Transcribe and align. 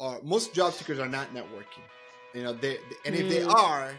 uh, 0.00 0.16
most 0.22 0.54
job 0.54 0.72
seekers 0.72 0.98
are 0.98 1.08
not 1.08 1.32
networking. 1.34 1.84
You 2.34 2.42
know, 2.42 2.52
they 2.52 2.78
and 3.04 3.14
if 3.14 3.26
mm. 3.26 3.28
they 3.28 3.42
are, 3.42 3.92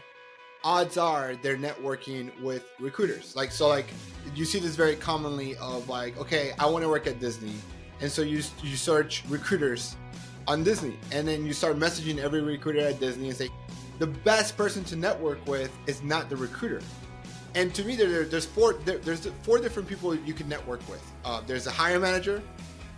odds 0.64 0.96
are 0.98 1.34
they're 1.42 1.56
networking 1.56 2.30
with 2.40 2.64
recruiters. 2.78 3.34
Like 3.34 3.50
so, 3.50 3.68
like 3.68 3.86
you 4.34 4.44
see 4.44 4.58
this 4.58 4.76
very 4.76 4.96
commonly 4.96 5.56
of 5.56 5.88
like, 5.88 6.18
okay, 6.18 6.52
I 6.58 6.66
want 6.66 6.84
to 6.84 6.88
work 6.88 7.06
at 7.06 7.20
Disney, 7.20 7.54
and 8.00 8.10
so 8.10 8.22
you 8.22 8.42
you 8.62 8.76
search 8.76 9.24
recruiters 9.28 9.96
on 10.46 10.62
Disney, 10.62 10.96
and 11.12 11.26
then 11.26 11.44
you 11.44 11.52
start 11.52 11.78
messaging 11.78 12.18
every 12.18 12.42
recruiter 12.42 12.80
at 12.80 13.00
Disney 13.00 13.28
and 13.28 13.36
say, 13.36 13.48
the 13.98 14.06
best 14.06 14.56
person 14.56 14.84
to 14.84 14.96
network 14.96 15.44
with 15.46 15.70
is 15.86 16.02
not 16.02 16.30
the 16.30 16.36
recruiter. 16.36 16.80
And 17.54 17.74
to 17.74 17.84
me, 17.84 17.96
there, 17.96 18.24
there's 18.24 18.46
four 18.46 18.74
there, 18.84 18.98
there's 18.98 19.26
four 19.42 19.58
different 19.58 19.88
people 19.88 20.14
you 20.14 20.34
can 20.34 20.48
network 20.48 20.86
with. 20.88 21.02
Uh, 21.24 21.40
there's 21.46 21.66
a 21.66 21.70
hiring 21.70 22.02
manager, 22.02 22.42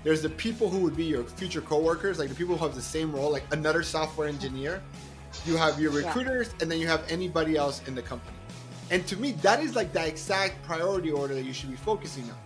there's 0.03 0.23
the 0.23 0.31
people 0.31 0.69
who 0.69 0.79
would 0.79 0.97
be 0.97 1.05
your 1.05 1.25
future 1.25 1.61
coworkers, 1.61 2.19
like 2.19 2.29
the 2.29 2.35
people 2.35 2.57
who 2.57 2.65
have 2.65 2.75
the 2.75 2.83
same 2.83 3.13
role, 3.13 3.31
like 3.31 3.45
another 3.53 3.83
software 3.83 4.29
engineer. 4.29 4.83
You 5.47 5.57
have 5.57 5.81
your 5.81 5.93
recruiters, 5.93 6.49
yeah. 6.49 6.55
and 6.63 6.73
then 6.73 6.81
you 6.81 6.87
have 6.87 7.05
anybody 7.09 7.57
else 7.57 7.83
in 7.87 7.95
the 7.95 8.03
company. 8.03 8.37
And 8.91 9.07
to 9.07 9.17
me, 9.17 9.33
that 9.43 9.63
is 9.63 9.77
like 9.77 9.93
the 9.93 10.05
exact 10.05 10.63
priority 10.65 11.13
order 11.13 11.35
that 11.35 11.45
you 11.45 11.53
should 11.53 11.71
be 11.71 11.77
focusing 11.77 12.25
on. 12.25 12.37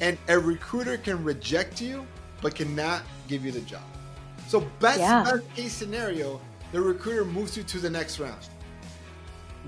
And 0.00 0.16
a 0.28 0.38
recruiter 0.38 0.96
can 0.96 1.22
reject 1.24 1.80
you, 1.80 2.06
but 2.40 2.54
cannot 2.54 3.02
give 3.28 3.44
you 3.44 3.50
the 3.50 3.60
job. 3.62 3.82
So 4.46 4.60
best, 4.78 5.00
yeah. 5.00 5.24
best 5.24 5.54
case 5.54 5.72
scenario, 5.72 6.40
the 6.72 6.80
recruiter 6.80 7.24
moves 7.24 7.56
you 7.56 7.62
to 7.64 7.78
the 7.78 7.90
next 7.90 8.20
round. 8.20 8.38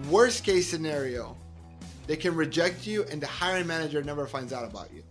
Worst 0.08 0.44
case 0.44 0.68
scenario, 0.68 1.36
they 2.06 2.16
can 2.16 2.34
reject 2.34 2.86
you 2.86 3.04
and 3.10 3.20
the 3.20 3.26
hiring 3.26 3.66
manager 3.66 4.02
never 4.02 4.26
finds 4.26 4.52
out 4.52 4.64
about 4.64 4.92
you. 4.94 5.02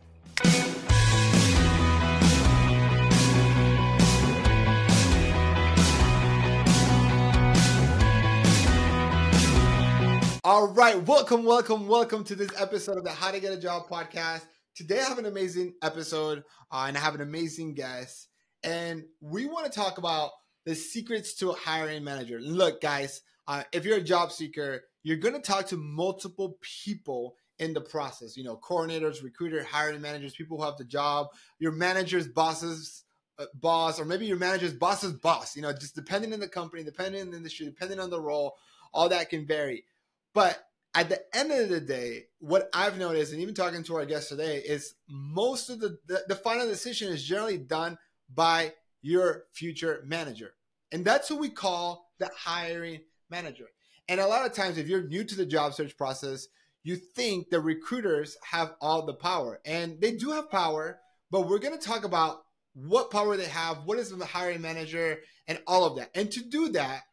All 10.43 10.69
right, 10.69 10.99
welcome, 11.05 11.45
welcome, 11.45 11.87
welcome 11.87 12.23
to 12.23 12.33
this 12.33 12.49
episode 12.59 12.97
of 12.97 13.03
the 13.03 13.11
How 13.11 13.29
to 13.29 13.39
Get 13.39 13.53
a 13.53 13.59
Job 13.59 13.87
podcast. 13.87 14.41
Today 14.73 14.99
I 14.99 15.03
have 15.03 15.19
an 15.19 15.27
amazing 15.27 15.75
episode 15.83 16.43
uh, 16.71 16.85
and 16.87 16.97
I 16.97 16.99
have 16.99 17.13
an 17.13 17.21
amazing 17.21 17.75
guest, 17.75 18.27
and 18.63 19.03
we 19.19 19.45
want 19.45 19.67
to 19.67 19.71
talk 19.71 19.99
about 19.99 20.31
the 20.65 20.73
secrets 20.73 21.35
to 21.35 21.51
a 21.51 21.55
hiring 21.55 22.03
manager. 22.03 22.39
Look, 22.41 22.81
guys, 22.81 23.21
uh, 23.47 23.65
if 23.71 23.85
you're 23.85 23.97
a 23.97 24.03
job 24.03 24.31
seeker, 24.31 24.81
you're 25.03 25.17
going 25.17 25.35
to 25.35 25.41
talk 25.41 25.67
to 25.67 25.77
multiple 25.77 26.57
people 26.83 27.35
in 27.59 27.75
the 27.75 27.81
process. 27.81 28.35
You 28.35 28.43
know, 28.43 28.57
coordinators, 28.57 29.23
recruiter, 29.23 29.63
hiring 29.63 30.01
managers, 30.01 30.33
people 30.33 30.57
who 30.57 30.63
have 30.63 30.77
the 30.77 30.85
job, 30.85 31.27
your 31.59 31.71
manager's 31.71 32.27
bosses. 32.27 33.03
Uh, 33.39 33.45
boss 33.55 33.97
or 33.97 34.03
maybe 34.03 34.25
your 34.25 34.37
manager's 34.37 34.73
boss's 34.73 35.13
boss 35.13 35.55
you 35.55 35.61
know 35.61 35.71
just 35.71 35.95
depending 35.95 36.33
on 36.33 36.39
the 36.41 36.47
company 36.49 36.83
depending 36.83 37.21
on 37.21 37.31
the 37.31 37.37
industry 37.37 37.65
depending 37.65 37.97
on 37.97 38.09
the 38.09 38.19
role 38.19 38.55
all 38.93 39.07
that 39.07 39.29
can 39.29 39.47
vary 39.47 39.85
but 40.33 40.67
at 40.93 41.09
the 41.09 41.21
end 41.35 41.51
of 41.51 41.69
the 41.69 41.79
day, 41.79 42.25
what 42.39 42.69
I've 42.73 42.97
noticed, 42.97 43.31
and 43.31 43.41
even 43.41 43.53
talking 43.53 43.83
to 43.83 43.95
our 43.95 44.05
guest 44.05 44.29
today, 44.29 44.57
is 44.57 44.95
most 45.09 45.69
of 45.69 45.79
the, 45.79 45.97
the, 46.07 46.23
the 46.27 46.35
final 46.35 46.67
decision 46.67 47.11
is 47.13 47.23
generally 47.23 47.57
done 47.57 47.97
by 48.33 48.73
your 49.01 49.45
future 49.53 50.03
manager. 50.05 50.53
And 50.91 51.05
that's 51.05 51.29
what 51.29 51.39
we 51.39 51.49
call 51.49 52.11
the 52.19 52.29
hiring 52.37 53.01
manager. 53.29 53.67
And 54.09 54.19
a 54.19 54.27
lot 54.27 54.45
of 54.45 54.53
times, 54.53 54.77
if 54.77 54.87
you're 54.87 55.07
new 55.07 55.23
to 55.23 55.35
the 55.35 55.45
job 55.45 55.73
search 55.73 55.97
process, 55.97 56.47
you 56.83 56.97
think 56.97 57.49
the 57.49 57.61
recruiters 57.61 58.35
have 58.43 58.73
all 58.81 59.05
the 59.05 59.13
power. 59.13 59.61
And 59.65 60.01
they 60.01 60.11
do 60.11 60.31
have 60.31 60.51
power, 60.51 60.99
but 61.29 61.47
we're 61.47 61.59
going 61.59 61.77
to 61.77 61.85
talk 61.87 62.03
about 62.03 62.43
what 62.73 63.11
power 63.11 63.37
they 63.37 63.45
have, 63.45 63.85
what 63.85 63.99
is 63.99 64.09
the 64.09 64.25
hiring 64.25 64.61
manager, 64.61 65.19
and 65.47 65.61
all 65.67 65.85
of 65.85 65.95
that. 65.97 66.09
And 66.15 66.31
to 66.31 66.43
do 66.43 66.69
that, 66.69 67.03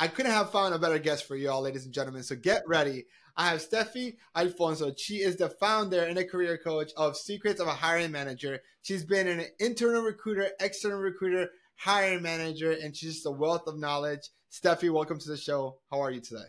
I 0.00 0.06
couldn't 0.06 0.30
have 0.30 0.52
found 0.52 0.74
a 0.74 0.78
better 0.78 1.00
guest 1.00 1.26
for 1.26 1.34
y'all, 1.34 1.62
ladies 1.62 1.84
and 1.84 1.92
gentlemen. 1.92 2.22
So 2.22 2.36
get 2.36 2.62
ready. 2.68 3.06
I 3.36 3.48
have 3.48 3.60
Stephy 3.60 4.16
Alfonso. 4.36 4.92
She 4.96 5.16
is 5.16 5.36
the 5.36 5.48
founder 5.48 6.04
and 6.04 6.16
a 6.18 6.24
career 6.24 6.56
coach 6.56 6.92
of 6.96 7.16
Secrets 7.16 7.60
of 7.60 7.66
a 7.66 7.72
Hiring 7.72 8.12
Manager. 8.12 8.60
She's 8.82 9.04
been 9.04 9.26
an 9.26 9.44
internal 9.58 10.02
recruiter, 10.02 10.50
external 10.60 10.98
recruiter, 10.98 11.50
hiring 11.74 12.22
manager, 12.22 12.72
and 12.72 12.96
she's 12.96 13.14
just 13.14 13.26
a 13.26 13.30
wealth 13.30 13.66
of 13.66 13.78
knowledge. 13.78 14.28
Stephy, 14.52 14.90
welcome 14.90 15.18
to 15.18 15.28
the 15.28 15.36
show. 15.36 15.78
How 15.90 16.00
are 16.00 16.12
you 16.12 16.20
today? 16.20 16.46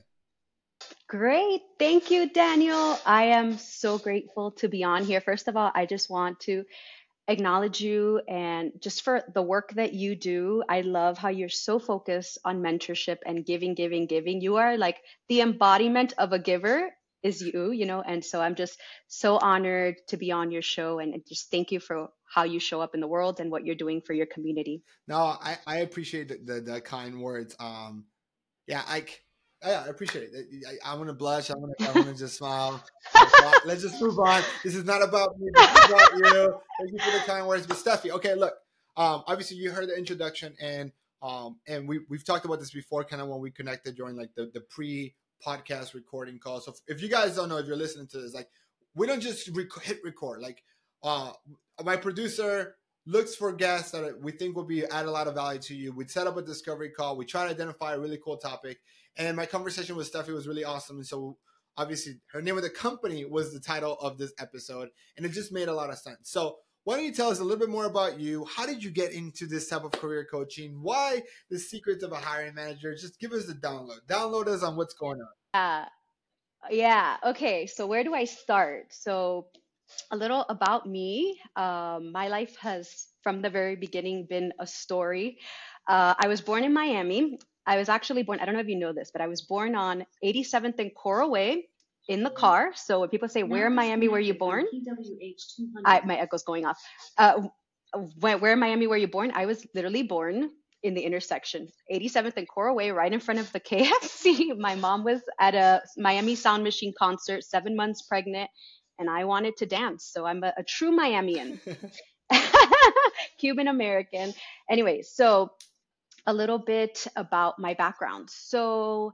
Great. 1.08 1.62
Thank 1.80 2.12
you, 2.12 2.30
Daniel. 2.30 3.00
I 3.06 3.26
am 3.26 3.58
so 3.58 3.98
grateful 3.98 4.52
to 4.52 4.68
be 4.68 4.84
on 4.84 5.04
here. 5.04 5.22
First 5.22 5.48
of 5.48 5.58
all, 5.58 5.72
I 5.74 5.88
just 5.88 6.10
want 6.10 6.40
to 6.42 6.64
acknowledge 7.30 7.80
you 7.80 8.22
and 8.28 8.72
just 8.82 9.04
for 9.04 9.24
the 9.34 9.42
work 9.42 9.74
that 9.76 9.94
you 9.94 10.16
do. 10.16 10.64
I 10.68 10.82
love 10.82 11.18
how 11.18 11.30
you're 11.30 11.48
so 11.48 11.80
focused 11.80 12.40
on 12.44 12.62
mentorship 12.62 13.20
and 13.26 13.46
giving, 13.46 13.76
giving, 13.76 14.08
giving. 14.08 14.42
You 14.42 14.58
are 14.58 14.78
like 14.78 14.98
the 15.28 15.42
embodiment 15.42 16.14
of 16.18 16.34
a 16.34 16.40
giver 16.40 16.90
is 17.22 17.42
you, 17.42 17.72
you 17.72 17.86
know, 17.86 18.02
and 18.02 18.24
so 18.24 18.42
I'm 18.42 18.56
just 18.56 18.80
so 19.08 19.38
honored 19.38 19.96
to 20.08 20.18
be 20.18 20.32
on 20.32 20.52
your 20.52 20.62
show 20.62 21.00
and 21.00 21.22
just 21.28 21.52
thank 21.52 21.72
you 21.72 21.80
for 21.80 22.10
how 22.26 22.44
you 22.44 22.60
show 22.60 22.82
up 22.82 22.96
in 22.96 23.02
the 23.02 23.08
world 23.08 23.40
and 23.40 23.52
what 23.52 23.66
you're 23.66 23.76
doing 23.76 24.02
for 24.02 24.14
your 24.14 24.26
community. 24.26 24.84
No, 25.08 25.18
I, 25.18 25.58
I 25.68 25.78
appreciate 25.80 26.30
the, 26.30 26.54
the, 26.54 26.62
the 26.62 26.82
kind 26.82 27.22
words. 27.22 27.56
Um, 27.60 28.06
yeah, 28.68 28.84
I, 28.88 29.06
yeah, 29.66 29.84
I 29.86 29.90
appreciate 29.90 30.30
it. 30.32 30.80
I, 30.86 30.94
am 30.94 31.00
gonna 31.00 31.14
blush. 31.14 31.50
I'm 31.50 31.60
gonna, 31.60 31.74
I'm 31.82 31.94
gonna 31.94 32.14
just 32.14 32.38
smile. 32.38 32.84
Let's 33.66 33.82
just 33.82 34.02
move 34.02 34.18
on. 34.20 34.42
This 34.64 34.76
is 34.76 34.86
not 34.86 35.02
about 35.04 35.38
me. 35.38 35.50
This 35.54 35.70
is 35.70 35.86
about 35.86 36.12
you. 36.14 36.56
Thank 36.80 36.92
you 36.94 37.00
for 37.00 37.12
the 37.12 37.24
kind 37.26 37.48
words, 37.48 37.68
but 37.68 37.78
Stephy. 37.78 38.12
Okay, 38.12 38.36
look. 38.36 38.54
Um, 38.96 39.24
obviously 39.28 39.58
you 39.58 39.72
heard 39.72 39.90
the 39.90 39.98
introduction, 39.98 40.56
and 40.62 40.92
um, 41.22 41.58
and 41.68 41.88
we 41.88 42.00
we've 42.10 42.26
talked 42.26 42.46
about 42.46 42.60
this 42.60 42.72
before, 42.72 43.04
kind 43.04 43.22
of 43.22 43.28
when 43.28 43.42
we 43.42 43.52
connected 43.52 43.96
during 43.96 44.16
like 44.16 44.34
the 44.36 44.50
the 44.54 44.62
pre 44.62 45.16
podcast 45.46 45.94
recording 45.94 46.40
call. 46.40 46.62
So 46.62 46.74
if 46.88 47.02
you 47.02 47.10
guys 47.10 47.36
don't 47.36 47.50
know, 47.50 47.58
if 47.58 47.68
you're 47.68 47.76
listening 47.76 48.08
to 48.08 48.20
this, 48.20 48.34
like 48.34 48.50
we 48.96 49.08
don't 49.08 49.22
just 49.22 49.50
rec- 49.56 49.84
hit 49.84 50.00
record. 50.04 50.42
Like 50.42 50.64
uh, 51.04 51.32
my 51.84 51.98
producer 51.98 52.76
looks 53.06 53.36
for 53.36 53.52
guests 53.52 53.92
that 53.92 54.22
we 54.22 54.32
think 54.32 54.56
will 54.56 54.66
be 54.66 54.86
add 54.86 55.06
a 55.06 55.12
lot 55.12 55.28
of 55.28 55.36
value 55.36 55.60
to 55.60 55.76
you. 55.76 55.92
We 55.92 56.08
set 56.08 56.28
up 56.28 56.38
a 56.38 56.42
discovery 56.42 56.90
call. 56.90 57.18
We 57.18 57.26
try 57.26 57.46
to 57.46 57.50
identify 57.50 57.94
a 57.94 58.00
really 58.00 58.20
cool 58.24 58.38
topic 58.38 58.80
and 59.20 59.36
my 59.36 59.46
conversation 59.46 59.96
with 59.96 60.12
Stephy 60.12 60.34
was 60.34 60.48
really 60.48 60.64
awesome. 60.64 60.96
And 60.98 61.06
so 61.06 61.38
obviously 61.78 62.16
her 62.32 62.42
name 62.42 62.56
of 62.56 62.64
the 62.64 62.70
company 62.70 63.26
was 63.26 63.54
the 63.54 63.60
title 63.60 63.98
of 64.02 64.18
this 64.18 64.34
episode. 64.40 64.90
And 65.18 65.26
it 65.26 65.34
just 65.34 65.52
made 65.52 65.68
a 65.68 65.74
lot 65.74 65.90
of 65.90 66.00
sense. 66.00 66.32
So 66.32 66.56
why 66.86 66.96
don't 66.96 67.06
you 67.06 67.12
tell 67.12 67.30
us 67.30 67.40
a 67.40 67.44
little 67.44 67.60
bit 67.60 67.70
more 67.70 67.86
about 67.86 68.20
you? 68.20 68.46
How 68.46 68.66
did 68.66 68.82
you 68.82 68.90
get 68.90 69.12
into 69.12 69.46
this 69.46 69.68
type 69.68 69.84
of 69.84 69.92
career 69.92 70.26
coaching? 70.32 70.80
Why 70.82 71.22
the 71.50 71.60
secrets 71.60 72.04
of 72.04 72.14
a 72.14 72.16
hiring 72.16 72.56
manager? 72.56 72.96
Just 72.96 73.20
give 73.20 73.34
us 73.34 73.46
the 73.46 73.54
download. 73.54 74.00
Download 74.08 74.48
us 74.48 74.64
on 74.64 74.78
what's 74.78 74.94
going 74.94 75.20
on. 75.20 75.28
Yeah. 75.54 75.86
Yeah. 76.72 77.18
Okay. 77.28 77.68
So 77.68 77.86
where 77.88 78.06
do 78.06 78.14
I 78.14 78.24
start? 78.24 78.88
So 78.92 79.48
a 80.12 80.18
little 80.18 80.46
about 80.48 80.88
me. 80.88 81.40
Um, 81.56 82.14
my 82.14 82.30
life 82.30 82.56
has, 82.62 83.08
from 83.22 83.42
the 83.42 83.50
very 83.50 83.76
beginning, 83.76 84.28
been 84.30 84.54
a 84.60 84.66
story. 84.66 85.40
Uh, 85.88 86.14
I 86.18 86.28
was 86.28 86.42
born 86.42 86.64
in 86.64 86.74
Miami. 86.74 87.40
I 87.70 87.78
was 87.78 87.88
actually 87.88 88.24
born, 88.24 88.40
I 88.40 88.46
don't 88.46 88.56
know 88.56 88.62
if 88.62 88.68
you 88.68 88.80
know 88.80 88.94
this, 88.94 89.12
but 89.12 89.22
I 89.22 89.28
was 89.28 89.44
born 89.44 89.76
on 89.76 90.04
87th 90.26 90.80
and 90.80 90.92
Coral 90.96 91.30
Way 91.30 91.68
in 92.08 92.24
the 92.24 92.32
car. 92.32 92.72
So 92.76 93.02
when 93.02 93.10
people 93.10 93.30
say, 93.30 93.44
Where 93.44 93.68
in 93.68 93.76
Miami 93.76 94.08
were 94.08 94.20
you 94.20 94.34
born? 94.34 94.66
I, 95.86 96.02
my 96.04 96.18
echo's 96.18 96.42
going 96.42 96.66
off. 96.66 96.82
Uh, 97.16 97.44
where, 98.20 98.40
where 98.40 98.54
in 98.54 98.60
Miami 98.60 98.88
were 98.88 98.98
you 98.98 99.08
born? 99.08 99.32
I 99.36 99.46
was 99.46 99.68
literally 99.76 100.02
born 100.02 100.50
in 100.82 100.96
the 100.96 101.02
intersection, 101.02 101.68
87th 101.94 102.38
and 102.38 102.48
Coral 102.48 102.76
Way, 102.76 102.90
right 102.90 103.14
in 103.14 103.20
front 103.20 103.40
of 103.40 103.52
the 103.52 103.60
KFC. 103.70 104.58
My 104.58 104.74
mom 104.74 105.04
was 105.04 105.22
at 105.40 105.54
a 105.54 105.84
Miami 105.96 106.34
Sound 106.34 106.64
Machine 106.64 106.94
concert, 106.98 107.44
seven 107.44 107.76
months 107.76 108.02
pregnant, 108.02 108.50
and 108.98 109.12
I 109.12 109.26
wanted 109.26 109.58
to 109.58 109.68
dance. 109.68 110.10
So 110.12 110.26
I'm 110.26 110.44
a, 110.44 110.54
a 110.58 110.64
true 110.64 110.92
Miamian, 110.92 111.60
Cuban 113.38 113.68
American. 113.68 114.34
Anyway, 114.72 115.04
so 115.04 115.52
a 116.26 116.34
little 116.34 116.60
bit 116.60 117.08
about 117.16 117.60
my 117.60 117.74
background. 117.74 118.30
So 118.30 119.14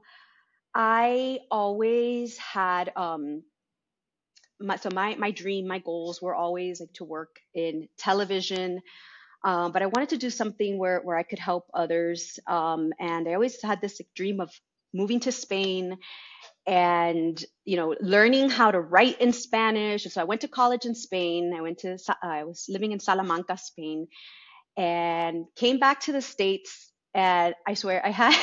I 0.74 1.40
always 1.50 2.36
had 2.38 2.92
um, 2.96 3.42
my, 4.60 4.76
so 4.76 4.90
my 4.92 5.14
my 5.16 5.30
dream, 5.30 5.66
my 5.66 5.78
goals 5.78 6.20
were 6.22 6.34
always 6.34 6.80
like 6.80 6.92
to 6.94 7.04
work 7.04 7.40
in 7.54 7.88
television. 7.98 8.80
Um, 9.44 9.72
but 9.72 9.82
I 9.82 9.86
wanted 9.86 10.08
to 10.10 10.16
do 10.16 10.30
something 10.30 10.78
where, 10.78 11.00
where 11.00 11.16
I 11.16 11.22
could 11.22 11.38
help 11.38 11.66
others. 11.72 12.38
Um, 12.48 12.92
and 12.98 13.28
I 13.28 13.34
always 13.34 13.62
had 13.62 13.80
this 13.80 14.00
like, 14.00 14.08
dream 14.14 14.40
of 14.40 14.50
moving 14.92 15.20
to 15.20 15.30
Spain 15.32 15.98
and 16.66 17.44
you 17.64 17.76
know 17.76 17.94
learning 18.00 18.50
how 18.50 18.70
to 18.70 18.80
write 18.80 19.20
in 19.20 19.32
Spanish. 19.32 20.04
And 20.04 20.12
So 20.12 20.20
I 20.20 20.24
went 20.24 20.40
to 20.42 20.48
college 20.48 20.84
in 20.84 20.94
Spain. 20.94 21.54
I 21.56 21.60
went 21.60 21.78
to 21.78 21.98
I 22.22 22.44
was 22.44 22.66
living 22.68 22.92
in 22.92 23.00
Salamanca, 23.00 23.56
Spain, 23.56 24.08
and 24.76 25.46
came 25.54 25.78
back 25.78 26.00
to 26.02 26.12
the 26.12 26.22
states 26.22 26.92
and 27.16 27.56
I 27.66 27.74
swear 27.74 28.06
I 28.06 28.10
had 28.12 28.36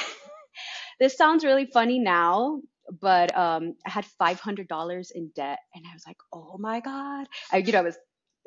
this 0.99 1.17
sounds 1.17 1.45
really 1.45 1.67
funny 1.67 1.99
now, 1.99 2.61
but 3.01 3.37
um, 3.37 3.75
I 3.87 3.91
had 3.91 4.05
five 4.19 4.41
hundred 4.41 4.69
dollars 4.69 5.11
in 5.15 5.31
debt, 5.35 5.59
and 5.75 5.85
I 5.89 5.93
was 5.95 6.03
like, 6.07 6.17
oh 6.33 6.57
my 6.59 6.81
god, 6.81 7.27
I, 7.53 7.59
you 7.59 7.73
know, 7.73 7.79
I 7.79 7.83
was 7.83 7.97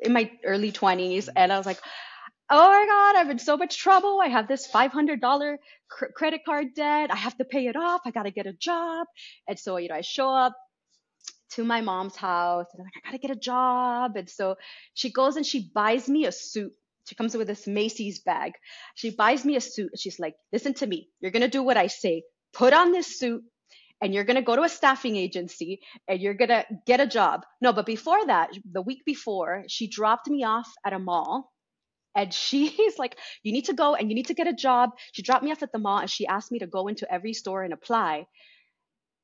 in 0.01 0.13
my 0.13 0.31
early 0.45 0.71
twenties, 0.73 1.29
and 1.35 1.53
I 1.53 1.57
was 1.57 1.67
like, 1.67 1.79
oh 2.49 2.69
my 2.69 2.87
God, 2.87 3.21
I'm 3.21 3.31
in 3.31 3.39
so 3.39 3.57
much 3.57 3.77
trouble. 3.77 4.21
I 4.23 4.29
have 4.29 4.47
this 4.47 4.69
$500 4.71 5.57
cr- 5.89 6.07
credit 6.15 6.41
card 6.45 6.67
debt. 6.75 7.11
I 7.11 7.17
have 7.17 7.37
to 7.39 7.45
pay 7.45 7.67
it 7.67 7.77
off. 7.77 8.01
I 8.05 8.11
got 8.11 8.23
to 8.23 8.31
get 8.31 8.47
a 8.47 8.53
job. 8.53 9.07
And 9.49 9.59
so, 9.59 9.77
you 9.77 9.89
know, 9.89 9.95
I 9.95 10.01
show 10.01 10.29
up 10.29 10.55
to 11.51 11.63
my 11.63 11.81
mom's 11.81 12.15
house 12.15 12.67
and 12.73 12.81
I'm 12.81 12.85
like, 12.85 12.93
I 13.03 13.07
got 13.11 13.13
to 13.13 13.27
get 13.27 13.37
a 13.37 13.39
job. 13.39 14.17
And 14.17 14.29
so 14.29 14.57
she 14.93 15.11
goes 15.11 15.37
and 15.37 15.45
she 15.45 15.71
buys 15.73 16.09
me 16.09 16.25
a 16.25 16.31
suit. 16.31 16.73
She 17.07 17.15
comes 17.15 17.35
with 17.35 17.47
this 17.47 17.67
Macy's 17.67 18.19
bag. 18.19 18.53
She 18.95 19.11
buys 19.11 19.45
me 19.45 19.55
a 19.55 19.61
suit. 19.61 19.91
She's 19.97 20.19
like, 20.19 20.35
listen 20.51 20.73
to 20.75 20.87
me. 20.87 21.09
You're 21.21 21.31
going 21.31 21.41
to 21.41 21.47
do 21.47 21.63
what 21.63 21.77
I 21.77 21.87
say. 21.87 22.23
Put 22.53 22.73
on 22.73 22.91
this 22.91 23.17
suit 23.17 23.43
and 24.01 24.13
you're 24.13 24.25
going 24.25 24.35
to 24.35 24.41
go 24.41 24.55
to 24.57 24.63
a 24.63 24.69
staffing 24.69 25.15
agency 25.15 25.79
and 26.07 26.19
you're 26.19 26.33
going 26.33 26.49
to 26.49 26.65
get 26.85 26.99
a 26.99 27.07
job. 27.07 27.45
No, 27.61 27.71
but 27.71 27.85
before 27.85 28.25
that, 28.27 28.49
the 28.69 28.81
week 28.81 29.05
before, 29.05 29.63
she 29.69 29.87
dropped 29.87 30.29
me 30.29 30.43
off 30.43 30.69
at 30.85 30.91
a 30.91 30.99
mall 30.99 31.49
and 32.13 32.33
she's 32.33 32.97
like, 32.99 33.17
you 33.41 33.53
need 33.53 33.65
to 33.65 33.73
go 33.73 33.95
and 33.95 34.09
you 34.09 34.15
need 34.15 34.27
to 34.27 34.33
get 34.33 34.47
a 34.47 34.53
job. 34.53 34.89
She 35.13 35.21
dropped 35.21 35.45
me 35.45 35.51
off 35.51 35.63
at 35.63 35.71
the 35.71 35.79
mall 35.79 35.99
and 35.99 36.09
she 36.09 36.27
asked 36.27 36.51
me 36.51 36.59
to 36.59 36.67
go 36.67 36.87
into 36.87 37.11
every 37.11 37.33
store 37.33 37.63
and 37.63 37.71
apply. 37.71 38.25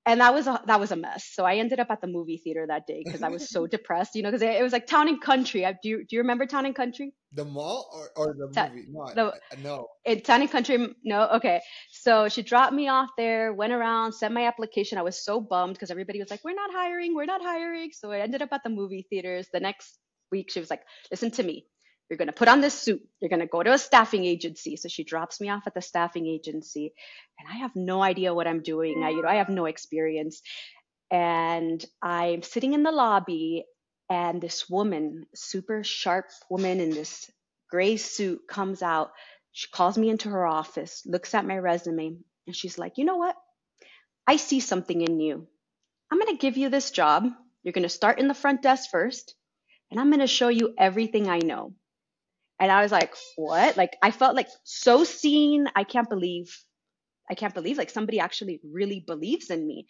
And 0.06 0.20
that 0.20 0.34
was 0.34 0.48
a 0.48 0.62
that 0.68 0.80
was 0.80 0.92
a 0.92 0.98
mess. 0.98 1.30
So 1.32 1.46
I 1.46 1.56
ended 1.56 1.80
up 1.80 1.88
at 1.90 2.02
the 2.02 2.08
movie 2.08 2.38
theater 2.38 2.66
that 2.68 2.86
day 2.86 3.04
because 3.06 3.24
I 3.24 3.30
was 3.30 3.50
so 3.50 3.68
depressed, 3.76 4.16
you 4.16 4.22
know, 4.22 4.30
because 4.30 4.42
it, 4.42 4.56
it, 4.56 4.64
was 4.64 4.74
like 4.74 4.86
Town 4.86 5.08
and 5.08 5.22
Country. 5.22 5.66
I, 5.66 5.74
do 5.82 5.90
you 5.90 5.98
do 6.00 6.16
you 6.16 6.22
remember 6.22 6.46
Town 6.46 6.66
and 6.66 6.76
Country? 6.76 7.14
The 7.32 7.46
mall 7.46 7.90
or, 7.94 8.12
or 8.18 8.34
the 8.34 8.52
Ta- 8.54 8.68
movie? 8.68 8.88
No, 8.92 9.06
the, 9.16 9.34
I, 9.34 9.62
no. 9.62 9.88
It, 10.04 10.26
Town 10.26 10.42
and 10.42 10.52
Country. 10.52 10.94
No, 11.06 11.30
okay. 11.36 11.62
So 11.90 12.28
she 12.28 12.42
dropped 12.42 12.74
me 12.74 12.90
off 12.90 13.12
there, 13.18 13.54
went 13.54 13.72
around, 13.72 14.12
sent 14.12 14.34
my 14.34 14.46
application. 14.46 14.98
I 14.98 15.04
was 15.04 15.24
so 15.24 15.40
bummed 15.40 15.76
because 15.76 15.90
everybody 15.90 16.20
was 16.20 16.30
like, 16.30 16.44
"We're 16.44 16.54
not 16.54 16.72
hiring, 16.72 17.16
we're 17.16 17.26
not 17.26 17.42
hiring." 17.42 17.92
So 17.94 18.12
I 18.12 18.20
ended 18.20 18.42
up 18.42 18.50
at 18.52 18.64
the 18.64 18.70
movie 18.70 19.08
theaters. 19.10 19.48
The 19.54 19.62
next 19.62 20.00
week, 20.32 20.52
she 20.52 20.60
was 20.60 20.70
like, 20.70 20.82
"Listen 21.12 21.32
to 21.32 21.44
me. 21.44 21.66
You're 22.14 22.20
going 22.20 22.28
to 22.28 22.34
put 22.34 22.48
on 22.48 22.62
this 22.62 22.80
suit. 22.80 23.02
You're 23.20 23.30
going 23.30 23.40
to 23.40 23.48
go 23.48 23.64
to 23.64 23.74
a 23.74 23.78
staffing 23.80 24.24
agency. 24.24 24.76
So 24.76 24.88
she 24.88 25.04
drops 25.04 25.42
me 25.42 25.50
off 25.50 25.64
at 25.66 25.74
the 25.74 25.82
staffing 25.82 26.28
agency 26.28 26.94
and 27.40 27.50
I 27.52 27.58
have 27.62 27.76
no 27.76 28.04
idea 28.04 28.36
what 28.36 28.46
I'm 28.46 28.62
doing. 28.62 29.02
I, 29.04 29.10
you 29.10 29.24
know, 29.24 29.28
I 29.28 29.38
have 29.38 29.50
no 29.50 29.66
experience. 29.66 30.44
And 31.10 31.84
I'm 32.04 32.44
sitting 32.44 32.74
in 32.74 32.84
the 32.84 32.92
lobby 32.92 33.66
and 34.12 34.40
this 34.40 34.70
woman, 34.70 35.26
super 35.34 35.84
sharp 35.84 36.28
woman 36.52 36.80
in 36.80 36.92
this 36.92 37.32
gray 37.68 37.98
suit 37.98 38.42
comes 38.48 38.84
out. 38.84 39.10
She 39.54 39.72
calls 39.72 39.98
me 39.98 40.12
into 40.12 40.30
her 40.30 40.46
office, 40.46 41.02
looks 41.08 41.34
at 41.34 41.48
my 41.48 41.58
resume, 41.58 42.18
and 42.46 42.56
she's 42.56 42.78
like, 42.78 43.00
you 43.00 43.06
know 43.06 43.18
what? 43.18 43.36
I 44.28 44.36
see 44.36 44.60
something 44.60 45.02
in 45.02 45.20
you. 45.20 45.48
I'm 46.12 46.20
going 46.20 46.32
to 46.32 46.40
give 46.40 46.58
you 46.58 46.70
this 46.70 46.92
job. 46.92 47.26
You're 47.64 47.74
going 47.74 47.82
to 47.82 47.90
start 47.90 48.20
in 48.20 48.28
the 48.28 48.36
front 48.36 48.62
desk 48.62 48.92
first, 48.92 49.34
and 49.90 50.00
I'm 50.00 50.12
going 50.12 50.20
to 50.20 50.28
show 50.28 50.50
you 50.50 50.76
everything 50.78 51.28
I 51.28 51.40
know. 51.40 51.74
And 52.64 52.72
I 52.72 52.82
was 52.82 52.94
like, 52.94 53.14
what? 53.36 53.76
Like, 53.76 53.98
I 54.02 54.12
felt 54.12 54.38
like 54.38 54.48
so 54.64 55.04
seen. 55.04 55.68
I 55.76 55.84
can't 55.84 56.10
believe, 56.10 56.58
I 57.30 57.34
can't 57.34 57.54
believe 57.54 57.78
like 57.78 57.90
somebody 57.90 58.22
actually 58.22 58.62
really 58.64 59.02
believes 59.02 59.50
in 59.50 59.68
me. 59.68 59.86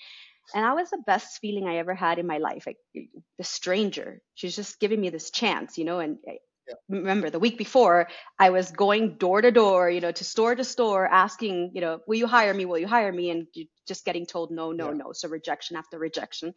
And 0.56 0.66
that 0.66 0.76
was 0.76 0.90
the 0.90 1.04
best 1.06 1.38
feeling 1.40 1.68
I 1.68 1.78
ever 1.78 1.94
had 1.94 2.18
in 2.18 2.26
my 2.26 2.40
life. 2.40 2.64
Like 2.66 2.78
the 2.96 3.44
stranger, 3.44 4.24
she's 4.34 4.56
just 4.56 4.80
giving 4.80 5.00
me 5.00 5.10
this 5.10 5.30
chance, 5.30 5.78
you 5.78 5.86
know, 5.86 6.00
and 6.00 6.18
yeah. 6.26 6.74
remember 6.90 7.30
the 7.30 7.38
week 7.38 7.60
before 7.60 8.08
I 8.40 8.50
was 8.50 8.72
going 8.72 9.18
door 9.18 9.40
to 9.40 9.52
door, 9.52 9.88
you 9.88 10.02
know, 10.02 10.12
to 10.12 10.24
store 10.24 10.56
to 10.56 10.64
store 10.64 11.06
asking, 11.06 11.74
you 11.76 11.82
know, 11.82 12.00
will 12.08 12.18
you 12.18 12.26
hire 12.26 12.56
me? 12.56 12.66
Will 12.66 12.80
you 12.80 12.88
hire 12.88 13.14
me? 13.14 13.30
And 13.30 13.46
just 13.88 14.04
getting 14.04 14.26
told 14.26 14.50
no, 14.50 14.72
no, 14.72 14.88
yeah. 14.88 14.98
no. 14.98 15.12
So 15.14 15.30
rejection 15.30 15.78
after 15.78 16.00
rejection. 16.00 16.56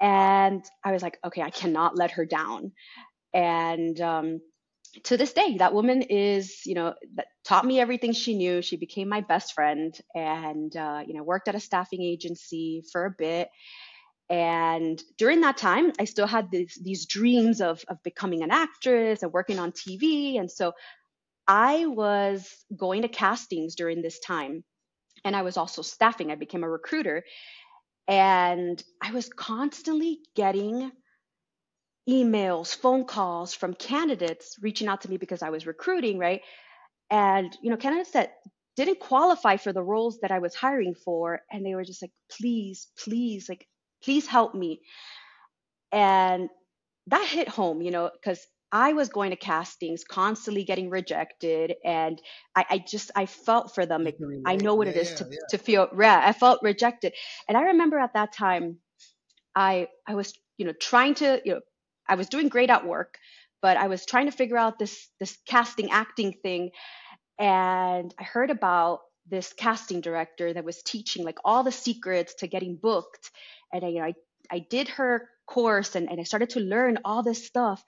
And 0.00 0.64
I 0.84 0.92
was 0.92 1.02
like, 1.02 1.18
okay, 1.24 1.42
I 1.42 1.50
cannot 1.50 1.96
let 1.96 2.12
her 2.12 2.26
down. 2.26 2.70
And, 3.34 4.00
um, 4.00 4.40
to 5.04 5.16
this 5.16 5.32
day, 5.32 5.56
that 5.58 5.74
woman 5.74 6.02
is, 6.02 6.60
you 6.64 6.74
know, 6.74 6.94
taught 7.44 7.64
me 7.64 7.80
everything 7.80 8.12
she 8.12 8.36
knew. 8.36 8.62
She 8.62 8.76
became 8.76 9.08
my 9.08 9.20
best 9.20 9.52
friend 9.54 9.98
and, 10.14 10.74
uh, 10.76 11.02
you 11.06 11.14
know, 11.14 11.22
worked 11.22 11.48
at 11.48 11.54
a 11.54 11.60
staffing 11.60 12.02
agency 12.02 12.82
for 12.92 13.06
a 13.06 13.10
bit. 13.10 13.48
And 14.28 15.00
during 15.18 15.40
that 15.42 15.56
time, 15.56 15.92
I 16.00 16.04
still 16.04 16.26
had 16.26 16.50
these, 16.50 16.78
these 16.82 17.06
dreams 17.06 17.60
of, 17.60 17.84
of 17.88 18.02
becoming 18.02 18.42
an 18.42 18.50
actress 18.50 19.22
and 19.22 19.32
working 19.32 19.58
on 19.58 19.72
TV. 19.72 20.38
And 20.40 20.50
so 20.50 20.72
I 21.46 21.86
was 21.86 22.52
going 22.76 23.02
to 23.02 23.08
castings 23.08 23.76
during 23.76 24.02
this 24.02 24.18
time. 24.18 24.64
And 25.24 25.36
I 25.36 25.42
was 25.42 25.56
also 25.56 25.82
staffing. 25.82 26.30
I 26.30 26.34
became 26.34 26.64
a 26.64 26.68
recruiter. 26.68 27.24
And 28.08 28.82
I 29.02 29.12
was 29.12 29.28
constantly 29.28 30.20
getting 30.34 30.90
emails, 32.08 32.74
phone 32.74 33.04
calls 33.04 33.54
from 33.54 33.74
candidates 33.74 34.56
reaching 34.60 34.88
out 34.88 35.02
to 35.02 35.10
me 35.10 35.16
because 35.16 35.42
I 35.42 35.50
was 35.50 35.66
recruiting, 35.66 36.18
right? 36.18 36.42
And, 37.10 37.56
you 37.62 37.70
know, 37.70 37.76
candidates 37.76 38.12
that 38.12 38.34
didn't 38.76 39.00
qualify 39.00 39.56
for 39.56 39.72
the 39.72 39.82
roles 39.82 40.18
that 40.20 40.30
I 40.30 40.38
was 40.38 40.54
hiring 40.54 40.94
for. 40.94 41.40
And 41.50 41.64
they 41.64 41.74
were 41.74 41.84
just 41.84 42.02
like, 42.02 42.12
please, 42.30 42.88
please, 42.98 43.48
like, 43.48 43.66
please 44.02 44.26
help 44.26 44.54
me. 44.54 44.80
And 45.92 46.48
that 47.08 47.26
hit 47.26 47.48
home, 47.48 47.82
you 47.82 47.90
know, 47.90 48.10
because 48.12 48.46
I 48.72 48.92
was 48.92 49.08
going 49.08 49.30
to 49.30 49.36
castings, 49.36 50.04
constantly 50.04 50.64
getting 50.64 50.90
rejected, 50.90 51.74
and 51.84 52.20
I, 52.54 52.66
I 52.68 52.78
just 52.78 53.12
I 53.14 53.26
felt 53.26 53.74
for 53.74 53.86
them. 53.86 54.08
I 54.44 54.56
know 54.56 54.74
what 54.74 54.88
yeah, 54.88 54.94
it 54.94 54.96
is 54.98 55.10
yeah, 55.10 55.16
to, 55.16 55.28
yeah. 55.30 55.38
to 55.50 55.58
feel 55.58 55.88
yeah. 55.98 56.20
I 56.24 56.32
felt 56.32 56.60
rejected, 56.62 57.14
and 57.48 57.56
I 57.56 57.62
remember 57.62 57.98
at 57.98 58.14
that 58.14 58.32
time, 58.32 58.78
I 59.54 59.86
I 60.06 60.16
was 60.16 60.34
you 60.58 60.66
know 60.66 60.72
trying 60.72 61.14
to 61.16 61.40
you 61.44 61.54
know 61.54 61.60
I 62.08 62.14
was 62.16 62.28
doing 62.28 62.48
great 62.48 62.70
at 62.70 62.86
work, 62.86 63.18
but 63.62 63.76
I 63.76 63.88
was 63.88 64.06
trying 64.06 64.26
to 64.26 64.32
figure 64.32 64.58
out 64.58 64.78
this 64.78 65.08
this 65.20 65.38
casting 65.46 65.90
acting 65.90 66.32
thing, 66.42 66.70
and 67.38 68.14
I 68.18 68.22
heard 68.24 68.50
about 68.50 69.00
this 69.28 69.52
casting 69.52 70.00
director 70.00 70.52
that 70.52 70.64
was 70.64 70.82
teaching 70.82 71.24
like 71.24 71.38
all 71.44 71.64
the 71.64 71.72
secrets 71.72 72.34
to 72.36 72.46
getting 72.46 72.76
booked, 72.76 73.30
and 73.72 73.84
I, 73.84 73.88
you 73.88 73.98
know 74.00 74.06
I 74.06 74.14
I 74.50 74.58
did 74.60 74.88
her 74.90 75.28
course 75.46 75.96
and, 75.96 76.10
and 76.10 76.20
I 76.20 76.24
started 76.24 76.50
to 76.50 76.60
learn 76.60 76.98
all 77.04 77.22
this 77.22 77.46
stuff, 77.46 77.82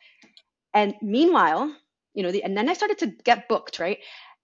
and 0.74 0.94
meanwhile, 1.02 1.74
you 2.14 2.22
know, 2.22 2.32
the, 2.32 2.42
and 2.42 2.56
then 2.56 2.68
I 2.68 2.74
started 2.74 2.98
to 2.98 3.06
get 3.24 3.48
booked, 3.48 3.78
right? 3.78 3.98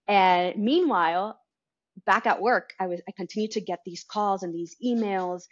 And 0.08 0.56
meanwhile, 0.56 1.38
back 2.06 2.26
at 2.26 2.40
work, 2.40 2.74
I 2.80 2.86
was 2.86 3.00
I 3.08 3.12
continued 3.12 3.52
to 3.52 3.60
get 3.60 3.80
these 3.84 4.04
calls 4.04 4.42
and 4.42 4.54
these 4.54 4.76
emails. 4.84 5.42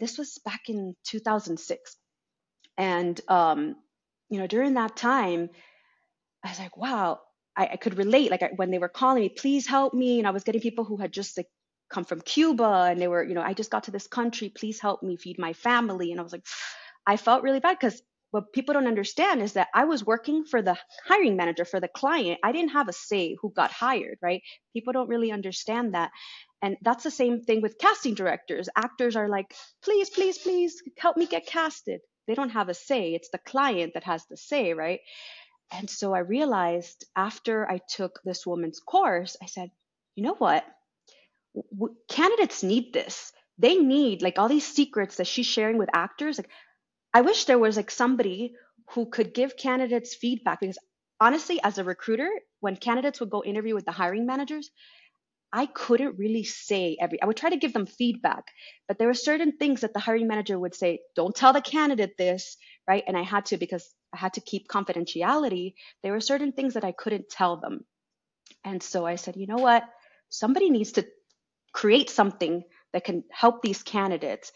This 0.00 0.18
was 0.18 0.38
back 0.44 0.62
in 0.68 0.96
2006. 1.04 1.96
And, 2.76 3.20
um, 3.28 3.76
you 4.28 4.38
know, 4.38 4.46
during 4.46 4.74
that 4.74 4.96
time, 4.96 5.50
I 6.44 6.48
was 6.50 6.58
like, 6.58 6.76
wow, 6.76 7.20
I, 7.56 7.68
I 7.72 7.76
could 7.76 7.96
relate. 7.96 8.30
Like 8.30 8.42
I, 8.42 8.50
when 8.56 8.70
they 8.70 8.78
were 8.78 8.88
calling 8.88 9.22
me, 9.22 9.28
please 9.28 9.66
help 9.66 9.94
me. 9.94 10.18
And 10.18 10.26
I 10.26 10.32
was 10.32 10.44
getting 10.44 10.60
people 10.60 10.84
who 10.84 10.96
had 10.96 11.12
just 11.12 11.36
like 11.36 11.46
come 11.90 12.04
from 12.04 12.20
Cuba 12.20 12.88
and 12.90 13.00
they 13.00 13.08
were, 13.08 13.22
you 13.22 13.34
know, 13.34 13.42
I 13.42 13.54
just 13.54 13.70
got 13.70 13.84
to 13.84 13.90
this 13.90 14.06
country. 14.06 14.48
Please 14.48 14.80
help 14.80 15.02
me 15.02 15.16
feed 15.16 15.38
my 15.38 15.52
family. 15.52 16.10
And 16.10 16.20
I 16.20 16.22
was 16.22 16.32
like, 16.32 16.46
I 17.06 17.16
felt 17.16 17.42
really 17.42 17.60
bad 17.60 17.76
because 17.78 18.00
what 18.30 18.52
people 18.52 18.72
don't 18.72 18.88
understand 18.88 19.42
is 19.42 19.52
that 19.52 19.68
I 19.74 19.84
was 19.84 20.04
working 20.04 20.44
for 20.44 20.60
the 20.60 20.76
hiring 21.06 21.36
manager 21.36 21.64
for 21.64 21.78
the 21.78 21.86
client. 21.86 22.40
I 22.42 22.50
didn't 22.50 22.72
have 22.72 22.88
a 22.88 22.92
say 22.92 23.36
who 23.40 23.52
got 23.52 23.70
hired, 23.70 24.18
right? 24.22 24.42
People 24.72 24.92
don't 24.92 25.08
really 25.08 25.30
understand 25.30 25.94
that. 25.94 26.10
And 26.60 26.76
that's 26.82 27.04
the 27.04 27.10
same 27.12 27.42
thing 27.42 27.60
with 27.60 27.78
casting 27.78 28.14
directors. 28.14 28.68
Actors 28.74 29.14
are 29.14 29.28
like, 29.28 29.54
please, 29.84 30.10
please, 30.10 30.38
please 30.38 30.82
help 30.98 31.16
me 31.16 31.26
get 31.26 31.46
casted 31.46 32.00
they 32.26 32.34
don't 32.34 32.50
have 32.50 32.68
a 32.68 32.74
say. 32.74 33.14
It's 33.14 33.30
the 33.30 33.38
client 33.38 33.94
that 33.94 34.04
has 34.04 34.24
the 34.26 34.36
say, 34.36 34.72
right? 34.74 35.00
And 35.72 35.88
so 35.88 36.14
I 36.14 36.20
realized 36.20 37.04
after 37.16 37.68
I 37.68 37.78
took 37.88 38.20
this 38.24 38.46
woman's 38.46 38.80
course, 38.80 39.36
I 39.42 39.46
said, 39.46 39.70
you 40.14 40.24
know 40.24 40.34
what? 40.34 40.64
W- 41.54 41.96
candidates 42.08 42.62
need 42.62 42.92
this. 42.92 43.32
They 43.58 43.76
need 43.76 44.22
like 44.22 44.38
all 44.38 44.48
these 44.48 44.66
secrets 44.66 45.16
that 45.16 45.26
she's 45.26 45.46
sharing 45.46 45.78
with 45.78 45.88
actors. 45.92 46.38
Like, 46.38 46.50
I 47.12 47.22
wish 47.22 47.44
there 47.44 47.58
was 47.58 47.76
like 47.76 47.90
somebody 47.90 48.54
who 48.90 49.06
could 49.06 49.34
give 49.34 49.56
candidates 49.56 50.14
feedback 50.14 50.60
because 50.60 50.78
honestly, 51.20 51.60
as 51.62 51.78
a 51.78 51.84
recruiter, 51.84 52.30
when 52.60 52.76
candidates 52.76 53.20
would 53.20 53.30
go 53.30 53.42
interview 53.44 53.74
with 53.74 53.84
the 53.84 53.92
hiring 53.92 54.26
managers, 54.26 54.70
I 55.56 55.66
couldn't 55.66 56.18
really 56.18 56.42
say 56.42 56.96
every, 57.00 57.22
I 57.22 57.26
would 57.26 57.36
try 57.36 57.50
to 57.50 57.56
give 57.56 57.72
them 57.72 57.86
feedback, 57.86 58.42
but 58.88 58.98
there 58.98 59.06
were 59.06 59.14
certain 59.14 59.52
things 59.56 59.82
that 59.82 59.94
the 59.94 60.00
hiring 60.00 60.26
manager 60.26 60.58
would 60.58 60.74
say, 60.74 60.98
don't 61.14 61.34
tell 61.34 61.52
the 61.52 61.60
candidate 61.60 62.18
this, 62.18 62.56
right? 62.88 63.04
And 63.06 63.16
I 63.16 63.22
had 63.22 63.46
to, 63.46 63.56
because 63.56 63.88
I 64.12 64.16
had 64.16 64.34
to 64.34 64.40
keep 64.40 64.66
confidentiality, 64.66 65.74
there 66.02 66.10
were 66.10 66.20
certain 66.20 66.50
things 66.50 66.74
that 66.74 66.82
I 66.82 66.90
couldn't 66.90 67.30
tell 67.30 67.60
them. 67.60 67.84
And 68.64 68.82
so 68.82 69.06
I 69.06 69.14
said, 69.14 69.36
you 69.36 69.46
know 69.46 69.62
what? 69.62 69.84
Somebody 70.28 70.70
needs 70.70 70.92
to 70.92 71.06
create 71.72 72.10
something 72.10 72.64
that 72.92 73.04
can 73.04 73.22
help 73.30 73.62
these 73.62 73.84
candidates. 73.84 74.50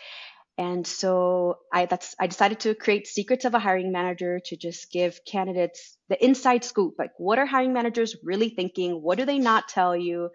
And 0.57 0.85
so 0.85 1.59
I 1.73 1.87
that's 1.87 2.17
I 2.19 2.27
decided 2.27 2.59
to 2.61 2.75
create 2.75 3.07
Secrets 3.07 3.45
of 3.45 3.55
a 3.55 3.61
Hiring 3.61 3.93
Manager 3.93 4.41
to 4.47 4.57
just 4.57 4.91
give 4.91 5.21
candidates 5.25 5.97
the 6.09 6.23
inside 6.25 6.65
scoop. 6.65 6.95
Like 6.99 7.13
what 7.19 7.39
are 7.39 7.47
hiring 7.47 7.73
managers 7.73 8.17
really 8.25 8.49
thinking? 8.49 9.01
What 9.01 9.19
do 9.19 9.25
they 9.25 9.39
not 9.39 9.69
tell 9.69 9.97
you? 9.97 10.31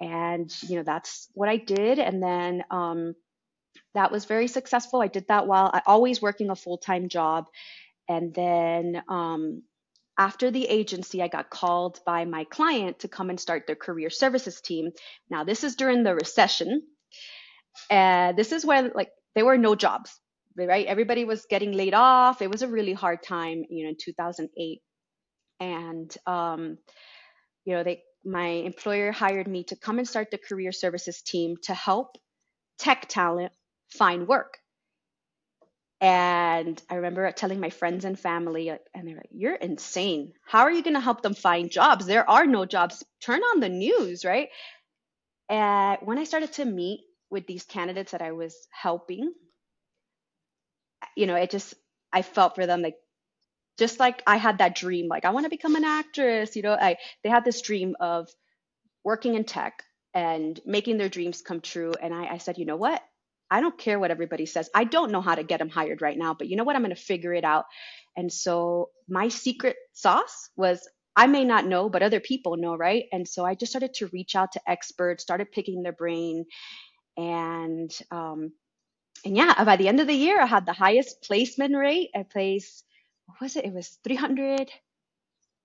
And 0.00 0.54
you 0.62 0.76
know 0.76 0.82
that's 0.82 1.28
what 1.34 1.48
i 1.48 1.56
did 1.56 1.98
and 1.98 2.22
then 2.22 2.64
um, 2.70 3.14
that 3.94 4.12
was 4.12 4.24
very 4.24 4.48
successful 4.48 5.00
i 5.00 5.08
did 5.08 5.26
that 5.28 5.46
while 5.46 5.70
i 5.72 5.82
always 5.86 6.22
working 6.22 6.50
a 6.50 6.56
full-time 6.56 7.08
job 7.08 7.46
and 8.08 8.32
then 8.34 9.02
um, 9.08 9.62
after 10.18 10.50
the 10.50 10.64
agency, 10.64 11.22
I 11.22 11.28
got 11.28 11.48
called 11.48 12.00
by 12.04 12.24
my 12.24 12.44
client 12.44 13.00
to 13.00 13.08
come 13.08 13.30
and 13.30 13.38
start 13.38 13.66
their 13.66 13.76
career 13.76 14.10
services 14.10 14.60
team. 14.60 14.90
Now, 15.30 15.44
this 15.44 15.62
is 15.62 15.76
during 15.76 16.02
the 16.02 16.14
recession. 16.14 16.82
And 17.88 18.36
this 18.36 18.50
is 18.50 18.66
when 18.66 18.90
like 18.94 19.10
there 19.36 19.44
were 19.44 19.56
no 19.56 19.76
jobs, 19.76 20.18
right? 20.56 20.86
Everybody 20.86 21.24
was 21.24 21.46
getting 21.48 21.72
laid 21.72 21.94
off. 21.94 22.42
It 22.42 22.50
was 22.50 22.62
a 22.62 22.68
really 22.68 22.92
hard 22.92 23.22
time, 23.22 23.62
you 23.70 23.84
know, 23.84 23.90
in 23.90 23.96
2008. 23.96 24.80
And 25.60 26.16
um, 26.26 26.78
you 27.64 27.74
know, 27.74 27.84
they 27.84 28.02
my 28.28 28.48
employer 28.48 29.10
hired 29.10 29.48
me 29.48 29.64
to 29.64 29.76
come 29.76 29.98
and 29.98 30.08
start 30.08 30.30
the 30.30 30.38
career 30.38 30.72
services 30.72 31.22
team 31.22 31.56
to 31.62 31.74
help 31.74 32.16
tech 32.78 33.08
talent 33.08 33.52
find 33.88 34.28
work. 34.28 34.58
And 36.00 36.80
I 36.88 36.96
remember 36.96 37.30
telling 37.32 37.58
my 37.58 37.70
friends 37.70 38.04
and 38.04 38.18
family, 38.18 38.68
and 38.68 38.78
they're 38.94 39.16
like, 39.16 39.30
You're 39.32 39.56
insane. 39.56 40.32
How 40.46 40.60
are 40.60 40.70
you 40.70 40.82
going 40.82 40.94
to 40.94 41.00
help 41.00 41.22
them 41.22 41.34
find 41.34 41.70
jobs? 41.70 42.06
There 42.06 42.28
are 42.28 42.46
no 42.46 42.64
jobs. 42.66 43.02
Turn 43.20 43.40
on 43.40 43.60
the 43.60 43.68
news, 43.68 44.24
right? 44.24 44.48
And 45.48 45.98
when 46.02 46.18
I 46.18 46.24
started 46.24 46.52
to 46.54 46.64
meet 46.64 47.00
with 47.30 47.46
these 47.46 47.64
candidates 47.64 48.12
that 48.12 48.22
I 48.22 48.32
was 48.32 48.54
helping, 48.70 49.32
you 51.16 51.26
know, 51.26 51.34
it 51.34 51.50
just, 51.50 51.74
I 52.12 52.22
felt 52.22 52.54
for 52.54 52.66
them 52.66 52.82
like, 52.82 52.96
just 53.78 54.00
like 54.00 54.22
I 54.26 54.36
had 54.36 54.58
that 54.58 54.76
dream, 54.76 55.08
like 55.08 55.24
I 55.24 55.30
want 55.30 55.44
to 55.46 55.50
become 55.50 55.76
an 55.76 55.84
actress, 55.84 56.56
you 56.56 56.62
know, 56.62 56.72
I, 56.72 56.96
they 57.22 57.30
had 57.30 57.44
this 57.44 57.62
dream 57.62 57.96
of 58.00 58.28
working 59.04 59.34
in 59.34 59.44
tech 59.44 59.82
and 60.14 60.58
making 60.66 60.98
their 60.98 61.08
dreams 61.08 61.42
come 61.42 61.60
true. 61.60 61.92
And 62.00 62.12
I, 62.12 62.34
I 62.34 62.38
said, 62.38 62.58
you 62.58 62.66
know 62.66 62.76
what? 62.76 63.02
I 63.50 63.60
don't 63.60 63.78
care 63.78 63.98
what 63.98 64.10
everybody 64.10 64.46
says. 64.46 64.68
I 64.74 64.84
don't 64.84 65.12
know 65.12 65.22
how 65.22 65.34
to 65.34 65.42
get 65.42 65.58
them 65.58 65.70
hired 65.70 66.02
right 66.02 66.18
now, 66.18 66.34
but 66.34 66.48
you 66.48 66.56
know 66.56 66.64
what? 66.64 66.76
I'm 66.76 66.82
going 66.82 66.94
to 66.94 67.00
figure 67.00 67.32
it 67.32 67.44
out. 67.44 67.64
And 68.16 68.32
so 68.32 68.90
my 69.08 69.28
secret 69.28 69.76
sauce 69.92 70.50
was 70.56 70.86
I 71.16 71.26
may 71.26 71.44
not 71.44 71.66
know, 71.66 71.88
but 71.88 72.02
other 72.02 72.20
people 72.20 72.56
know, 72.56 72.76
right? 72.76 73.06
And 73.12 73.26
so 73.26 73.44
I 73.44 73.54
just 73.54 73.72
started 73.72 73.94
to 73.94 74.08
reach 74.08 74.36
out 74.36 74.52
to 74.52 74.70
experts, 74.70 75.22
started 75.22 75.50
picking 75.50 75.82
their 75.82 75.92
brain, 75.92 76.44
and 77.16 77.90
um, 78.10 78.52
and 79.24 79.36
yeah, 79.36 79.64
by 79.64 79.76
the 79.76 79.88
end 79.88 80.00
of 80.00 80.06
the 80.06 80.14
year, 80.14 80.40
I 80.40 80.46
had 80.46 80.66
the 80.66 80.72
highest 80.72 81.22
placement 81.22 81.76
rate. 81.76 82.10
I 82.14 82.22
placed 82.22 82.84
what 83.28 83.40
was 83.42 83.56
it? 83.56 83.66
It 83.66 83.74
was 83.74 83.98
300. 84.04 84.70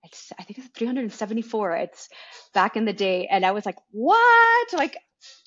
It's 0.06 0.34
I 0.40 0.44
think 0.44 0.60
it's 0.60 0.70
374. 0.78 1.74
It's 1.78 2.10
back 2.54 2.78
in 2.78 2.86
the 2.86 2.94
day, 2.94 3.28
and 3.28 3.46
I 3.46 3.52
was 3.52 3.66
like, 3.66 3.78
what? 3.92 4.74
Like 4.74 4.98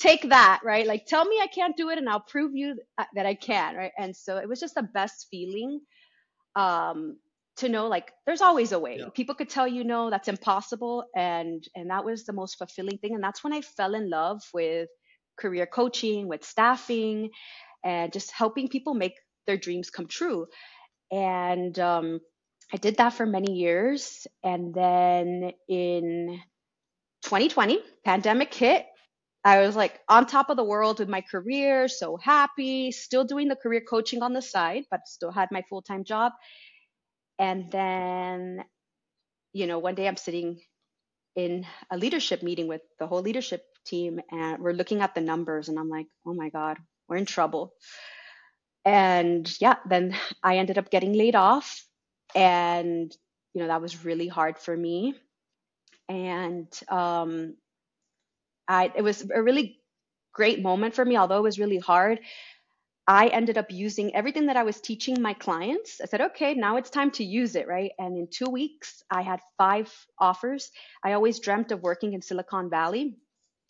take 0.00 0.30
that, 0.30 0.60
right? 0.64 0.86
Like 0.86 1.06
tell 1.06 1.24
me 1.26 1.40
I 1.42 1.48
can't 1.48 1.76
do 1.76 1.90
it 1.90 1.98
and 1.98 2.08
I'll 2.08 2.20
prove 2.20 2.52
you 2.54 2.76
uh, 2.98 3.04
that 3.14 3.26
I 3.26 3.34
can, 3.34 3.76
right? 3.76 3.92
And 3.98 4.16
so 4.16 4.38
it 4.38 4.48
was 4.48 4.60
just 4.60 4.74
the 4.74 4.82
best 4.82 5.28
feeling 5.30 5.80
um 6.56 7.18
to 7.58 7.68
know 7.68 7.88
like 7.88 8.12
there's 8.26 8.42
always 8.42 8.72
a 8.72 8.78
way. 8.80 8.98
Yeah. 9.00 9.10
People 9.14 9.34
could 9.34 9.50
tell 9.50 9.68
you 9.68 9.84
no, 9.84 10.10
that's 10.10 10.28
impossible 10.28 11.04
and 11.16 11.64
and 11.76 11.90
that 11.90 12.04
was 12.04 12.24
the 12.26 12.32
most 12.32 12.58
fulfilling 12.58 12.98
thing 12.98 13.14
and 13.14 13.24
that's 13.24 13.44
when 13.44 13.52
I 13.52 13.62
fell 13.62 13.94
in 13.94 14.10
love 14.10 14.42
with 14.54 14.88
career 15.38 15.66
coaching, 15.66 16.28
with 16.28 16.44
staffing 16.44 17.30
and 17.84 18.12
just 18.12 18.32
helping 18.32 18.68
people 18.68 18.94
make 18.94 19.14
their 19.46 19.58
dreams 19.58 19.90
come 19.90 20.06
true. 20.08 20.46
And 21.12 21.78
um 21.78 22.20
I 22.72 22.78
did 22.78 22.96
that 22.98 23.10
for 23.14 23.26
many 23.26 23.54
years 23.54 24.26
and 24.42 24.74
then 24.74 25.52
in 25.68 26.40
2020 27.24 27.80
pandemic 28.04 28.54
hit 28.54 28.86
I 29.44 29.60
was 29.60 29.76
like 29.76 30.00
on 30.08 30.26
top 30.26 30.50
of 30.50 30.56
the 30.58 30.64
world 30.64 31.00
with 31.00 31.08
my 31.08 31.22
career, 31.22 31.88
so 31.88 32.16
happy, 32.18 32.92
still 32.92 33.24
doing 33.24 33.48
the 33.48 33.56
career 33.56 33.80
coaching 33.80 34.22
on 34.22 34.34
the 34.34 34.42
side, 34.42 34.84
but 34.90 35.06
still 35.08 35.32
had 35.32 35.50
my 35.52 35.62
full 35.68 35.82
time 35.82 36.04
job. 36.04 36.32
And 37.38 37.70
then, 37.72 38.64
you 39.52 39.66
know, 39.66 39.78
one 39.78 39.94
day 39.94 40.08
I'm 40.08 40.16
sitting 40.16 40.60
in 41.36 41.66
a 41.90 41.98
leadership 41.98 42.42
meeting 42.42 42.68
with 42.68 42.82
the 42.98 43.06
whole 43.06 43.22
leadership 43.22 43.64
team, 43.86 44.20
and 44.30 44.60
we're 44.62 44.72
looking 44.72 45.00
at 45.02 45.14
the 45.14 45.20
numbers, 45.22 45.68
and 45.68 45.78
I'm 45.78 45.88
like, 45.90 46.06
oh 46.26 46.34
my 46.34 46.50
God, 46.50 46.78
we're 47.08 47.16
in 47.16 47.26
trouble. 47.26 47.74
And 48.86 49.52
yeah, 49.60 49.76
then 49.88 50.16
I 50.42 50.58
ended 50.58 50.78
up 50.78 50.90
getting 50.90 51.12
laid 51.12 51.34
off. 51.34 51.84
And, 52.34 53.14
you 53.52 53.60
know, 53.60 53.68
that 53.68 53.82
was 53.82 54.04
really 54.04 54.28
hard 54.28 54.58
for 54.58 54.76
me. 54.76 55.14
And, 56.08 56.68
um, 56.88 57.56
I, 58.68 58.92
it 58.94 59.02
was 59.02 59.28
a 59.34 59.42
really 59.42 59.80
great 60.32 60.62
moment 60.62 60.94
for 60.94 61.04
me, 61.04 61.16
although 61.16 61.38
it 61.38 61.42
was 61.42 61.58
really 61.58 61.78
hard. 61.78 62.20
I 63.08 63.28
ended 63.28 63.56
up 63.56 63.70
using 63.70 64.14
everything 64.14 64.46
that 64.46 64.56
I 64.56 64.64
was 64.64 64.80
teaching 64.80 65.22
my 65.22 65.32
clients. 65.32 66.00
I 66.00 66.06
said, 66.06 66.20
okay, 66.20 66.54
now 66.54 66.76
it's 66.76 66.90
time 66.90 67.12
to 67.12 67.24
use 67.24 67.54
it, 67.54 67.68
right? 67.68 67.92
And 67.98 68.16
in 68.16 68.28
two 68.28 68.50
weeks, 68.50 69.02
I 69.10 69.22
had 69.22 69.40
five 69.58 69.92
offers. 70.18 70.70
I 71.04 71.12
always 71.12 71.38
dreamt 71.38 71.70
of 71.70 71.82
working 71.82 72.14
in 72.14 72.22
Silicon 72.22 72.68
Valley. 72.68 73.16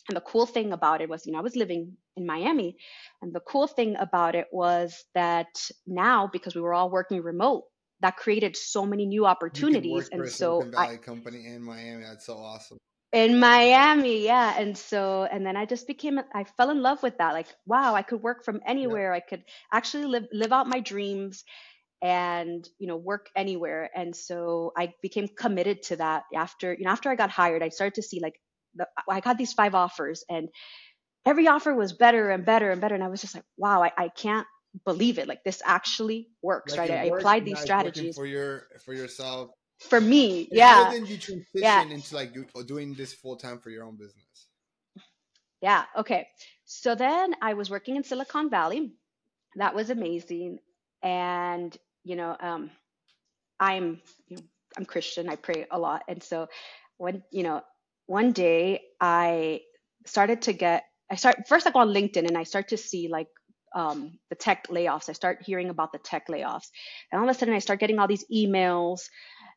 And 0.07 0.15
the 0.15 0.21
cool 0.21 0.45
thing 0.45 0.71
about 0.71 1.01
it 1.01 1.09
was, 1.09 1.25
you 1.25 1.33
know, 1.33 1.39
I 1.39 1.41
was 1.41 1.55
living 1.55 1.97
in 2.15 2.25
Miami. 2.25 2.77
And 3.21 3.33
the 3.33 3.41
cool 3.41 3.67
thing 3.67 3.95
about 3.97 4.35
it 4.35 4.47
was 4.51 5.03
that 5.13 5.69
now, 5.85 6.29
because 6.31 6.55
we 6.55 6.61
were 6.61 6.73
all 6.73 6.89
working 6.89 7.21
remote, 7.21 7.63
that 7.99 8.15
created 8.15 8.55
so 8.55 8.85
many 8.85 9.05
new 9.05 9.25
opportunities. 9.25 10.09
and 10.11 10.27
so, 10.29 10.61
Silicon 10.61 10.71
Valley 10.71 10.95
I, 10.95 10.97
company 10.97 11.45
in 11.47 11.61
Miami. 11.63 12.03
That's 12.03 12.25
so 12.25 12.37
awesome 12.37 12.77
in 13.13 13.39
Miami, 13.39 14.25
yeah. 14.25 14.59
And 14.59 14.77
so, 14.77 15.23
and 15.23 15.45
then 15.45 15.55
I 15.55 15.65
just 15.65 15.87
became, 15.87 16.19
I 16.33 16.43
fell 16.43 16.69
in 16.69 16.81
love 16.81 17.01
with 17.01 17.17
that. 17.19 17.33
Like, 17.33 17.47
wow, 17.65 17.95
I 17.95 18.01
could 18.01 18.21
work 18.21 18.43
from 18.43 18.61
anywhere. 18.65 19.13
I 19.13 19.21
could 19.21 19.43
actually 19.71 20.05
live 20.05 20.25
live 20.33 20.51
out 20.51 20.67
my 20.67 20.81
dreams 20.81 21.43
and 22.01 22.67
you 22.77 22.87
know 22.87 22.95
work 22.95 23.27
anywhere 23.35 23.89
and 23.95 24.15
so 24.15 24.71
i 24.77 24.93
became 25.01 25.27
committed 25.27 25.81
to 25.81 25.95
that 25.95 26.25
after 26.35 26.71
you 26.73 26.85
know 26.85 26.91
after 26.91 27.09
i 27.09 27.15
got 27.15 27.31
hired 27.31 27.63
i 27.63 27.69
started 27.69 27.95
to 27.95 28.03
see 28.03 28.19
like 28.19 28.39
the, 28.77 28.87
i 29.09 29.19
got 29.19 29.37
these 29.37 29.53
five 29.53 29.75
offers 29.75 30.23
and 30.29 30.49
every 31.25 31.47
offer 31.47 31.73
was 31.73 31.91
better 31.93 32.29
and 32.29 32.45
better 32.45 32.71
and 32.71 32.79
better. 32.79 32.95
And 32.95 33.03
i 33.03 33.07
was 33.07 33.21
just 33.21 33.35
like 33.35 33.45
wow 33.57 33.83
i, 33.83 33.91
I 33.97 34.09
can't 34.09 34.47
believe 34.85 35.17
it. 35.17 35.27
Like 35.27 35.43
this 35.43 35.61
actually 35.65 36.29
works 36.41 36.75
like 36.75 36.89
right? 36.89 36.99
i 36.99 37.03
applied 37.05 37.45
these 37.45 37.59
strategies 37.59 38.15
for 38.15 38.25
your 38.25 38.67
for 38.85 38.93
yourself. 38.93 39.51
for 39.79 40.01
me 40.01 40.47
yeah. 40.51 40.85
how 40.85 40.91
did 40.91 41.09
you 41.09 41.17
transition 41.17 41.45
yeah. 41.55 41.83
into 41.83 42.15
like 42.15 42.35
doing 42.65 42.93
this 42.93 43.13
full 43.13 43.35
time 43.35 43.59
for 43.59 43.69
your 43.69 43.83
own 43.83 43.95
business. 43.95 44.25
Yeah 45.61 45.85
okay. 45.97 46.27
So 46.65 46.95
then 46.95 47.35
i 47.41 47.53
was 47.53 47.69
working 47.69 47.95
in 47.95 48.03
silicon 48.03 48.49
valley. 48.49 48.93
That 49.55 49.73
was 49.73 49.89
amazing. 49.89 50.59
And 51.01 51.75
you 52.03 52.15
know 52.15 52.35
um 52.39 52.69
i'm 53.59 54.01
you 54.27 54.37
know 54.37 54.43
i'm 54.77 54.85
christian. 54.85 55.29
I 55.29 55.35
pray 55.35 55.65
a 55.71 55.79
lot. 55.79 56.03
And 56.07 56.21
so 56.21 56.47
when 56.97 57.23
you 57.31 57.43
know 57.43 57.61
one 58.07 58.31
day 58.31 58.81
i 58.99 59.61
started 60.05 60.41
to 60.41 60.53
get 60.53 60.85
i 61.11 61.15
start 61.15 61.47
first 61.47 61.67
i 61.67 61.71
go 61.71 61.79
on 61.79 61.89
linkedin 61.89 62.27
and 62.27 62.37
i 62.37 62.43
start 62.43 62.69
to 62.69 62.77
see 62.77 63.07
like 63.07 63.27
um, 63.75 64.17
the 64.29 64.35
tech 64.35 64.67
layoffs. 64.69 65.09
I 65.09 65.13
start 65.13 65.43
hearing 65.45 65.69
about 65.69 65.91
the 65.91 65.99
tech 65.99 66.27
layoffs. 66.27 66.69
And 67.11 67.19
all 67.19 67.29
of 67.29 67.35
a 67.35 67.37
sudden, 67.37 67.53
I 67.53 67.59
start 67.59 67.79
getting 67.79 67.99
all 67.99 68.07
these 68.07 68.25
emails 68.33 69.01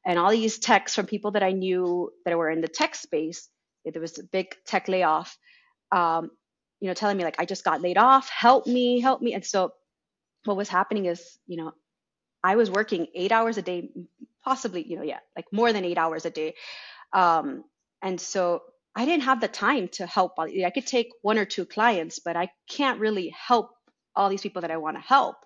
and 0.05 0.19
all 0.19 0.31
these 0.31 0.59
texts 0.59 0.95
from 0.95 1.07
people 1.07 1.33
that 1.33 1.43
I 1.43 1.53
knew 1.53 2.11
that 2.25 2.37
were 2.37 2.51
in 2.51 2.61
the 2.61 2.69
tech 2.69 2.95
space. 2.95 3.49
There 3.85 4.01
was 4.01 4.19
a 4.19 4.25
big 4.25 4.55
tech 4.67 4.89
layoff, 4.89 5.37
um, 5.91 6.31
you 6.81 6.89
know, 6.89 6.95
telling 6.95 7.17
me 7.17 7.25
like, 7.25 7.41
I 7.41 7.47
just 7.47 7.65
got 7.65 7.81
laid 7.81 7.97
off, 7.97 8.29
help 8.29 8.67
me, 8.67 9.01
help 9.01 9.23
me. 9.23 9.33
And 9.33 9.45
so 9.45 9.73
what 10.45 10.57
was 10.57 10.69
happening 10.69 11.07
is, 11.07 11.39
you 11.47 11.57
know, 11.57 11.73
I 12.43 12.57
was 12.57 12.71
working 12.71 13.07
eight 13.15 13.33
hours 13.33 13.59
a 13.59 13.63
day, 13.63 13.91
possibly, 14.45 14.87
you 14.87 14.97
know, 14.97 15.03
yeah, 15.03 15.21
like 15.37 15.47
more 15.53 15.73
than 15.73 15.85
eight 15.85 15.99
hours 15.99 16.27
a 16.27 16.31
day. 16.31 16.55
Um, 17.13 17.65
and 18.03 18.21
so 18.21 18.63
I 18.95 19.05
didn't 19.05 19.25
have 19.25 19.41
the 19.41 19.49
time 19.49 19.89
to 19.95 20.07
help. 20.07 20.33
I 20.39 20.71
could 20.71 20.87
take 20.87 21.09
one 21.23 21.39
or 21.39 21.45
two 21.45 21.65
clients, 21.65 22.19
but 22.19 22.37
I 22.37 22.51
can't 22.69 23.01
really 23.01 23.29
help 23.29 23.71
all 24.17 24.29
these 24.29 24.43
people 24.43 24.63
that 24.63 24.71
I 24.71 24.79
want 24.79 24.97
to 24.97 25.03
help. 25.03 25.37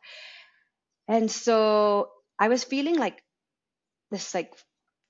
And 1.08 1.30
so 1.30 2.08
I 2.38 2.48
was 2.48 2.64
feeling 2.64 2.96
like 2.96 3.22
this 4.10 4.34
like 4.34 4.52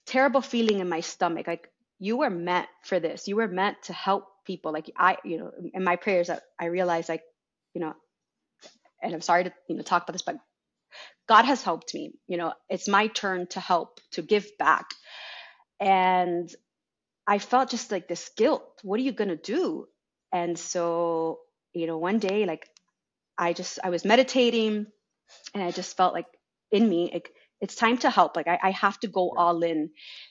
terrible 0.06 0.40
feeling 0.40 0.80
in 0.80 0.88
my 0.88 1.00
stomach 1.00 1.46
like 1.46 1.68
you 1.98 2.16
were 2.16 2.30
meant 2.30 2.68
for 2.84 3.00
this 3.00 3.28
you 3.28 3.36
were 3.36 3.48
meant 3.48 3.76
to 3.82 3.92
help 3.92 4.26
people 4.44 4.72
like 4.72 4.90
i 4.96 5.16
you 5.24 5.38
know 5.38 5.50
in 5.72 5.84
my 5.84 5.96
prayers 5.96 6.30
i, 6.30 6.38
I 6.58 6.66
realized 6.66 7.08
like 7.08 7.22
you 7.74 7.80
know 7.80 7.94
and 9.02 9.14
i'm 9.14 9.20
sorry 9.20 9.44
to 9.44 9.52
you 9.68 9.76
know 9.76 9.82
talk 9.82 10.02
about 10.02 10.12
this 10.12 10.22
but 10.22 10.36
god 11.28 11.44
has 11.44 11.62
helped 11.62 11.94
me 11.94 12.12
you 12.26 12.36
know 12.36 12.52
it's 12.68 12.88
my 12.88 13.06
turn 13.08 13.46
to 13.48 13.60
help 13.60 14.00
to 14.12 14.22
give 14.22 14.46
back 14.58 14.86
and 15.80 16.50
i 17.26 17.38
felt 17.38 17.70
just 17.70 17.90
like 17.92 18.08
this 18.08 18.30
guilt 18.36 18.80
what 18.82 18.98
are 19.00 19.02
you 19.02 19.12
going 19.12 19.28
to 19.28 19.36
do 19.36 19.86
and 20.32 20.58
so 20.58 21.40
you 21.72 21.86
know 21.86 21.98
one 21.98 22.18
day 22.18 22.46
like 22.46 22.68
i 23.38 23.52
just 23.52 23.78
i 23.84 23.90
was 23.90 24.04
meditating 24.04 24.86
and 25.54 25.62
i 25.62 25.70
just 25.70 25.96
felt 25.96 26.14
like 26.14 26.26
in 26.70 26.88
me 26.88 27.10
like 27.12 27.30
it's 27.64 27.76
time 27.76 27.96
to 27.98 28.10
help. 28.10 28.36
Like 28.36 28.46
I, 28.46 28.58
I 28.62 28.70
have 28.72 29.00
to 29.00 29.08
go 29.08 29.32
all 29.36 29.62
in. 29.62 29.90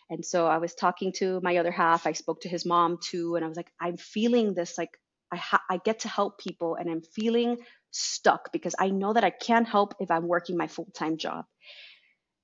And 0.09 0.23
so 0.23 0.45
I 0.45 0.59
was 0.59 0.75
talking 0.75 1.13
to 1.13 1.39
my 1.41 1.57
other 1.57 1.71
half. 1.71 2.05
I 2.05 2.11
spoke 2.11 2.41
to 2.41 2.49
his 2.49 2.63
mom 2.65 2.99
too, 3.01 3.35
and 3.35 3.43
I 3.43 3.47
was 3.47 3.57
like, 3.57 3.71
I'm 3.81 3.97
feeling 3.97 4.53
this 4.53 4.77
like 4.77 4.91
I 5.31 5.37
ha- 5.37 5.63
I 5.67 5.79
get 5.83 6.01
to 6.01 6.07
help 6.09 6.39
people, 6.39 6.75
and 6.75 6.89
I'm 6.89 7.01
feeling 7.01 7.57
stuck 7.89 8.51
because 8.51 8.75
I 8.77 8.89
know 8.89 9.13
that 9.13 9.23
I 9.23 9.31
can't 9.31 9.67
help 9.67 9.95
if 9.99 10.11
I'm 10.11 10.27
working 10.27 10.57
my 10.57 10.67
full 10.67 10.87
time 10.93 11.17
job. 11.17 11.45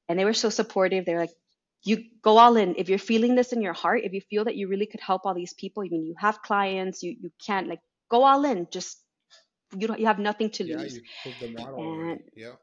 And 0.07 0.17
they 0.17 0.25
were 0.25 0.33
so 0.33 0.49
supportive. 0.49 1.05
They 1.05 1.13
were 1.13 1.19
like, 1.19 1.37
you 1.83 2.03
go 2.21 2.37
all 2.37 2.55
in. 2.57 2.75
If 2.77 2.89
you're 2.89 2.99
feeling 2.99 3.35
this 3.35 3.53
in 3.53 3.61
your 3.61 3.73
heart, 3.73 4.01
if 4.03 4.13
you 4.13 4.21
feel 4.21 4.45
that 4.45 4.55
you 4.55 4.67
really 4.67 4.85
could 4.85 5.01
help 5.01 5.25
all 5.25 5.33
these 5.33 5.53
people, 5.53 5.83
I 5.83 5.89
mean, 5.89 6.05
you 6.05 6.15
have 6.17 6.41
clients, 6.41 7.03
you 7.03 7.15
you 7.19 7.31
can't 7.45 7.67
like 7.67 7.81
go 8.09 8.23
all 8.23 8.45
in. 8.45 8.67
Just 8.71 8.97
you 9.77 9.87
don't 9.87 9.99
you 9.99 10.07
have 10.07 10.19
nothing 10.19 10.49
to 10.51 10.63
Yeah, 10.65 10.83
lose. 10.83 10.99
you 11.25 11.33
the 11.39 11.47
model 11.47 11.77
And. 11.77 12.19
Yeah. 12.35 12.55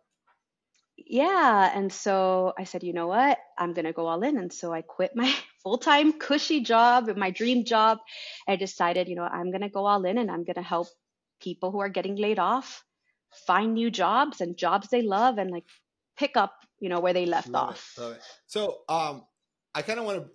yeah, 0.97 1.71
and 1.75 1.93
so 1.93 2.53
I 2.59 2.65
said, 2.65 2.83
you 2.83 2.93
know 2.93 3.07
what? 3.09 3.39
I'm 3.59 3.73
gonna 3.73 3.93
go 3.93 4.07
all 4.07 4.23
in. 4.23 4.39
And 4.39 4.53
so 4.53 4.73
I 4.73 4.83
quit 4.83 5.15
my 5.15 5.33
full-time 5.63 6.13
cushy 6.19 6.61
job, 6.61 7.09
my 7.17 7.31
dream 7.31 7.65
job. 7.65 7.99
I 8.49 8.57
decided, 8.57 9.09
you 9.09 9.17
know, 9.17 9.25
I'm 9.25 9.51
gonna 9.51 9.69
go 9.71 9.87
all 9.87 10.05
in 10.05 10.19
and 10.19 10.31
I'm 10.31 10.45
gonna 10.45 10.63
help 10.63 10.89
people 11.41 11.71
who 11.71 11.81
are 11.81 11.89
getting 11.89 12.17
laid 12.17 12.39
off 12.39 12.83
find 13.47 13.75
new 13.75 13.91
jobs 13.91 14.41
and 14.41 14.57
jobs 14.57 14.89
they 14.89 15.03
love 15.03 15.39
and 15.39 15.51
like 15.51 15.65
pick 16.17 16.37
up, 16.37 16.65
you 16.81 16.89
know, 16.89 17.01
where 17.01 17.13
they 17.13 17.27
left 17.27 17.49
Love 17.49 17.71
it. 17.71 17.73
off. 17.73 17.95
Love 17.99 18.13
it. 18.13 18.23
So, 18.47 18.79
um, 18.89 19.25
I 19.75 19.83
kind 19.83 19.99
of 19.99 20.07
want 20.07 20.23
to 20.23 20.31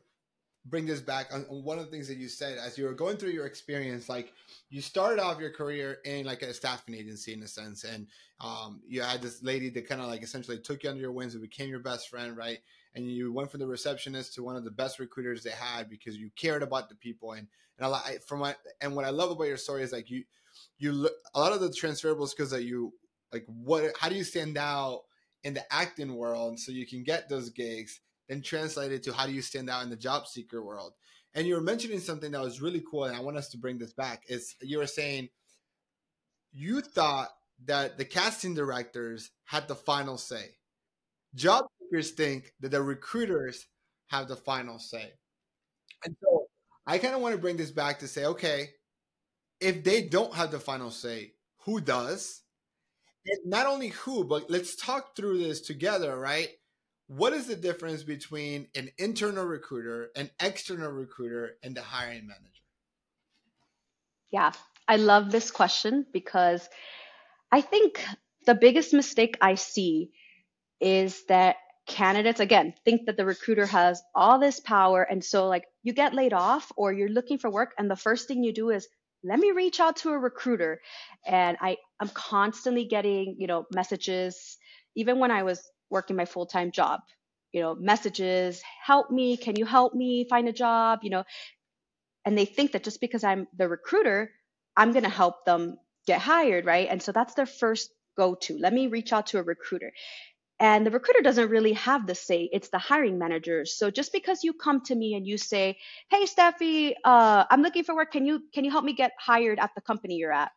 bring 0.66 0.86
this 0.86 1.02
back 1.02 1.34
on, 1.34 1.46
on 1.50 1.64
one 1.64 1.80
of 1.80 1.86
the 1.86 1.92
things 1.92 2.08
that 2.08 2.18
you 2.18 2.28
said 2.28 2.58
as 2.60 2.78
you 2.78 2.86
were 2.86 2.94
going 2.94 3.18
through 3.18 3.32
your 3.32 3.48
experience. 3.48 4.08
Like, 4.08 4.34
you 4.70 4.82
started 4.82 5.20
off 5.20 5.40
your 5.40 5.52
career 5.52 5.98
in 6.06 6.26
like 6.26 6.44
a 6.44 6.54
staffing 6.54 6.96
agency 6.96 7.34
in 7.34 7.42
a 7.44 7.48
sense, 7.48 7.84
and 7.84 8.08
um, 8.40 8.82
you 8.88 9.02
had 9.02 9.22
this 9.22 9.44
lady 9.44 9.70
that 9.70 9.88
kind 9.88 10.02
of 10.02 10.08
like 10.08 10.24
essentially 10.24 10.60
took 10.60 10.84
you 10.84 10.90
under 10.90 11.02
your 11.02 11.12
wings 11.12 11.34
and 11.34 11.42
became 11.42 11.70
your 11.70 11.80
best 11.80 12.10
friend, 12.10 12.38
right? 12.38 12.60
And 12.94 13.06
you 13.06 13.32
went 13.32 13.50
from 13.50 13.62
the 13.62 13.68
receptionist 13.68 14.34
to 14.36 14.44
one 14.44 14.56
of 14.56 14.64
the 14.64 14.72
best 14.72 15.00
recruiters 15.00 15.44
they 15.44 15.52
had 15.52 15.90
because 15.90 16.18
you 16.18 16.30
cared 16.36 16.62
about 16.64 16.90
the 16.90 16.96
people. 16.96 17.34
And 17.34 17.48
and 17.78 17.88
a 17.88 17.90
lot 17.90 18.04
from 18.28 18.40
what 18.40 18.58
and 18.80 18.96
what 18.96 19.06
I 19.06 19.10
love 19.10 19.32
about 19.32 19.46
your 19.46 19.58
story 19.58 19.82
is 19.84 19.92
like 19.92 20.10
you 20.10 20.24
you 20.78 20.92
look 20.92 21.14
a 21.34 21.40
lot 21.40 21.54
of 21.54 21.62
the 21.62 21.72
transferable 21.72 22.28
skills 22.28 22.52
that 22.52 22.64
you 22.64 22.94
like. 23.32 23.46
What 23.48 23.92
how 24.00 24.10
do 24.10 24.16
you 24.16 24.24
stand 24.24 24.58
out 24.58 25.04
in 25.44 25.54
the 25.54 25.74
acting 25.74 26.16
world 26.16 26.60
so 26.60 26.72
you 26.72 26.88
can 26.88 27.04
get 27.04 27.30
those 27.30 27.50
gigs? 27.50 28.00
Then 28.30 28.42
translate 28.42 28.92
it 28.92 29.04
to 29.04 29.14
how 29.14 29.26
do 29.26 29.34
you 29.34 29.42
stand 29.42 29.70
out 29.70 29.84
in 29.84 29.90
the 29.90 29.96
job 29.96 30.28
seeker 30.28 30.64
world? 30.64 30.94
And 31.34 31.48
you 31.48 31.56
were 31.56 31.62
mentioning 31.62 32.00
something 32.00 32.32
that 32.32 32.42
was 32.42 32.62
really 32.62 32.84
cool, 32.90 33.06
and 33.06 33.16
I 33.16 33.22
want 33.22 33.38
us 33.38 33.50
to 33.50 33.58
bring 33.58 33.78
this 33.78 33.94
back. 33.94 34.24
Is 34.28 34.56
you 34.62 34.78
were 34.78 34.88
saying 34.88 35.30
you 36.52 36.82
thought 36.82 37.30
that 37.66 37.98
the 37.98 38.06
casting 38.06 38.54
directors 38.54 39.32
had 39.46 39.68
the 39.68 39.76
final 39.76 40.18
say. 40.18 40.56
Job 41.36 41.66
seekers 41.80 42.12
think 42.12 42.54
that 42.60 42.72
the 42.72 42.82
recruiters 42.82 43.68
have 44.08 44.28
the 44.28 44.36
final 44.36 44.80
say. 44.80 45.14
And 46.06 46.16
so 46.22 46.48
I 46.86 46.98
kind 46.98 47.16
of 47.16 47.22
want 47.22 47.36
to 47.36 47.42
bring 47.42 47.58
this 47.58 47.72
back 47.72 48.00
to 48.00 48.08
say, 48.08 48.26
okay, 48.26 48.72
if 49.60 49.84
they 49.84 50.02
don't 50.02 50.34
have 50.34 50.52
the 50.52 50.60
final 50.60 50.92
say, 50.92 51.34
who 51.66 51.80
does? 51.80 52.42
Not 53.46 53.68
only 53.68 53.90
who, 53.90 54.24
but 54.24 54.50
let's 54.50 54.76
talk 54.76 55.16
through 55.16 55.40
this 55.40 55.62
together, 55.62 56.18
right? 56.18 56.50
What 57.08 57.34
is 57.34 57.48
the 57.48 57.56
difference 57.56 58.04
between 58.04 58.68
an 58.76 58.90
internal 58.98 59.46
recruiter, 59.46 60.10
an 60.16 60.30
external 60.40 60.92
recruiter, 60.92 61.58
and 61.62 61.76
the 61.76 61.82
hiring 61.82 62.28
manager? 62.28 62.64
Yeah, 64.32 64.52
I 64.88 64.96
love 64.96 65.32
this 65.32 65.52
question 65.52 66.06
because 66.12 66.68
I 67.52 67.62
think 67.62 68.04
the 68.46 68.56
biggest 68.56 68.94
mistake 68.94 69.38
I 69.42 69.56
see 69.56 70.12
is 70.80 71.24
that 71.26 71.58
candidates 71.86 72.40
again 72.40 72.74
think 72.86 73.06
that 73.06 73.18
the 73.18 73.26
recruiter 73.26 73.66
has 73.66 74.02
all 74.16 74.40
this 74.40 74.60
power 74.60 75.02
and 75.02 75.24
so 75.24 75.48
like 75.48 75.66
you 75.84 75.94
get 75.94 76.14
laid 76.14 76.32
off 76.32 76.72
or 76.78 76.94
you're 76.94 77.10
looking 77.10 77.38
for 77.38 77.50
work 77.50 77.74
and 77.78 77.90
the 77.90 77.96
first 77.96 78.28
thing 78.28 78.44
you 78.44 78.54
do 78.54 78.70
is 78.70 78.88
let 79.24 79.40
me 79.40 79.52
reach 79.52 79.80
out 79.80 79.98
to 79.98 80.10
a 80.12 80.18
recruiter. 80.18 80.82
And 81.26 81.58
i 81.62 81.78
i'm 82.00 82.10
constantly 82.10 82.86
getting 82.86 83.36
you 83.40 83.48
know 83.48 83.66
messages 83.74 84.58
even 84.96 85.20
when 85.20 85.32
i 85.32 85.44
was 85.44 85.62
working 85.90 86.16
my 86.16 86.26
full-time 86.26 86.72
job 86.72 87.02
you 87.52 87.62
know 87.62 87.76
messages 87.76 88.62
help 88.86 89.12
me 89.12 89.38
can 89.38 89.56
you 89.56 89.66
help 89.66 89.94
me 89.94 90.26
find 90.30 90.48
a 90.48 90.54
job? 90.54 91.00
You 91.04 91.12
know 91.12 91.24
and 92.26 92.38
they 92.38 92.46
think 92.46 92.72
that 92.72 92.84
just 92.84 93.02
because 93.02 93.24
i'm 93.24 93.48
the 93.58 93.68
recruiter 93.68 94.32
i'm 94.78 94.92
going 94.92 95.04
to 95.04 95.10
help 95.10 95.46
them 95.46 95.78
get 96.08 96.20
hired 96.22 96.66
right? 96.66 96.88
And 96.90 97.02
so 97.02 97.12
that's 97.12 97.34
their 97.36 97.46
first 97.46 97.92
go 98.18 98.36
to 98.36 98.58
let 98.58 98.74
me 98.74 98.88
reach 98.88 99.14
out 99.14 99.28
to 99.28 99.40
a 99.40 99.44
recruiter 99.44 99.92
and 100.62 100.86
the 100.86 100.92
recruiter 100.92 101.22
doesn't 101.24 101.50
really 101.50 101.74
have 101.74 102.08
the 102.08 102.16
say 102.16 102.50
it's 102.54 102.70
the 102.70 102.80
hiring 102.80 103.20
manager. 103.20 103.66
So 103.66 103.92
just 103.92 104.14
because 104.14 104.46
you 104.46 104.54
come 104.54 104.82
to 104.86 104.96
me 104.96 105.16
and 105.16 105.28
you 105.28 105.38
say 105.40 105.80
hey 106.10 106.26
stephy 106.26 106.94
uh, 107.06 107.46
i'm 107.52 107.64
looking 107.64 107.84
for 107.86 107.96
work. 107.96 108.14
Can 108.14 108.26
you 108.28 108.44
can 108.54 108.66
you 108.66 108.72
help 108.72 108.86
me 108.86 108.94
get 108.94 109.12
hired 109.20 109.60
at 109.60 109.72
the 109.76 109.82
company 109.82 110.16
you're 110.18 110.34
at? 110.34 110.52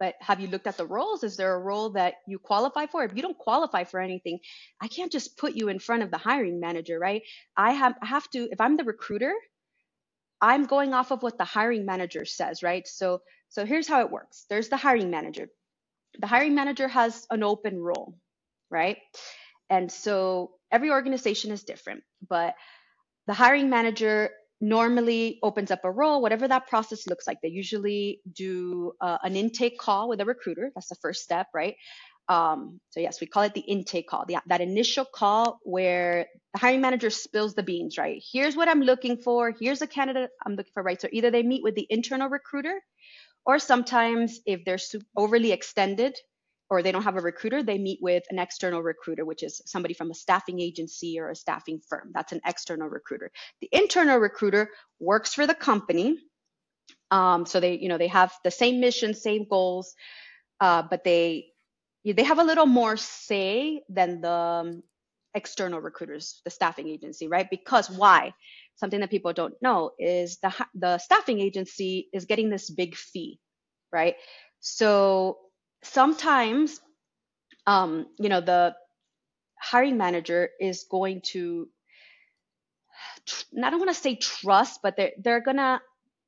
But 0.00 0.16
have 0.20 0.40
you 0.40 0.48
looked 0.48 0.68
at 0.68 0.78
the 0.78 0.86
roles? 0.86 1.24
Is 1.24 1.36
there 1.38 1.54
a 1.56 1.60
role 1.60 1.90
that 1.90 2.16
you 2.28 2.38
qualify 2.38 2.86
for? 2.86 3.04
If 3.04 3.16
you 3.16 3.22
don't 3.22 3.38
qualify 3.38 3.84
for 3.84 4.00
anything 4.00 4.40
i 4.82 4.88
can't 4.88 5.12
just 5.12 5.36
put 5.38 5.54
you 5.56 5.68
in 5.68 5.80
front 5.80 6.04
of 6.04 6.10
the 6.12 6.18
hiring 6.18 6.60
manager 6.60 6.98
right? 7.00 7.22
I 7.56 7.72
have 7.72 7.94
I 8.02 8.06
have 8.06 8.30
to 8.32 8.48
if 8.52 8.60
i'm 8.60 8.76
the 8.78 8.84
recruiter 8.84 9.34
i'm 10.42 10.66
going 10.66 10.94
off 10.94 11.12
of 11.12 11.22
what 11.24 11.38
the 11.38 11.44
hiring 11.44 11.86
manager 11.86 12.24
says 12.24 12.62
right? 12.62 12.86
So 12.86 13.22
so 13.50 13.66
here's 13.66 13.88
how 13.88 14.00
it 14.02 14.10
works. 14.12 14.46
There's 14.50 14.70
the 14.70 14.76
hiring 14.76 15.10
manager. 15.10 15.48
The 16.20 16.28
hiring 16.28 16.54
manager 16.54 16.88
has 16.88 17.26
an 17.30 17.42
open 17.42 17.78
role 17.78 18.16
right? 18.70 18.98
And 19.70 19.90
so 19.90 20.52
every 20.70 20.90
organization 20.90 21.50
is 21.52 21.64
different, 21.64 22.02
but 22.28 22.54
the 23.26 23.34
hiring 23.34 23.70
manager 23.70 24.30
normally 24.60 25.38
opens 25.42 25.70
up 25.70 25.84
a 25.84 25.90
role, 25.90 26.22
whatever 26.22 26.48
that 26.48 26.66
process 26.66 27.06
looks 27.06 27.26
like. 27.26 27.38
They 27.42 27.48
usually 27.48 28.20
do 28.32 28.92
uh, 29.00 29.18
an 29.22 29.36
intake 29.36 29.78
call 29.78 30.08
with 30.08 30.20
a 30.20 30.24
recruiter. 30.24 30.70
That's 30.74 30.88
the 30.88 30.96
first 30.96 31.22
step, 31.22 31.48
right? 31.54 31.76
Um, 32.28 32.80
so 32.90 33.00
yes, 33.00 33.20
we 33.20 33.26
call 33.26 33.44
it 33.44 33.54
the 33.54 33.60
intake 33.60 34.08
call, 34.08 34.24
the, 34.26 34.38
that 34.46 34.60
initial 34.60 35.04
call 35.04 35.60
where 35.62 36.26
the 36.52 36.58
hiring 36.58 36.80
manager 36.80 37.10
spills 37.10 37.54
the 37.54 37.62
beans, 37.62 37.98
right? 37.98 38.20
Here's 38.32 38.56
what 38.56 38.68
I'm 38.68 38.82
looking 38.82 39.18
for. 39.18 39.52
Here's 39.60 39.82
a 39.82 39.86
candidate 39.86 40.30
I'm 40.44 40.56
looking 40.56 40.72
for, 40.74 40.82
right? 40.82 41.00
So 41.00 41.08
either 41.12 41.30
they 41.30 41.42
meet 41.42 41.62
with 41.62 41.76
the 41.76 41.86
internal 41.88 42.28
recruiter, 42.28 42.80
or 43.44 43.60
sometimes 43.60 44.40
if 44.44 44.64
they're 44.64 44.78
overly 45.16 45.52
extended, 45.52 46.16
or 46.70 46.82
they 46.82 46.92
don't 46.92 47.04
have 47.04 47.16
a 47.16 47.20
recruiter, 47.20 47.62
they 47.62 47.78
meet 47.78 48.00
with 48.02 48.24
an 48.30 48.38
external 48.38 48.82
recruiter, 48.82 49.24
which 49.24 49.42
is 49.42 49.62
somebody 49.66 49.94
from 49.94 50.10
a 50.10 50.14
staffing 50.14 50.60
agency 50.60 51.18
or 51.20 51.30
a 51.30 51.36
staffing 51.36 51.80
firm. 51.88 52.10
That's 52.12 52.32
an 52.32 52.40
external 52.44 52.88
recruiter. 52.88 53.30
The 53.60 53.68
internal 53.72 54.18
recruiter 54.18 54.70
works 54.98 55.34
for 55.34 55.46
the 55.46 55.54
company. 55.54 56.18
Um, 57.10 57.46
so 57.46 57.60
they, 57.60 57.78
you 57.78 57.88
know, 57.88 57.98
they 57.98 58.08
have 58.08 58.32
the 58.44 58.50
same 58.50 58.80
mission, 58.80 59.14
same 59.14 59.46
goals, 59.48 59.94
uh, 60.60 60.82
but 60.90 61.04
they 61.04 61.48
they 62.04 62.22
have 62.24 62.38
a 62.38 62.44
little 62.44 62.66
more 62.66 62.96
say 62.96 63.82
than 63.88 64.20
the 64.20 64.30
um, 64.30 64.82
external 65.34 65.80
recruiters, 65.80 66.40
the 66.44 66.50
staffing 66.50 66.88
agency, 66.88 67.28
right? 67.28 67.48
Because 67.50 67.90
why? 67.90 68.32
Something 68.76 69.00
that 69.00 69.10
people 69.10 69.32
don't 69.32 69.54
know 69.62 69.92
is 69.98 70.38
the 70.38 70.54
the 70.74 70.98
staffing 70.98 71.40
agency 71.40 72.08
is 72.12 72.26
getting 72.26 72.50
this 72.50 72.70
big 72.70 72.96
fee, 72.96 73.40
right? 73.92 74.16
So 74.60 75.38
sometimes 75.86 76.80
um, 77.66 78.06
you 78.18 78.28
know 78.28 78.40
the 78.40 78.74
hiring 79.60 79.96
manager 79.96 80.50
is 80.60 80.84
going 80.90 81.22
to 81.32 81.68
I 83.62 83.70
don't 83.70 83.80
want 83.80 83.90
to 83.90 83.94
say 83.94 84.16
trust, 84.16 84.80
but 84.82 84.96
they're 84.96 85.12
they're 85.18 85.40
gonna 85.40 85.80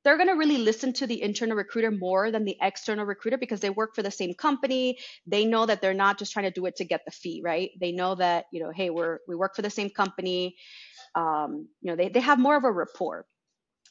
they're 0.05 0.19
gonna 0.19 0.37
really 0.37 0.59
listen 0.59 0.93
to 0.95 1.07
the 1.07 1.23
internal 1.23 1.57
recruiter 1.57 1.91
more 1.91 2.31
than 2.31 2.45
the 2.45 2.57
external 2.61 3.05
recruiter 3.05 3.39
because 3.39 3.61
they 3.61 3.71
work 3.71 3.95
for 3.95 4.03
the 4.03 4.11
same 4.11 4.35
company. 4.35 4.99
They 5.27 5.45
know 5.45 5.67
that 5.67 5.81
they're 5.81 5.95
not 5.95 6.19
just 6.19 6.33
trying 6.33 6.47
to 6.47 6.51
do 6.51 6.67
it 6.67 6.77
to 6.77 6.85
get 6.85 7.05
the 7.05 7.11
fee, 7.11 7.41
right? 7.45 7.71
They 7.81 7.93
know 7.93 8.15
that 8.17 8.47
you 8.53 8.63
know, 8.63 8.71
hey, 8.75 8.91
we're 8.91 9.19
we 9.29 9.37
work 9.37 9.55
for 9.55 9.63
the 9.63 9.71
same 9.71 9.91
company. 9.91 10.57
Um, 11.15 11.69
you 11.81 11.91
know, 11.91 11.97
they 11.97 12.09
they 12.09 12.21
have 12.21 12.39
more 12.39 12.57
of 12.57 12.65
a 12.65 12.73
rapport. 12.73 13.27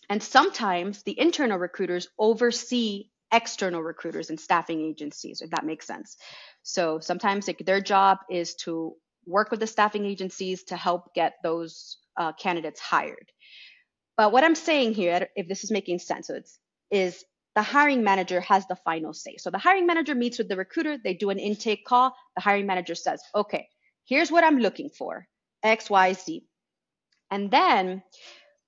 And 0.09 0.23
sometimes 0.23 1.03
the 1.03 1.19
internal 1.19 1.57
recruiters 1.57 2.07
oversee 2.17 3.09
external 3.31 3.81
recruiters 3.81 4.29
and 4.29 4.39
staffing 4.39 4.81
agencies, 4.81 5.41
if 5.41 5.49
that 5.51 5.65
makes 5.65 5.85
sense. 5.85 6.17
So 6.63 6.99
sometimes 6.99 7.49
their 7.65 7.81
job 7.81 8.19
is 8.29 8.55
to 8.55 8.93
work 9.25 9.51
with 9.51 9.59
the 9.59 9.67
staffing 9.67 10.05
agencies 10.05 10.63
to 10.63 10.77
help 10.77 11.13
get 11.13 11.35
those 11.43 11.97
uh, 12.15 12.31
candidates 12.33 12.79
hired. 12.79 13.31
But 14.15 14.31
what 14.31 14.43
I'm 14.43 14.55
saying 14.55 14.93
here, 14.93 15.27
if 15.35 15.47
this 15.47 15.63
is 15.63 15.71
making 15.71 15.99
sense, 15.99 16.27
so 16.27 16.39
is 16.89 17.23
the 17.55 17.61
hiring 17.61 18.03
manager 18.03 18.39
has 18.41 18.65
the 18.67 18.75
final 18.75 19.13
say. 19.13 19.35
So 19.37 19.49
the 19.49 19.57
hiring 19.57 19.85
manager 19.85 20.15
meets 20.15 20.37
with 20.37 20.47
the 20.47 20.55
recruiter, 20.55 20.97
they 20.97 21.13
do 21.13 21.29
an 21.29 21.39
intake 21.39 21.85
call. 21.85 22.15
The 22.35 22.41
hiring 22.41 22.65
manager 22.65 22.95
says, 22.95 23.21
okay, 23.35 23.67
here's 24.05 24.31
what 24.31 24.43
I'm 24.43 24.59
looking 24.59 24.89
for 24.89 25.27
X, 25.63 25.89
Y, 25.89 26.13
Z. 26.13 26.45
And 27.29 27.51
then 27.51 28.03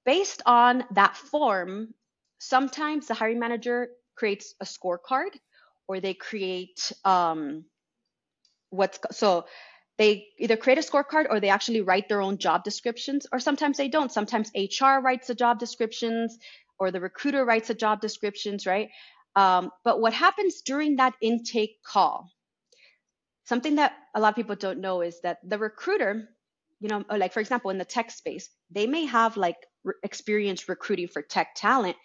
based 0.05 0.41
on 0.45 0.83
that 0.91 1.15
form, 1.15 1.93
sometimes 2.39 3.07
the 3.07 3.13
hiring 3.13 3.39
manager 3.39 3.89
creates 4.19 4.53
a 4.59 4.65
scorecard 4.65 5.33
or 5.87 5.99
they 5.99 6.13
create 6.13 6.91
um, 7.05 7.65
what's 8.69 8.99
so 9.11 9.45
they 9.97 10.27
either 10.37 10.57
create 10.57 10.77
a 10.77 10.89
scorecard 10.89 11.25
or 11.29 11.39
they 11.39 11.49
actually 11.49 11.81
write 11.81 12.07
their 12.09 12.21
own 12.21 12.37
job 12.37 12.63
descriptions 12.63 13.27
or 13.31 13.39
sometimes 13.39 13.77
they 13.77 13.87
don't. 13.87 14.11
Sometimes 14.11 14.51
hr 14.55 14.99
writes 15.05 15.27
the 15.27 15.35
job 15.35 15.59
descriptions 15.59 16.37
or 16.79 16.91
the 16.91 17.01
recruiter 17.01 17.43
writes 17.45 17.69
the 17.69 17.73
job 17.73 18.01
descriptions 18.01 18.65
right? 18.65 18.89
Um, 19.35 19.71
but 19.83 20.01
what 20.01 20.13
happens 20.13 20.61
during 20.61 20.97
that 20.97 21.13
intake 21.21 21.77
call 21.83 22.29
something 23.45 23.75
that 23.75 23.93
a 24.15 24.19
lot 24.19 24.29
of 24.29 24.35
people 24.35 24.55
don't 24.55 24.79
know 24.79 25.01
is 25.01 25.21
that 25.21 25.37
the 25.43 25.57
recruiter 25.57 26.29
you 26.79 26.87
know, 26.87 27.03
like 27.09 27.33
for 27.33 27.41
example, 27.41 27.71
in 27.71 27.77
the 27.77 27.85
tech 27.85 28.09
space, 28.11 28.49
they 28.71 28.87
may 28.87 29.05
have 29.05 29.35
like 29.37 29.57
re- 29.83 29.93
experience 30.03 30.69
recruiting 30.69 31.07
for 31.07 31.21
tech 31.21 31.49
talent, 31.55 31.97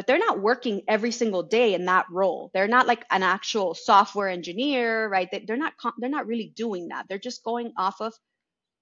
but 0.00 0.06
they're 0.06 0.16
not 0.18 0.40
working 0.40 0.80
every 0.88 1.12
single 1.12 1.42
day 1.42 1.74
in 1.74 1.84
that 1.84 2.06
role. 2.10 2.50
They're 2.54 2.66
not 2.66 2.86
like 2.86 3.04
an 3.10 3.22
actual 3.22 3.74
software 3.74 4.30
engineer, 4.30 5.06
right? 5.10 5.28
They, 5.30 5.44
they're 5.46 5.58
not 5.58 5.74
they're 5.98 6.08
not 6.08 6.26
really 6.26 6.54
doing 6.56 6.88
that. 6.88 7.04
They're 7.06 7.18
just 7.18 7.44
going 7.44 7.74
off 7.76 8.00
of 8.00 8.14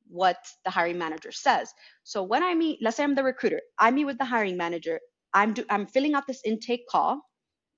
what 0.06 0.36
the 0.64 0.70
hiring 0.70 0.96
manager 0.96 1.32
says. 1.32 1.72
So 2.04 2.22
when 2.22 2.44
I 2.44 2.54
meet, 2.54 2.78
let's 2.80 2.98
say 2.98 3.02
I'm 3.02 3.16
the 3.16 3.24
recruiter, 3.24 3.60
I 3.80 3.90
meet 3.90 4.04
with 4.04 4.16
the 4.18 4.24
hiring 4.24 4.56
manager. 4.56 5.00
I'm 5.34 5.54
do, 5.54 5.64
I'm 5.68 5.88
filling 5.88 6.14
out 6.14 6.28
this 6.28 6.42
intake 6.44 6.86
call. 6.88 7.20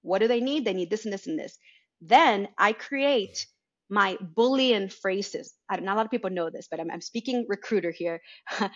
What 0.02 0.18
do 0.18 0.28
they 0.28 0.42
need? 0.42 0.66
They 0.66 0.74
need 0.74 0.90
this 0.90 1.06
and 1.06 1.14
this 1.14 1.26
and 1.26 1.38
this. 1.38 1.56
Then 2.02 2.46
I 2.58 2.74
create 2.74 3.46
my 3.88 4.18
Boolean 4.36 4.92
phrases. 4.92 5.54
I, 5.70 5.76
don't 5.76 5.88
a 5.88 5.94
lot 5.94 6.04
of 6.04 6.10
people 6.10 6.28
know 6.28 6.50
this, 6.50 6.68
but 6.70 6.78
I'm, 6.78 6.90
I'm 6.90 7.00
speaking 7.00 7.46
recruiter 7.48 7.90
here. 7.90 8.20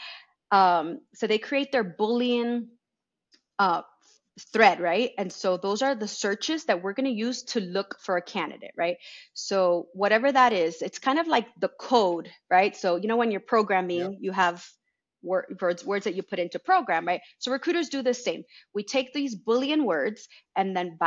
um, 0.51 1.01
so 1.15 1.27
they 1.27 1.37
create 1.37 1.71
their 1.71 1.85
Boolean 1.85 2.69
uh, 3.59 3.83
thread, 4.53 4.81
right? 4.81 5.13
And 5.17 5.33
so 5.33 5.57
those 5.57 5.83
are 5.83 5.95
the 5.95 6.09
searches 6.09 6.65
that 6.65 6.83
we're 6.83 6.93
going 6.93 7.07
to 7.07 7.13
use 7.13 7.43
to 7.45 7.61
look 7.61 7.97
for 8.01 8.17
a 8.17 8.23
candidate, 8.23 8.73
right? 8.77 8.97
So 9.33 9.89
whatever 9.93 10.31
that 10.31 10.53
is, 10.53 10.83
it's 10.83 10.99
kind 10.99 11.19
of 11.19 11.27
like 11.27 11.47
the 11.61 11.71
code, 11.81 12.31
right? 12.51 12.75
So 12.75 12.97
you 12.97 13.09
know 13.09 13.17
when 13.17 13.31
you're 13.31 13.41
programming, 13.41 13.99
yep. 13.99 14.19
you 14.21 14.33
have 14.33 14.67
words 15.23 15.85
words 15.85 16.05
that 16.05 16.15
you 16.15 16.23
put 16.23 16.39
into 16.39 16.59
program, 16.59 17.07
right? 17.07 17.21
So 17.39 17.53
recruiters 17.53 17.89
do 17.89 18.03
the 18.03 18.15
same. 18.15 18.43
We 18.75 18.83
take 18.83 19.13
these 19.13 19.37
boolean 19.37 19.85
words 19.85 20.29
and 20.57 20.77
then 20.77 20.99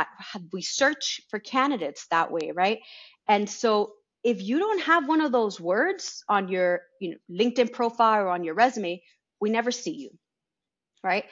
we 0.52 0.62
search 0.62 1.20
for 1.30 1.38
candidates 1.38 2.06
that 2.10 2.32
way, 2.32 2.52
right? 2.54 2.80
And 3.28 3.48
so 3.48 3.92
if 4.24 4.42
you 4.42 4.58
don't 4.58 4.82
have 4.82 5.06
one 5.06 5.20
of 5.20 5.32
those 5.32 5.60
words 5.60 6.24
on 6.28 6.48
your 6.48 6.80
you 7.00 7.10
know 7.10 7.16
LinkedIn 7.30 7.72
profile 7.72 8.22
or 8.22 8.28
on 8.28 8.42
your 8.42 8.54
resume, 8.54 9.02
we 9.40 9.50
never 9.50 9.70
see 9.70 9.92
you, 9.92 10.10
right? 11.04 11.24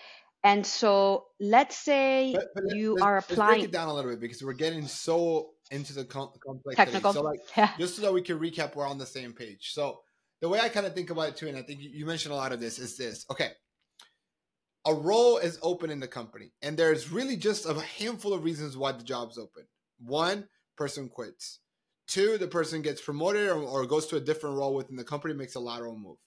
And 0.47 0.65
so 0.65 1.25
let's 1.41 1.77
say 1.77 2.33
but, 2.33 2.45
but 2.55 2.77
you 2.77 2.95
let's, 2.95 3.03
are 3.03 3.17
applying. 3.19 3.51
Let's 3.51 3.59
break 3.63 3.65
it 3.65 3.73
down 3.73 3.89
a 3.89 3.95
little 3.95 4.13
bit 4.13 4.21
because 4.21 4.45
we're 4.45 4.53
getting 4.53 4.87
so 4.87 5.51
into 5.73 5.93
the 5.93 6.05
com- 6.05 6.31
complexity. 6.41 6.77
Technical. 6.77 7.13
So 7.13 7.23
like, 7.23 7.41
yeah. 7.57 7.73
just 7.81 7.97
so 7.97 8.03
that 8.03 8.13
we 8.13 8.23
can 8.23 8.39
recap, 8.39 8.77
we're 8.77 8.87
on 8.87 8.97
the 8.97 9.07
same 9.07 9.33
page. 9.33 9.73
So 9.73 10.03
the 10.41 10.49
way 10.49 10.61
I 10.61 10.69
kind 10.69 10.87
of 10.87 10.95
think 10.95 11.11
about 11.11 11.31
it 11.31 11.37
too, 11.37 11.49
and 11.49 11.57
I 11.57 11.63
think 11.63 11.81
you 11.83 12.07
mentioned 12.07 12.33
a 12.33 12.37
lot 12.37 12.53
of 12.53 12.61
this, 12.61 12.79
is 12.79 12.97
this. 12.97 13.27
Okay, 13.29 13.51
a 14.87 14.95
role 14.95 15.39
is 15.39 15.59
open 15.63 15.91
in 15.91 15.99
the 15.99 16.07
company, 16.07 16.53
and 16.63 16.77
there's 16.77 17.11
really 17.11 17.37
just 17.37 17.67
a 17.67 17.75
handful 17.99 18.33
of 18.33 18.45
reasons 18.45 18.77
why 18.77 18.93
the 18.93 19.03
job's 19.03 19.39
open. 19.39 19.65
One, 19.99 20.47
person 20.77 21.09
quits. 21.09 21.59
Two, 22.07 22.39
the 22.39 22.47
person 22.47 22.83
gets 22.83 23.01
promoted 23.01 23.49
or, 23.49 23.57
or 23.63 23.85
goes 23.85 24.07
to 24.07 24.17
a 24.17 24.21
different 24.21 24.57
role 24.57 24.77
within 24.77 24.95
the 24.95 25.03
company, 25.03 25.35
makes 25.35 25.57
a 25.57 25.61
lateral 25.61 25.99
move. 25.99 26.19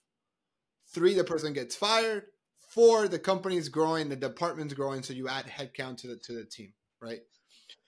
Three, 0.92 1.14
the 1.14 1.24
person 1.24 1.54
gets 1.54 1.74
fired 1.74 2.24
Four, 2.70 3.08
the 3.08 3.18
company's 3.18 3.68
growing, 3.68 4.08
the 4.08 4.14
department's 4.14 4.74
growing, 4.74 5.02
so 5.02 5.12
you 5.12 5.26
add 5.26 5.44
headcount 5.46 5.96
to 5.98 6.06
the 6.06 6.16
to 6.18 6.32
the 6.32 6.44
team, 6.44 6.72
right? 7.02 7.18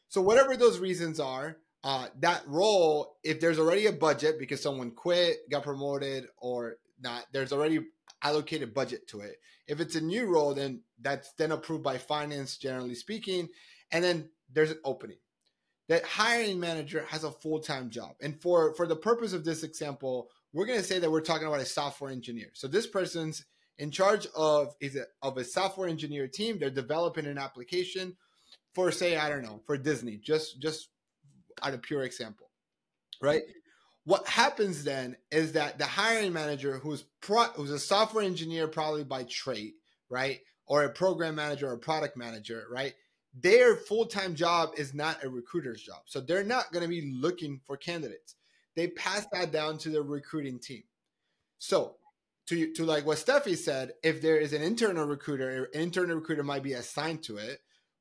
So 0.08 0.20
whatever 0.20 0.56
those 0.56 0.80
reasons 0.80 1.20
are, 1.20 1.56
uh, 1.84 2.08
that 2.18 2.42
role, 2.48 3.16
if 3.22 3.38
there's 3.38 3.60
already 3.60 3.86
a 3.86 3.92
budget 3.92 4.40
because 4.40 4.60
someone 4.60 4.90
quit, 4.90 5.48
got 5.48 5.62
promoted, 5.62 6.26
or 6.36 6.78
not, 7.00 7.26
there's 7.32 7.52
already 7.52 7.78
allocated 8.24 8.74
budget 8.74 9.06
to 9.08 9.20
it. 9.20 9.36
If 9.68 9.78
it's 9.78 9.94
a 9.94 10.00
new 10.00 10.26
role, 10.26 10.52
then 10.52 10.80
that's 11.00 11.32
then 11.34 11.52
approved 11.52 11.84
by 11.84 11.98
finance, 11.98 12.56
generally 12.56 12.96
speaking, 12.96 13.48
and 13.92 14.02
then 14.02 14.30
there's 14.52 14.72
an 14.72 14.80
opening. 14.84 15.18
That 15.88 16.04
hiring 16.04 16.58
manager 16.58 17.04
has 17.08 17.22
a 17.22 17.30
full 17.30 17.60
time 17.60 17.88
job, 17.88 18.16
and 18.20 18.40
for 18.42 18.74
for 18.74 18.88
the 18.88 18.96
purpose 18.96 19.32
of 19.32 19.44
this 19.44 19.62
example, 19.62 20.28
we're 20.52 20.66
going 20.66 20.80
to 20.80 20.84
say 20.84 20.98
that 20.98 21.10
we're 21.10 21.20
talking 21.20 21.46
about 21.46 21.60
a 21.60 21.66
software 21.66 22.10
engineer. 22.10 22.50
So 22.52 22.66
this 22.66 22.88
person's 22.88 23.44
in 23.78 23.90
charge 23.90 24.26
of 24.36 24.74
is 24.80 24.96
it 24.96 25.08
of 25.22 25.36
a 25.38 25.44
software 25.44 25.88
engineer 25.88 26.28
team. 26.28 26.58
They're 26.58 26.70
developing 26.70 27.26
an 27.26 27.38
application 27.38 28.16
for 28.74 28.90
say 28.90 29.16
I 29.16 29.28
don't 29.28 29.42
know 29.42 29.60
for 29.66 29.76
Disney. 29.76 30.16
Just 30.16 30.60
just 30.60 30.88
out 31.62 31.74
of 31.74 31.82
pure 31.82 32.02
example, 32.02 32.48
right? 33.20 33.42
What 34.04 34.26
happens 34.26 34.82
then 34.82 35.16
is 35.30 35.52
that 35.52 35.78
the 35.78 35.86
hiring 35.86 36.32
manager, 36.32 36.78
who's 36.78 37.04
pro, 37.20 37.44
who's 37.54 37.70
a 37.70 37.78
software 37.78 38.24
engineer 38.24 38.66
probably 38.66 39.04
by 39.04 39.24
trade, 39.24 39.74
right, 40.10 40.40
or 40.66 40.84
a 40.84 40.90
program 40.90 41.36
manager 41.36 41.70
or 41.70 41.76
product 41.76 42.16
manager, 42.16 42.66
right? 42.70 42.94
Their 43.34 43.76
full 43.76 44.06
time 44.06 44.34
job 44.34 44.70
is 44.76 44.92
not 44.92 45.22
a 45.22 45.28
recruiter's 45.28 45.82
job, 45.82 46.02
so 46.06 46.20
they're 46.20 46.44
not 46.44 46.72
going 46.72 46.82
to 46.82 46.88
be 46.88 47.12
looking 47.14 47.60
for 47.64 47.76
candidates. 47.76 48.34
They 48.74 48.88
pass 48.88 49.26
that 49.32 49.52
down 49.52 49.78
to 49.78 49.90
the 49.90 50.02
recruiting 50.02 50.58
team. 50.58 50.82
So 51.58 51.96
to 52.46 52.72
to 52.74 52.84
like 52.84 53.06
what 53.06 53.18
Stephy 53.18 53.56
said, 53.56 53.92
if 54.02 54.20
there 54.20 54.38
is 54.38 54.52
an 54.52 54.62
internal 54.62 55.06
recruiter, 55.06 55.64
an 55.72 55.80
internal 55.80 56.16
recruiter 56.16 56.42
might 56.42 56.62
be 56.62 56.72
assigned 56.72 57.22
to 57.24 57.36
it. 57.38 57.60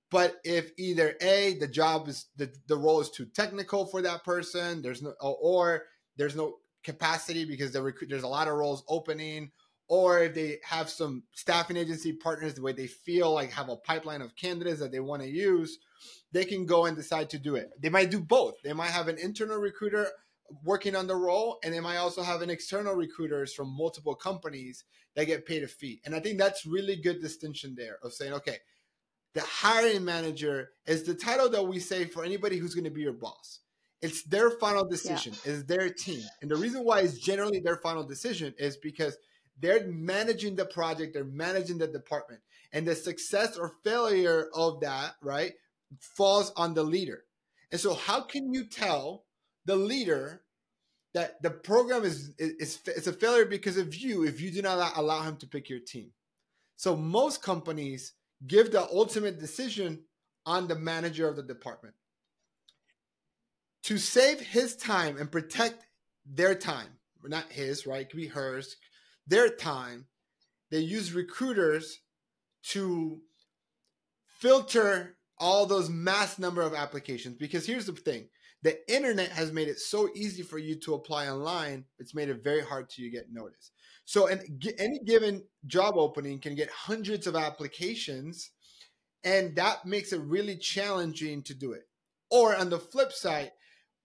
But 0.10 0.36
if 0.44 0.72
either 0.78 1.16
a 1.22 1.58
the 1.60 1.68
job 1.68 2.08
is 2.08 2.26
the 2.36 2.54
the 2.68 2.78
role 2.78 3.02
is 3.02 3.10
too 3.10 3.26
technical 3.26 3.86
for 3.86 4.02
that 4.02 4.24
person, 4.24 4.82
there's 4.82 5.02
no 5.02 5.14
or 5.20 5.84
there's 6.18 6.36
no 6.36 6.58
capacity 6.84 7.46
because 7.46 7.72
the 7.72 7.82
recruit 7.82 8.10
there's 8.10 8.24
a 8.24 8.28
lot 8.28 8.48
of 8.48 8.56
roles 8.56 8.84
opening, 8.90 9.52
or 9.88 10.20
if 10.20 10.34
they 10.34 10.58
have 10.64 10.90
some 10.90 11.24
staffing 11.34 11.78
agency 11.78 12.14
partners 12.14 12.56
the 12.56 12.62
way 12.62 12.74
they 12.74 12.88
feel 12.88 13.34
like 13.34 13.52
have 13.52 13.70
a 13.70 13.78
pipeline 13.78 14.22
of 14.22 14.36
candidates 14.36 14.80
that 14.80 14.92
they 14.92 15.00
want 15.00 15.22
to 15.22 15.30
use, 15.30 15.78
they 16.32 16.46
can 16.46 16.66
go 16.66 16.86
and 16.86 16.98
decide 16.98 17.30
to 17.30 17.38
do 17.38 17.56
it. 17.56 17.70
They 17.80 17.90
might 17.90 18.12
do 18.12 18.20
both. 18.20 18.56
They 18.64 18.74
might 18.74 18.92
have 18.92 19.08
an 19.08 19.18
internal 19.18 19.58
recruiter 19.58 20.08
working 20.64 20.96
on 20.96 21.08
the 21.08 21.16
role 21.16 21.60
and 21.64 21.74
they 21.74 21.80
might 21.80 21.98
also 21.98 22.22
have 22.22 22.42
an 22.42 22.50
external 22.50 22.94
recruiters 22.94 23.54
from 23.54 23.76
multiple 23.76 24.16
companies 24.16 24.84
that 25.16 25.26
get 25.26 25.46
paid 25.46 25.64
a 25.64 25.68
fee. 25.68 26.02
And 26.06 26.16
i 26.16 26.20
think 26.20 26.38
that's 26.38 26.66
really 26.66 26.96
good 26.96 27.22
distinction 27.22 27.76
there 27.76 27.98
of 28.04 28.14
saying 28.14 28.34
okay 28.34 28.58
the 29.34 29.42
hiring 29.42 30.04
manager 30.04 30.72
is 30.86 31.04
the 31.04 31.14
title 31.14 31.50
that 31.50 31.68
we 31.68 31.80
say 31.80 32.06
for 32.06 32.24
anybody 32.24 32.58
who's 32.58 32.76
going 32.76 32.86
to 32.86 32.90
be 32.90 33.02
your 33.02 33.14
boss. 33.14 33.60
It's 34.02 34.24
their 34.24 34.50
final 34.52 34.84
decision 34.84 35.34
yeah. 35.46 35.52
is 35.52 35.66
their 35.66 35.90
team. 35.90 36.24
And 36.42 36.50
the 36.50 36.56
reason 36.56 36.84
why 36.84 37.02
it's 37.02 37.18
generally 37.18 37.60
their 37.60 37.78
final 37.78 38.04
decision 38.04 38.54
is 38.58 38.76
because 38.78 39.18
they're 39.60 39.86
managing 39.88 40.56
the 40.56 40.66
project 40.66 41.14
they're 41.14 41.24
managing 41.24 41.78
the 41.78 41.88
department. 41.88 42.42
And 42.74 42.88
the 42.88 42.96
success 42.96 43.58
or 43.58 43.74
failure 43.84 44.50
of 44.54 44.82
that 44.82 45.16
right 45.22 45.54
falls 46.00 46.52
on 46.56 46.74
the 46.74 46.84
leader. 46.84 47.24
And 47.72 47.80
so 47.80 47.94
how 47.94 48.22
can 48.22 48.54
you 48.54 48.66
tell 48.66 49.24
the 49.66 49.76
leader 49.76 50.42
that 51.14 51.42
the 51.42 51.50
program 51.50 52.04
is 52.04 52.34
is 52.38 52.80
it's 52.86 53.08
a 53.08 53.14
failure 53.14 53.46
because 53.46 53.78
of 53.78 53.94
you 53.96 54.24
if 54.24 54.40
you 54.40 54.52
do 54.52 54.62
not 54.62 54.94
allow 54.96 55.22
him 55.24 55.38
to 55.38 55.48
pick 55.48 55.70
your 55.70 55.80
team. 55.80 56.12
So 56.78 56.96
most 56.96 57.42
companies 57.44 58.14
give 58.48 58.72
the 58.72 58.88
ultimate 58.90 59.40
decision 59.40 60.04
on 60.46 60.68
the 60.68 60.76
manager 60.76 61.28
of 61.28 61.36
the 61.36 61.44
department. 61.44 61.96
To 63.84 63.98
save 63.98 64.40
his 64.40 64.76
time 64.76 65.18
and 65.18 65.32
protect 65.32 65.86
their 66.26 66.56
time, 66.56 67.00
not 67.24 67.52
his, 67.52 67.86
right? 67.86 68.02
It 68.02 68.10
could 68.10 68.18
be 68.18 68.28
hers, 68.28 68.78
their 69.28 69.50
time. 69.50 70.06
They 70.70 70.80
use 70.80 71.14
recruiters 71.14 72.00
to 72.70 73.20
filter 74.40 75.18
all 75.38 75.66
those 75.66 75.90
mass 75.90 76.40
number 76.40 76.62
of 76.62 76.74
applications 76.74 77.36
because 77.38 77.66
here's 77.66 77.88
the 77.88 77.94
thing 77.94 78.28
the 78.64 78.78
internet 78.94 79.30
has 79.30 79.52
made 79.52 79.68
it 79.68 79.80
so 79.80 80.10
easy 80.14 80.44
for 80.44 80.58
you 80.58 80.76
to 80.76 80.94
apply 80.94 81.28
online 81.28 81.86
it's 82.00 82.14
made 82.14 82.30
it 82.30 82.44
very 82.44 82.62
hard 82.62 82.90
to 82.90 83.10
get 83.10 83.32
noticed. 83.32 83.72
So 84.06 84.28
and 84.28 84.42
any 84.78 85.00
given 85.00 85.44
job 85.68 85.96
opening 85.98 86.40
can 86.40 86.56
get 86.56 86.70
hundreds 86.70 87.28
of 87.28 87.36
applications 87.36 88.52
and 89.24 89.56
that 89.56 89.86
makes 89.86 90.14
it 90.14 90.22
really 90.22 90.58
challenging 90.58 91.44
to 91.44 91.54
do 91.54 91.74
it. 91.74 91.88
Or 92.30 92.56
on 92.56 92.70
the 92.70 92.80
flip 92.80 93.12
side 93.12 93.52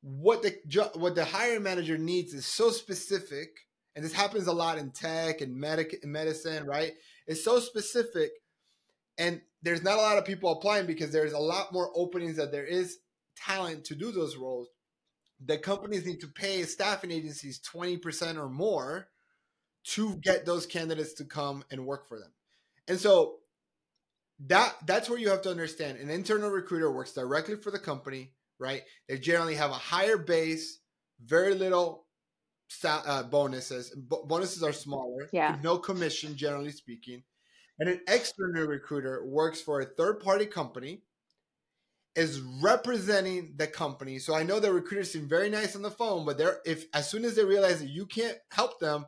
what 0.03 0.42
the 0.42 0.90
what 0.95 1.14
the 1.14 1.25
hiring 1.25 1.62
manager 1.62 1.99
needs 1.99 2.33
is 2.33 2.47
so 2.47 2.71
specific 2.71 3.49
and 3.95 4.05
this 4.05 4.12
happens 4.12 4.47
a 4.47 4.53
lot 4.53 4.79
in 4.79 4.90
tech 4.90 5.40
and 5.40 5.57
medic 5.57 6.05
medicine 6.05 6.66
right? 6.66 6.92
It's 7.27 7.45
so 7.45 7.59
specific 7.61 8.31
and 9.19 9.40
there's 9.62 9.83
not 9.83 9.99
a 9.99 10.03
lot 10.03 10.19
of 10.19 10.25
people 10.25 10.53
applying 10.53 10.87
because 10.87 11.11
there's 11.11 11.33
a 11.33 11.38
lot 11.38 11.73
more 11.73 11.90
openings 11.95 12.37
that 12.37 12.53
there 12.53 12.64
is 12.64 12.99
talent 13.37 13.85
to 13.87 13.94
do 13.94 14.12
those 14.12 14.37
roles, 14.37 14.68
the 15.44 15.59
companies 15.59 16.07
need 16.07 16.20
to 16.20 16.29
pay 16.29 16.62
staffing 16.62 17.11
agencies 17.11 17.61
20% 17.61 18.37
or 18.37 18.49
more 18.49 19.09
to 19.85 20.16
get 20.16 20.46
those 20.46 20.66
candidates 20.66 21.12
to 21.14 21.25
come 21.25 21.64
and 21.70 21.87
work 21.87 22.09
for 22.09 22.18
them. 22.18 22.33
And 22.88 22.99
so 22.99 23.37
that 24.46 24.75
that's 24.87 25.09
where 25.09 25.18
you 25.18 25.31
have 25.31 25.42
to 25.42 25.51
understand 25.51 25.99
an 25.99 26.11
internal 26.11 26.51
recruiter 26.51 26.90
works 26.90 27.12
directly 27.12 27.57
for 27.57 27.70
the 27.70 27.79
company, 27.79 28.33
right? 28.59 28.83
They 29.09 29.18
generally 29.18 29.55
have 29.55 29.70
a 29.70 29.75
higher 29.75 30.18
base, 30.18 30.81
very 31.25 31.55
little 31.55 32.07
uh, 32.85 33.22
bonuses. 33.25 33.94
bonuses 33.94 34.62
are 34.62 34.72
smaller, 34.72 35.29
yeah. 35.33 35.57
no 35.62 35.79
commission, 35.79 36.37
generally 36.37 36.72
speaking. 36.72 37.22
And 37.79 37.88
an 37.88 38.01
external 38.09 38.66
recruiter 38.66 39.25
works 39.27 39.61
for 39.61 39.81
a 39.81 39.85
third 39.85 40.20
party 40.20 40.46
company 40.46 41.03
is 42.16 42.40
representing 42.62 43.55
the 43.57 43.66
company. 43.66 44.18
So 44.18 44.35
I 44.35 44.42
know 44.42 44.59
the 44.59 44.72
recruiters 44.72 45.12
seem 45.12 45.29
very 45.29 45.50
nice 45.50 45.76
on 45.76 45.83
the 45.83 45.90
phone, 45.90 46.24
but 46.24 46.38
they're 46.38 46.59
if 46.64 46.87
as 46.94 47.11
soon 47.11 47.24
as 47.24 47.37
they 47.37 47.44
realize 47.44 47.81
that 47.81 47.90
you 47.90 48.07
can't 48.07 48.38
help 48.50 48.81
them, 48.81 49.07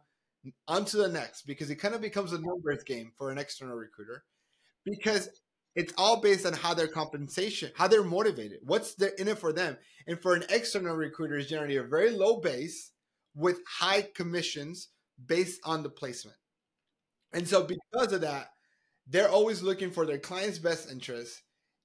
on 0.66 0.84
to 0.86 0.96
the 0.96 1.08
next 1.08 1.42
because 1.42 1.70
it 1.70 1.76
kind 1.76 1.94
of 1.94 2.00
becomes 2.00 2.32
a 2.32 2.40
numbers 2.40 2.84
game 2.84 3.12
for 3.16 3.30
an 3.30 3.38
external 3.38 3.76
recruiter 3.76 4.24
because 4.84 5.28
it's 5.74 5.92
all 5.96 6.20
based 6.20 6.46
on 6.46 6.52
how 6.52 6.74
their 6.74 6.88
compensation, 6.88 7.70
how 7.76 7.86
they're 7.88 8.02
motivated, 8.02 8.58
what's 8.64 8.94
the, 8.94 9.18
in 9.20 9.28
it 9.28 9.38
for 9.38 9.52
them. 9.52 9.76
And 10.06 10.20
for 10.20 10.34
an 10.34 10.44
external 10.48 10.96
recruiter, 10.96 11.36
is 11.36 11.48
generally 11.48 11.76
a 11.76 11.82
very 11.82 12.10
low 12.10 12.40
base 12.40 12.90
with 13.34 13.60
high 13.66 14.08
commissions 14.14 14.88
based 15.24 15.60
on 15.64 15.82
the 15.82 15.90
placement. 15.90 16.36
And 17.32 17.46
so, 17.46 17.62
because 17.62 18.12
of 18.12 18.22
that, 18.22 18.48
they're 19.06 19.28
always 19.28 19.62
looking 19.62 19.90
for 19.90 20.06
their 20.06 20.18
client's 20.18 20.58
best 20.58 20.90
interest, 20.90 21.42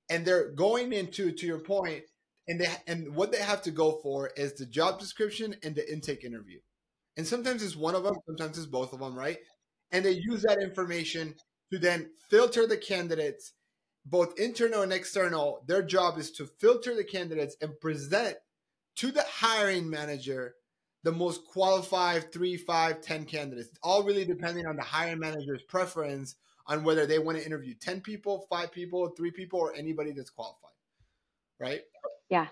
and 0.10 0.26
they're 0.26 0.52
going 0.52 0.94
into, 0.94 1.32
to 1.32 1.46
your 1.46 1.60
point, 1.60 2.04
and 2.48 2.60
they 2.60 2.68
and 2.88 3.16
what 3.16 3.32
they 3.32 3.40
have 3.40 3.62
to 3.64 3.72
go 3.72 4.00
for 4.04 4.32
is 4.36 4.54
the 4.54 4.66
job 4.66 5.00
description 5.00 5.56
and 5.64 5.76
the 5.76 5.92
intake 5.92 6.24
interview. 6.24 6.60
And 7.16 7.26
sometimes 7.26 7.64
it's 7.64 7.76
one 7.76 7.96
of 7.96 8.04
them, 8.04 8.16
sometimes 8.26 8.58
it's 8.58 8.68
both 8.68 8.92
of 8.94 9.00
them, 9.00 9.16
right? 9.18 9.38
And 9.92 10.04
they 10.04 10.12
use 10.12 10.42
that 10.42 10.62
information 10.62 11.36
to 11.72 11.80
then 11.80 12.10
filter 12.30 12.68
the 12.68 12.78
candidates, 12.78 13.54
both 14.06 14.38
internal 14.40 14.82
and 14.82 14.92
external. 14.92 15.64
Their 15.68 15.84
job 15.84 16.18
is 16.18 16.32
to 16.34 16.46
filter 16.46 16.96
the 16.96 17.04
candidates 17.04 17.56
and 17.62 17.80
present 17.80 18.36
to 18.98 19.12
the 19.12 19.24
hiring 19.24 19.90
manager 19.90 20.56
the 21.04 21.12
most 21.12 21.46
qualified 21.46 22.32
three, 22.32 22.58
five, 22.58 23.02
ten 23.02 23.26
candidates. 23.26 23.70
All 23.84 24.04
really 24.04 24.26
depending 24.26 24.66
on 24.66 24.76
the 24.76 24.84
hiring 24.84 25.20
manager's 25.20 25.64
preference 25.64 26.36
on 26.68 26.84
whether 26.84 27.06
they 27.06 27.20
want 27.20 27.38
to 27.38 27.46
interview 27.46 27.74
10 27.80 28.02
people, 28.02 28.46
five 28.50 28.72
people, 28.72 29.10
three 29.18 29.32
people, 29.32 29.60
or 29.60 29.76
anybody 29.76 30.12
that's 30.12 30.30
qualified. 30.30 30.72
Right? 31.60 31.82
Yeah, 32.30 32.48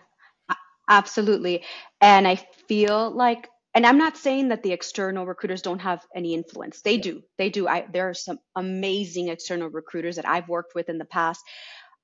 absolutely. 0.90 1.64
And 2.02 2.28
I 2.28 2.36
feel 2.68 3.12
like 3.12 3.48
and 3.74 3.86
I'm 3.86 3.98
not 3.98 4.18
saying 4.18 4.50
that 4.50 4.64
the 4.64 4.74
external 4.74 5.26
recruiters 5.26 5.62
don't 5.62 5.80
have 5.80 6.06
any 6.14 6.34
influence. 6.34 6.82
They 6.82 6.98
do. 6.98 7.24
They 7.38 7.50
do. 7.50 7.68
I, 7.68 7.86
there 7.92 8.10
are 8.10 8.14
some 8.14 8.38
amazing 8.56 9.30
external 9.30 9.70
recruiters 9.70 10.18
that 10.18 10.28
I've 10.28 10.50
worked 10.50 10.76
with 10.76 10.90
in 10.90 10.98
the 10.98 11.06
past. 11.06 11.42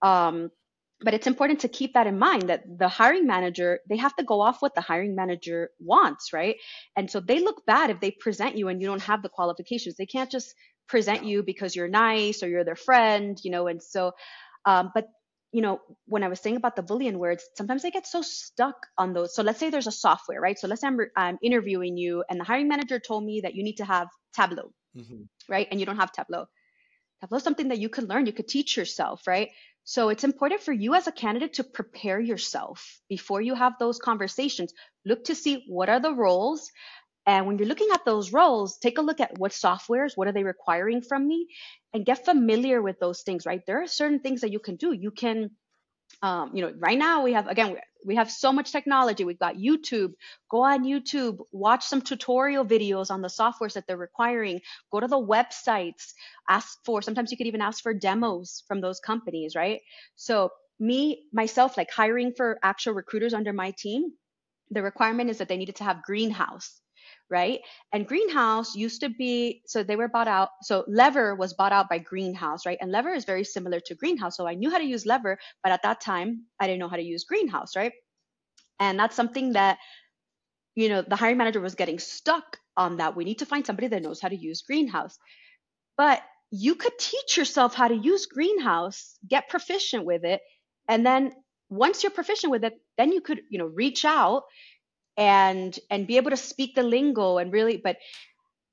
Um, 0.01 0.49
but 1.01 1.13
it's 1.13 1.27
important 1.27 1.59
to 1.59 1.67
keep 1.67 1.93
that 1.93 2.07
in 2.07 2.17
mind 2.17 2.49
that 2.49 2.63
the 2.79 2.87
hiring 2.87 3.27
manager, 3.27 3.81
they 3.87 3.97
have 3.97 4.15
to 4.15 4.23
go 4.23 4.41
off 4.41 4.61
what 4.61 4.73
the 4.75 4.81
hiring 4.81 5.13
manager 5.13 5.69
wants, 5.79 6.33
right? 6.33 6.55
And 6.95 7.11
so 7.11 7.19
they 7.19 7.39
look 7.39 7.65
bad 7.67 7.89
if 7.89 7.99
they 7.99 8.11
present 8.11 8.57
you 8.57 8.69
and 8.69 8.81
you 8.81 8.87
don't 8.87 9.01
have 9.01 9.21
the 9.21 9.29
qualifications. 9.29 9.95
They 9.95 10.07
can't 10.07 10.31
just 10.31 10.55
present 10.87 11.25
you 11.25 11.43
because 11.43 11.75
you're 11.75 11.87
nice 11.87 12.43
or 12.43 12.47
you're 12.47 12.63
their 12.63 12.75
friend, 12.75 13.39
you 13.43 13.51
know, 13.51 13.67
and 13.67 13.81
so 13.81 14.13
um, 14.65 14.91
but 14.93 15.07
you 15.53 15.61
know, 15.61 15.79
when 16.07 16.23
I 16.23 16.27
was 16.27 16.41
saying 16.41 16.57
about 16.57 16.75
the 16.75 16.83
Boolean 16.83 17.15
words, 17.15 17.43
sometimes 17.55 17.85
I 17.85 17.89
get 17.89 18.05
so 18.05 18.21
stuck 18.21 18.75
on 18.97 19.13
those. 19.13 19.33
So 19.33 19.43
let's 19.43 19.59
say 19.59 19.69
there's 19.69 19.87
a 19.87 19.91
software, 19.91 20.41
right? 20.41 20.59
So 20.59 20.67
let's 20.67 20.81
say 20.81 20.87
I'm, 20.87 20.99
I'm 21.15 21.37
interviewing 21.41 21.97
you 21.97 22.23
and 22.29 22.39
the 22.39 22.43
hiring 22.43 22.67
manager 22.67 22.99
told 22.99 23.23
me 23.23 23.41
that 23.41 23.55
you 23.55 23.63
need 23.63 23.77
to 23.77 23.85
have 23.85 24.09
Tableau, 24.35 24.73
mm-hmm. 24.95 25.23
right? 25.47 25.67
And 25.71 25.79
you 25.79 25.85
don't 25.85 25.97
have 25.97 26.11
Tableau. 26.11 26.45
Tableau 27.21 27.37
is 27.37 27.43
something 27.43 27.69
that 27.69 27.79
you 27.79 27.89
can 27.89 28.05
learn, 28.05 28.25
you 28.25 28.33
could 28.33 28.47
teach 28.47 28.75
yourself, 28.75 29.25
right? 29.25 29.49
So 29.85 30.09
it's 30.09 30.25
important 30.25 30.61
for 30.61 30.73
you 30.73 30.95
as 30.95 31.07
a 31.07 31.13
candidate 31.13 31.53
to 31.53 31.63
prepare 31.63 32.19
yourself 32.19 32.99
before 33.07 33.39
you 33.39 33.55
have 33.55 33.73
those 33.79 33.99
conversations. 33.99 34.73
Look 35.05 35.23
to 35.25 35.33
see 35.33 35.63
what 35.69 35.87
are 35.87 36.01
the 36.01 36.13
roles. 36.13 36.69
And 37.27 37.45
when 37.45 37.57
you're 37.57 37.67
looking 37.67 37.89
at 37.93 38.05
those 38.05 38.31
roles, 38.31 38.77
take 38.77 38.97
a 38.97 39.01
look 39.01 39.19
at 39.19 39.37
what 39.37 39.51
softwares, 39.51 40.13
what 40.15 40.27
are 40.29 40.31
they 40.31 40.45
requiring 40.45 41.01
from 41.01 41.27
me? 41.27 41.47
and 41.93 42.05
get 42.05 42.25
familiar 42.25 42.81
with 42.81 42.99
those 42.99 43.21
things, 43.21 43.45
right? 43.45 43.61
There 43.65 43.81
are 43.81 43.87
certain 43.87 44.19
things 44.19 44.41
that 44.41 44.51
you 44.51 44.59
can 44.59 44.75
do. 44.75 44.91
You 44.93 45.11
can, 45.11 45.51
um, 46.21 46.51
you 46.53 46.61
know, 46.61 46.73
right 46.77 46.97
now 46.97 47.23
we 47.23 47.33
have, 47.33 47.47
again, 47.47 47.77
we 48.05 48.15
have 48.15 48.29
so 48.29 48.53
much 48.53 48.71
technology. 48.71 49.23
We've 49.23 49.39
got 49.39 49.55
YouTube. 49.55 50.13
Go 50.49 50.63
on 50.63 50.83
YouTube, 50.85 51.39
watch 51.51 51.85
some 51.85 52.01
tutorial 52.01 52.65
videos 52.65 53.09
on 53.09 53.21
the 53.21 53.29
softwares 53.29 53.73
that 53.73 53.85
they're 53.87 53.97
requiring. 53.97 54.61
Go 54.91 54.99
to 54.99 55.07
the 55.07 55.17
websites, 55.17 56.13
ask 56.47 56.77
for, 56.85 57.01
sometimes 57.01 57.31
you 57.31 57.37
could 57.37 57.47
even 57.47 57.61
ask 57.61 57.81
for 57.81 57.93
demos 57.93 58.63
from 58.67 58.81
those 58.81 58.99
companies, 58.99 59.55
right? 59.55 59.81
So, 60.15 60.51
me, 60.79 61.23
myself, 61.33 61.75
like 61.75 61.89
hiring 61.89 62.33
for 62.37 62.59
actual 62.61 62.93
recruiters 62.93 63.33
under 63.33 63.51
my 63.51 63.73
team, 63.75 64.11
the 64.69 64.83
requirement 64.83 65.31
is 65.31 65.39
that 65.39 65.47
they 65.47 65.57
needed 65.57 65.77
to 65.77 65.83
have 65.83 66.03
greenhouse 66.03 66.79
right? 67.29 67.59
And 67.91 68.07
Greenhouse 68.07 68.75
used 68.75 69.01
to 69.01 69.09
be, 69.09 69.61
so 69.65 69.83
they 69.83 69.95
were 69.95 70.07
bought 70.07 70.27
out. 70.27 70.49
So 70.61 70.83
Lever 70.87 71.35
was 71.35 71.53
bought 71.53 71.71
out 71.71 71.89
by 71.89 71.99
Greenhouse, 71.99 72.65
right? 72.65 72.77
And 72.79 72.91
Lever 72.91 73.13
is 73.13 73.25
very 73.25 73.43
similar 73.43 73.79
to 73.81 73.95
Greenhouse. 73.95 74.37
So 74.37 74.47
I 74.47 74.55
knew 74.55 74.69
how 74.69 74.77
to 74.77 74.85
use 74.85 75.05
Lever, 75.05 75.37
but 75.63 75.71
at 75.71 75.83
that 75.83 76.01
time, 76.01 76.43
I 76.59 76.67
didn't 76.67 76.79
know 76.79 76.89
how 76.89 76.95
to 76.95 77.03
use 77.03 77.25
Greenhouse, 77.25 77.75
right? 77.75 77.91
And 78.79 78.99
that's 78.99 79.15
something 79.15 79.53
that, 79.53 79.77
you 80.75 80.89
know, 80.89 81.01
the 81.01 81.15
hiring 81.15 81.37
manager 81.37 81.59
was 81.59 81.75
getting 81.75 81.99
stuck 81.99 82.57
on 82.75 82.97
that. 82.97 83.15
We 83.15 83.25
need 83.25 83.39
to 83.39 83.45
find 83.45 83.65
somebody 83.65 83.87
that 83.87 84.03
knows 84.03 84.21
how 84.21 84.29
to 84.29 84.35
use 84.35 84.61
Greenhouse. 84.61 85.17
But 85.97 86.21
you 86.51 86.75
could 86.75 86.97
teach 86.97 87.37
yourself 87.37 87.73
how 87.73 87.87
to 87.87 87.95
use 87.95 88.27
Greenhouse, 88.27 89.17
get 89.27 89.49
proficient 89.49 90.05
with 90.05 90.23
it, 90.23 90.41
and 90.87 91.05
then 91.05 91.33
once 91.69 92.03
you're 92.03 92.11
proficient 92.11 92.51
with 92.51 92.63
it, 92.63 92.73
then 92.97 93.11
you 93.11 93.19
could, 93.19 93.41
you 93.49 93.59
know, 93.59 93.65
reach 93.65 94.05
out 94.05 94.43
and 95.17 95.79
and 95.89 96.07
be 96.07 96.17
able 96.17 96.29
to 96.29 96.37
speak 96.37 96.75
the 96.75 96.83
lingo 96.83 97.37
and 97.37 97.51
really 97.51 97.77
but 97.77 97.97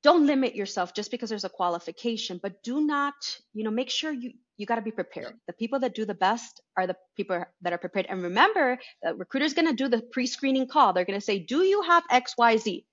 don't 0.02 0.26
limit 0.26 0.54
yourself 0.54 0.92
just 0.92 1.11
because 1.11 1.30
there's 1.30 1.44
a 1.44 1.48
qualification 1.48 2.38
but 2.42 2.62
do 2.62 2.87
not 2.87 3.14
you 3.54 3.64
know 3.64 3.70
make 3.70 3.90
sure 3.90 4.12
you 4.12 4.33
you 4.57 4.66
got 4.66 4.76
to 4.76 4.83
be 4.83 4.90
prepared. 4.90 5.35
The 5.46 5.52
people 5.52 5.80
that 5.80 5.94
do 5.94 6.04
the 6.04 6.14
best 6.14 6.61
are 6.76 6.87
the 6.87 6.96
people 7.16 7.44
that 7.62 7.72
are 7.72 7.78
prepared. 7.78 8.07
And 8.09 8.22
remember 8.22 8.78
the 9.02 9.14
recruiter's 9.14 9.54
going 9.54 9.68
to 9.68 9.74
do 9.74 9.88
the 9.88 10.02
pre-screening 10.12 10.68
call. 10.68 10.92
They're 10.92 11.04
going 11.04 11.18
to 11.18 11.24
say 11.24 11.38
do 11.38 11.62
you 11.62 11.83
have 11.83 12.04
xyz 12.11 12.85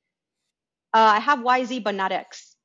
uh, 0.93 1.13
i 1.17 1.19
have 1.19 1.39
yz 1.39 1.83
but 1.83 1.95
not 1.95 2.11
x. 2.11 2.55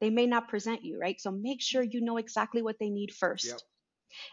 They 0.00 0.10
may 0.10 0.26
not 0.26 0.48
present 0.48 0.82
you 0.82 0.98
right? 0.98 1.20
So 1.20 1.30
make 1.30 1.60
sure 1.60 1.82
you 1.82 2.00
know 2.00 2.16
exactly 2.16 2.62
what 2.62 2.76
they 2.80 2.90
need 2.90 3.12
first. 3.12 3.46
Yep. 3.46 3.60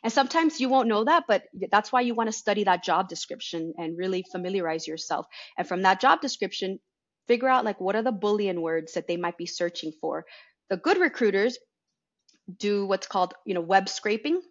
And 0.03 0.11
sometimes 0.11 0.59
you 0.59 0.69
won't 0.69 0.87
know 0.87 1.03
that, 1.03 1.23
but 1.27 1.43
that's 1.71 1.91
why 1.91 2.01
you 2.01 2.15
want 2.15 2.27
to 2.27 2.37
study 2.37 2.63
that 2.65 2.83
job 2.83 3.09
description 3.09 3.73
and 3.77 3.97
really 3.97 4.23
familiarize 4.31 4.87
yourself. 4.87 5.25
And 5.57 5.67
from 5.67 5.83
that 5.83 6.01
job 6.01 6.21
description, 6.21 6.79
figure 7.27 7.49
out 7.49 7.65
like 7.65 7.79
what 7.79 7.95
are 7.95 8.03
the 8.03 8.11
Boolean 8.11 8.61
words 8.61 8.93
that 8.93 9.07
they 9.07 9.17
might 9.17 9.37
be 9.37 9.45
searching 9.45 9.91
for. 10.01 10.25
The 10.69 10.77
good 10.77 10.97
recruiters 10.97 11.57
do 12.57 12.85
what's 12.85 13.07
called, 13.07 13.33
you 13.45 13.53
know, 13.53 13.61
web 13.61 13.89
scraping. 13.89 14.41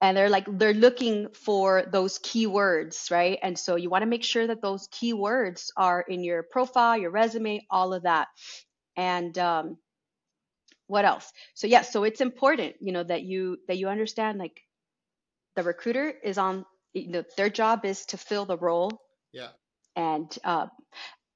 And 0.00 0.16
they're 0.16 0.30
like, 0.30 0.46
they're 0.58 0.74
looking 0.74 1.28
for 1.32 1.84
those 1.92 2.18
keywords, 2.18 3.10
right? 3.12 3.38
And 3.40 3.56
so 3.56 3.76
you 3.76 3.88
want 3.88 4.02
to 4.02 4.08
make 4.08 4.24
sure 4.24 4.48
that 4.48 4.60
those 4.60 4.88
keywords 4.88 5.68
are 5.76 6.00
in 6.00 6.24
your 6.24 6.42
profile, 6.42 6.98
your 6.98 7.10
resume, 7.12 7.64
all 7.70 7.94
of 7.94 8.02
that. 8.02 8.26
And 8.96 9.38
um, 9.38 9.76
what 10.86 11.04
else? 11.04 11.32
So 11.54 11.66
yeah 11.66 11.82
so 11.82 12.04
it's 12.04 12.20
important 12.20 12.76
you 12.80 12.92
know 12.92 13.02
that 13.04 13.22
you 13.22 13.58
that 13.68 13.78
you 13.78 13.88
understand 13.88 14.38
like 14.38 14.60
the 15.56 15.62
recruiter 15.62 16.12
is 16.22 16.38
on 16.38 16.64
you 16.92 17.08
know 17.08 17.24
their 17.36 17.50
job 17.50 17.84
is 17.84 18.06
to 18.06 18.16
fill 18.16 18.44
the 18.44 18.56
role. 18.58 18.90
Yeah. 19.32 19.48
And 19.96 20.30
uh, 20.44 20.66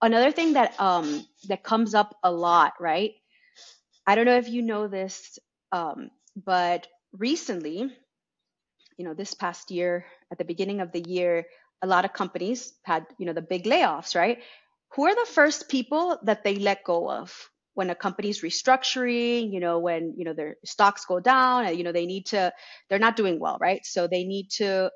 another 0.03 0.33
thing 0.33 0.55
that 0.55 0.79
um 0.81 1.27
that 1.49 1.63
comes 1.63 1.95
up 1.95 2.17
a 2.23 2.31
lot 2.31 2.75
right? 2.81 3.13
I 4.07 4.15
don't 4.15 4.27
know 4.27 4.37
if 4.37 4.49
you 4.49 4.63
know 4.63 4.89
this 4.89 5.39
um 5.73 6.11
but 6.37 6.87
recently 7.13 7.91
you 8.99 9.05
know 9.05 9.15
this 9.15 9.35
past 9.35 9.71
year 9.71 10.07
at 10.31 10.39
the 10.39 10.45
beginning 10.45 10.81
of 10.81 10.93
the 10.93 11.01
year 11.01 11.47
a 11.83 11.87
lot 11.87 12.05
of 12.05 12.13
companies 12.13 12.73
had 12.85 13.07
you 13.19 13.27
know 13.27 13.33
the 13.33 13.43
big 13.43 13.65
layoffs 13.65 14.15
right? 14.15 14.43
Who 14.95 15.07
are 15.07 15.15
the 15.15 15.31
first 15.33 15.69
people 15.69 16.19
that 16.25 16.45
they 16.45 16.57
let 16.57 16.85
go 16.85 17.11
of 17.11 17.33
when 17.77 17.91
a 17.91 17.95
company's 17.95 18.41
restructuring, 18.41 19.53
you 19.53 19.61
know, 19.61 19.79
when, 19.79 20.15
you 20.17 20.25
know, 20.25 20.33
their 20.33 20.57
stocks 20.65 21.05
go 21.05 21.21
down 21.21 21.67
and, 21.67 21.77
you 21.77 21.85
know, 21.85 21.93
they 21.93 22.07
need 22.07 22.25
to, 22.25 22.51
they're 22.89 22.99
not 22.99 23.17
doing 23.17 23.39
well, 23.39 23.59
right? 23.61 23.85
So 23.85 24.09
they 24.09 24.25
need 24.25 24.49
to, 24.57 24.91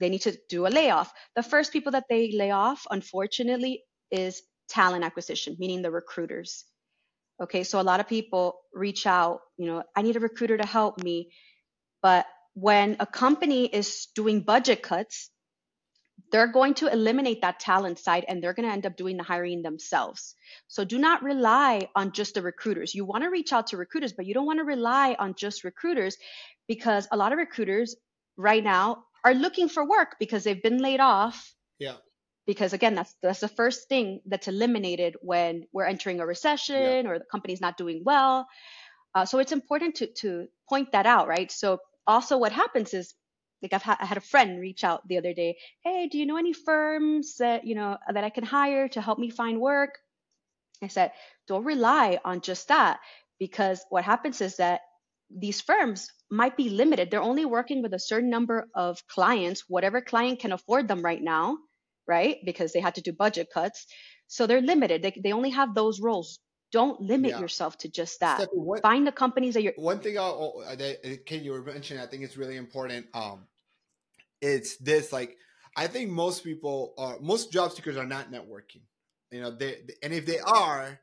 they 0.00 0.10
need 0.10 0.20
to 0.22 0.36
do 0.50 0.66
a 0.66 0.68
layoff. 0.68 1.10
The 1.34 1.42
first 1.42 1.72
people 1.72 1.92
that 1.92 2.04
they 2.10 2.32
lay 2.32 2.50
off, 2.50 2.86
unfortunately, 2.90 3.84
is 4.10 4.42
talent 4.68 5.02
acquisition, 5.02 5.56
meaning 5.58 5.80
the 5.80 5.90
recruiters. 5.90 6.66
Okay. 7.42 7.64
So 7.64 7.80
a 7.80 7.88
lot 7.90 8.00
of 8.00 8.06
people 8.06 8.60
reach 8.74 9.06
out, 9.06 9.40
you 9.56 9.66
know, 9.66 9.82
I 9.96 10.02
need 10.02 10.16
a 10.16 10.20
recruiter 10.20 10.58
to 10.58 10.66
help 10.66 11.02
me. 11.02 11.30
But 12.02 12.26
when 12.52 12.96
a 13.00 13.06
company 13.06 13.64
is 13.64 14.08
doing 14.14 14.42
budget 14.42 14.82
cuts, 14.82 15.30
they're 16.32 16.52
going 16.52 16.74
to 16.74 16.92
eliminate 16.92 17.42
that 17.42 17.60
talent 17.60 17.98
side 17.98 18.24
and 18.28 18.42
they're 18.42 18.54
going 18.54 18.68
to 18.68 18.72
end 18.72 18.86
up 18.86 18.96
doing 18.96 19.16
the 19.16 19.22
hiring 19.22 19.62
themselves. 19.62 20.34
So 20.68 20.84
do 20.84 20.98
not 20.98 21.22
rely 21.22 21.88
on 21.94 22.12
just 22.12 22.34
the 22.34 22.42
recruiters. 22.42 22.94
You 22.94 23.04
want 23.04 23.24
to 23.24 23.30
reach 23.30 23.52
out 23.52 23.68
to 23.68 23.76
recruiters, 23.76 24.12
but 24.12 24.26
you 24.26 24.34
don't 24.34 24.46
want 24.46 24.58
to 24.58 24.64
rely 24.64 25.16
on 25.18 25.34
just 25.34 25.64
recruiters 25.64 26.16
because 26.68 27.06
a 27.10 27.16
lot 27.16 27.32
of 27.32 27.38
recruiters 27.38 27.96
right 28.36 28.62
now 28.62 29.04
are 29.24 29.34
looking 29.34 29.68
for 29.68 29.86
work 29.86 30.16
because 30.18 30.44
they've 30.44 30.62
been 30.62 30.78
laid 30.78 31.00
off. 31.00 31.54
Yeah. 31.78 31.96
Because 32.46 32.72
again, 32.72 32.94
that's 32.94 33.14
that's 33.22 33.40
the 33.40 33.48
first 33.48 33.88
thing 33.88 34.20
that's 34.26 34.48
eliminated 34.48 35.16
when 35.20 35.64
we're 35.72 35.84
entering 35.84 36.20
a 36.20 36.26
recession 36.26 37.04
yeah. 37.04 37.10
or 37.10 37.18
the 37.18 37.24
company's 37.30 37.60
not 37.60 37.76
doing 37.76 38.02
well. 38.04 38.48
Uh, 39.14 39.24
so 39.24 39.38
it's 39.38 39.52
important 39.52 39.96
to 39.96 40.06
to 40.06 40.46
point 40.68 40.92
that 40.92 41.06
out, 41.06 41.28
right? 41.28 41.52
So 41.52 41.78
also 42.06 42.38
what 42.38 42.52
happens 42.52 42.94
is 42.94 43.14
like 43.62 43.72
I've 43.72 43.82
ha- 43.82 43.98
I 44.00 44.06
had 44.06 44.18
a 44.18 44.22
friend 44.22 44.60
reach 44.60 44.84
out 44.84 45.06
the 45.06 45.18
other 45.18 45.34
day. 45.34 45.56
Hey, 45.84 46.08
do 46.08 46.18
you 46.18 46.26
know 46.26 46.36
any 46.36 46.52
firms 46.52 47.36
that 47.38 47.66
you 47.66 47.74
know 47.74 47.96
that 48.12 48.24
I 48.24 48.30
can 48.30 48.44
hire 48.44 48.88
to 48.88 49.00
help 49.00 49.18
me 49.18 49.30
find 49.30 49.60
work? 49.60 49.98
I 50.82 50.88
said, 50.88 51.12
don't 51.46 51.64
rely 51.64 52.18
on 52.24 52.40
just 52.40 52.68
that 52.68 53.00
because 53.38 53.84
what 53.90 54.04
happens 54.04 54.40
is 54.40 54.56
that 54.56 54.80
these 55.30 55.60
firms 55.60 56.08
might 56.30 56.56
be 56.56 56.70
limited. 56.70 57.10
They're 57.10 57.22
only 57.22 57.44
working 57.44 57.82
with 57.82 57.94
a 57.94 57.98
certain 57.98 58.30
number 58.30 58.68
of 58.74 59.06
clients, 59.06 59.64
whatever 59.68 60.00
client 60.00 60.40
can 60.40 60.52
afford 60.52 60.88
them 60.88 61.02
right 61.02 61.22
now, 61.22 61.58
right? 62.06 62.38
Because 62.44 62.72
they 62.72 62.80
had 62.80 62.96
to 62.96 63.02
do 63.02 63.12
budget 63.12 63.48
cuts. 63.52 63.86
So 64.26 64.46
they're 64.46 64.62
limited. 64.62 65.02
They, 65.02 65.20
they 65.22 65.32
only 65.32 65.50
have 65.50 65.74
those 65.74 66.00
roles. 66.00 66.38
Don't 66.72 67.00
limit 67.00 67.32
Yeah. 67.32 67.40
yourself 67.40 67.76
to 67.78 67.90
just 67.90 68.20
that. 68.20 68.36
Stephanie, 68.36 68.62
what 68.62 68.82
Find 68.82 69.06
the 69.06 69.12
companies 69.12 69.54
that 69.54 69.62
you're. 69.62 69.72
one 69.76 69.98
thing 70.00 70.18
I'll, 70.18 70.64
that 70.76 71.26
Kate, 71.26 71.42
you 71.42 71.62
mention? 71.64 71.98
I 71.98 72.06
think 72.06 72.22
it's 72.22 72.36
really 72.36 72.56
important. 72.56 73.06
Um, 73.12 73.46
it's 74.40 74.76
this 74.78 75.12
like 75.12 75.36
I 75.76 75.86
think 75.86 76.10
most 76.10 76.44
people 76.44 76.94
are 76.98 77.18
most 77.20 77.52
job 77.52 77.72
seekers 77.72 77.96
are 77.96 78.06
not 78.06 78.32
networking. 78.32 78.82
You 79.30 79.42
know, 79.42 79.50
they 79.50 79.76
and 80.02 80.12
if 80.12 80.26
they 80.26 80.40
are, 80.40 81.00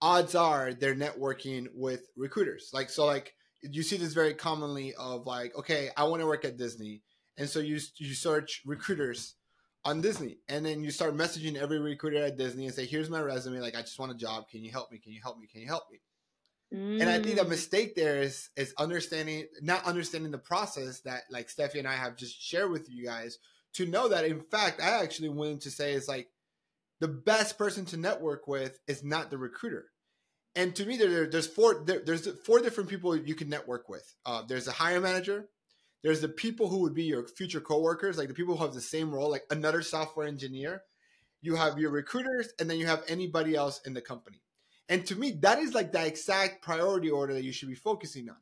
odds 0.00 0.34
are 0.34 0.74
they're 0.74 0.94
networking 0.94 1.68
with 1.74 2.08
recruiters. 2.16 2.70
Like 2.72 2.90
so, 2.90 3.06
like 3.06 3.34
you 3.62 3.82
see 3.82 3.96
this 3.96 4.12
very 4.12 4.34
commonly 4.34 4.94
of 4.94 5.26
like, 5.26 5.56
okay, 5.56 5.90
I 5.96 6.04
want 6.04 6.20
to 6.20 6.26
work 6.26 6.44
at 6.44 6.58
Disney, 6.58 7.02
and 7.38 7.48
so 7.48 7.60
you 7.60 7.78
you 7.96 8.14
search 8.14 8.62
recruiters 8.66 9.36
on 9.84 10.00
Disney, 10.00 10.38
and 10.48 10.64
then 10.64 10.84
you 10.84 10.90
start 10.90 11.16
messaging 11.16 11.56
every 11.56 11.80
recruiter 11.80 12.24
at 12.24 12.36
Disney 12.36 12.66
and 12.66 12.74
say, 12.74 12.86
here's 12.86 13.10
my 13.10 13.20
resume, 13.20 13.60
like 13.60 13.74
I 13.74 13.80
just 13.80 13.98
want 13.98 14.12
a 14.12 14.16
job. 14.16 14.48
Can 14.48 14.62
you 14.62 14.70
help 14.70 14.92
me? 14.92 14.98
Can 14.98 15.12
you 15.12 15.20
help 15.22 15.38
me? 15.38 15.46
Can 15.46 15.62
you 15.62 15.66
help 15.66 15.84
me? 15.90 16.00
And 17.00 17.10
I 17.10 17.18
think 17.18 17.38
the 17.38 17.44
Mm, 17.44 17.48
mistake 17.48 17.94
there 17.94 18.22
is 18.22 18.50
is 18.56 18.74
understanding 18.78 19.46
not 19.60 19.84
understanding 19.84 20.30
the 20.30 20.38
process 20.38 21.00
that 21.00 21.22
like 21.30 21.48
Stephy 21.48 21.78
and 21.78 21.88
I 21.88 21.94
have 21.94 22.16
just 22.16 22.40
shared 22.40 22.70
with 22.70 22.88
you 22.90 23.04
guys 23.04 23.38
to 23.74 23.86
know 23.86 24.08
that 24.08 24.24
in 24.24 24.40
fact 24.40 24.80
I 24.80 25.02
actually 25.02 25.30
willing 25.30 25.58
to 25.60 25.70
say 25.70 25.92
is 25.94 26.08
like 26.08 26.28
the 27.00 27.08
best 27.08 27.58
person 27.58 27.84
to 27.86 27.96
network 27.96 28.46
with 28.46 28.78
is 28.86 29.02
not 29.02 29.30
the 29.30 29.38
recruiter. 29.38 29.86
And 30.54 30.74
to 30.76 30.86
me, 30.86 30.96
there, 30.96 31.26
there's 31.28 31.46
four 31.46 31.82
there, 31.84 32.00
there's 32.04 32.28
four 32.44 32.60
different 32.60 32.90
people 32.90 33.16
you 33.16 33.34
can 33.34 33.48
network 33.48 33.88
with. 33.88 34.14
Uh, 34.24 34.42
there's 34.46 34.68
a 34.68 34.72
hiring 34.72 35.02
manager. 35.02 35.48
There's 36.02 36.20
the 36.20 36.28
people 36.28 36.68
who 36.68 36.78
would 36.80 36.94
be 36.94 37.04
your 37.04 37.26
future 37.26 37.60
coworkers, 37.60 38.18
like 38.18 38.28
the 38.28 38.34
people 38.34 38.56
who 38.56 38.64
have 38.64 38.74
the 38.74 38.80
same 38.80 39.12
role, 39.12 39.30
like 39.30 39.44
another 39.50 39.82
software 39.82 40.26
engineer. 40.26 40.82
You 41.40 41.56
have 41.56 41.78
your 41.78 41.90
recruiters, 41.90 42.50
and 42.60 42.70
then 42.70 42.78
you 42.78 42.86
have 42.86 43.02
anybody 43.08 43.56
else 43.56 43.80
in 43.84 43.94
the 43.94 44.00
company. 44.00 44.42
And 44.88 45.06
to 45.06 45.16
me, 45.16 45.32
that 45.42 45.58
is 45.58 45.74
like 45.74 45.92
the 45.92 46.04
exact 46.04 46.62
priority 46.62 47.10
order 47.10 47.34
that 47.34 47.44
you 47.44 47.52
should 47.52 47.68
be 47.68 47.74
focusing 47.74 48.28
on. 48.28 48.36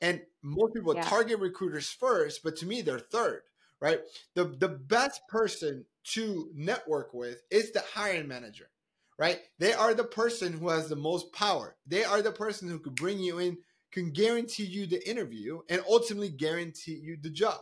And 0.00 0.22
most 0.42 0.74
people 0.74 0.94
Yeah. 0.94 1.00
target 1.00 1.38
recruiters 1.40 1.90
first, 1.90 2.42
but 2.42 2.56
to 2.56 2.66
me, 2.66 2.82
they're 2.82 2.98
third, 2.98 3.42
right? 3.80 4.00
The 4.34 4.44
the 4.44 4.68
best 4.68 5.26
person 5.28 5.86
to 6.14 6.50
network 6.54 7.14
with 7.14 7.42
is 7.50 7.72
the 7.72 7.80
hiring 7.80 8.28
manager, 8.28 8.70
right? 9.18 9.40
They 9.58 9.72
are 9.72 9.94
the 9.94 10.04
person 10.04 10.52
who 10.54 10.68
has 10.68 10.88
the 10.88 10.96
most 10.96 11.32
power. 11.32 11.76
They 11.86 12.04
are 12.04 12.22
the 12.22 12.32
person 12.32 12.68
who 12.68 12.78
could 12.80 12.96
bring 12.96 13.18
you 13.20 13.38
in, 13.38 13.58
can 13.92 14.10
guarantee 14.12 14.64
you 14.64 14.86
the 14.86 15.08
interview, 15.08 15.60
and 15.68 15.82
ultimately 15.88 16.30
guarantee 16.30 16.96
you 16.96 17.16
the 17.16 17.30
job, 17.30 17.60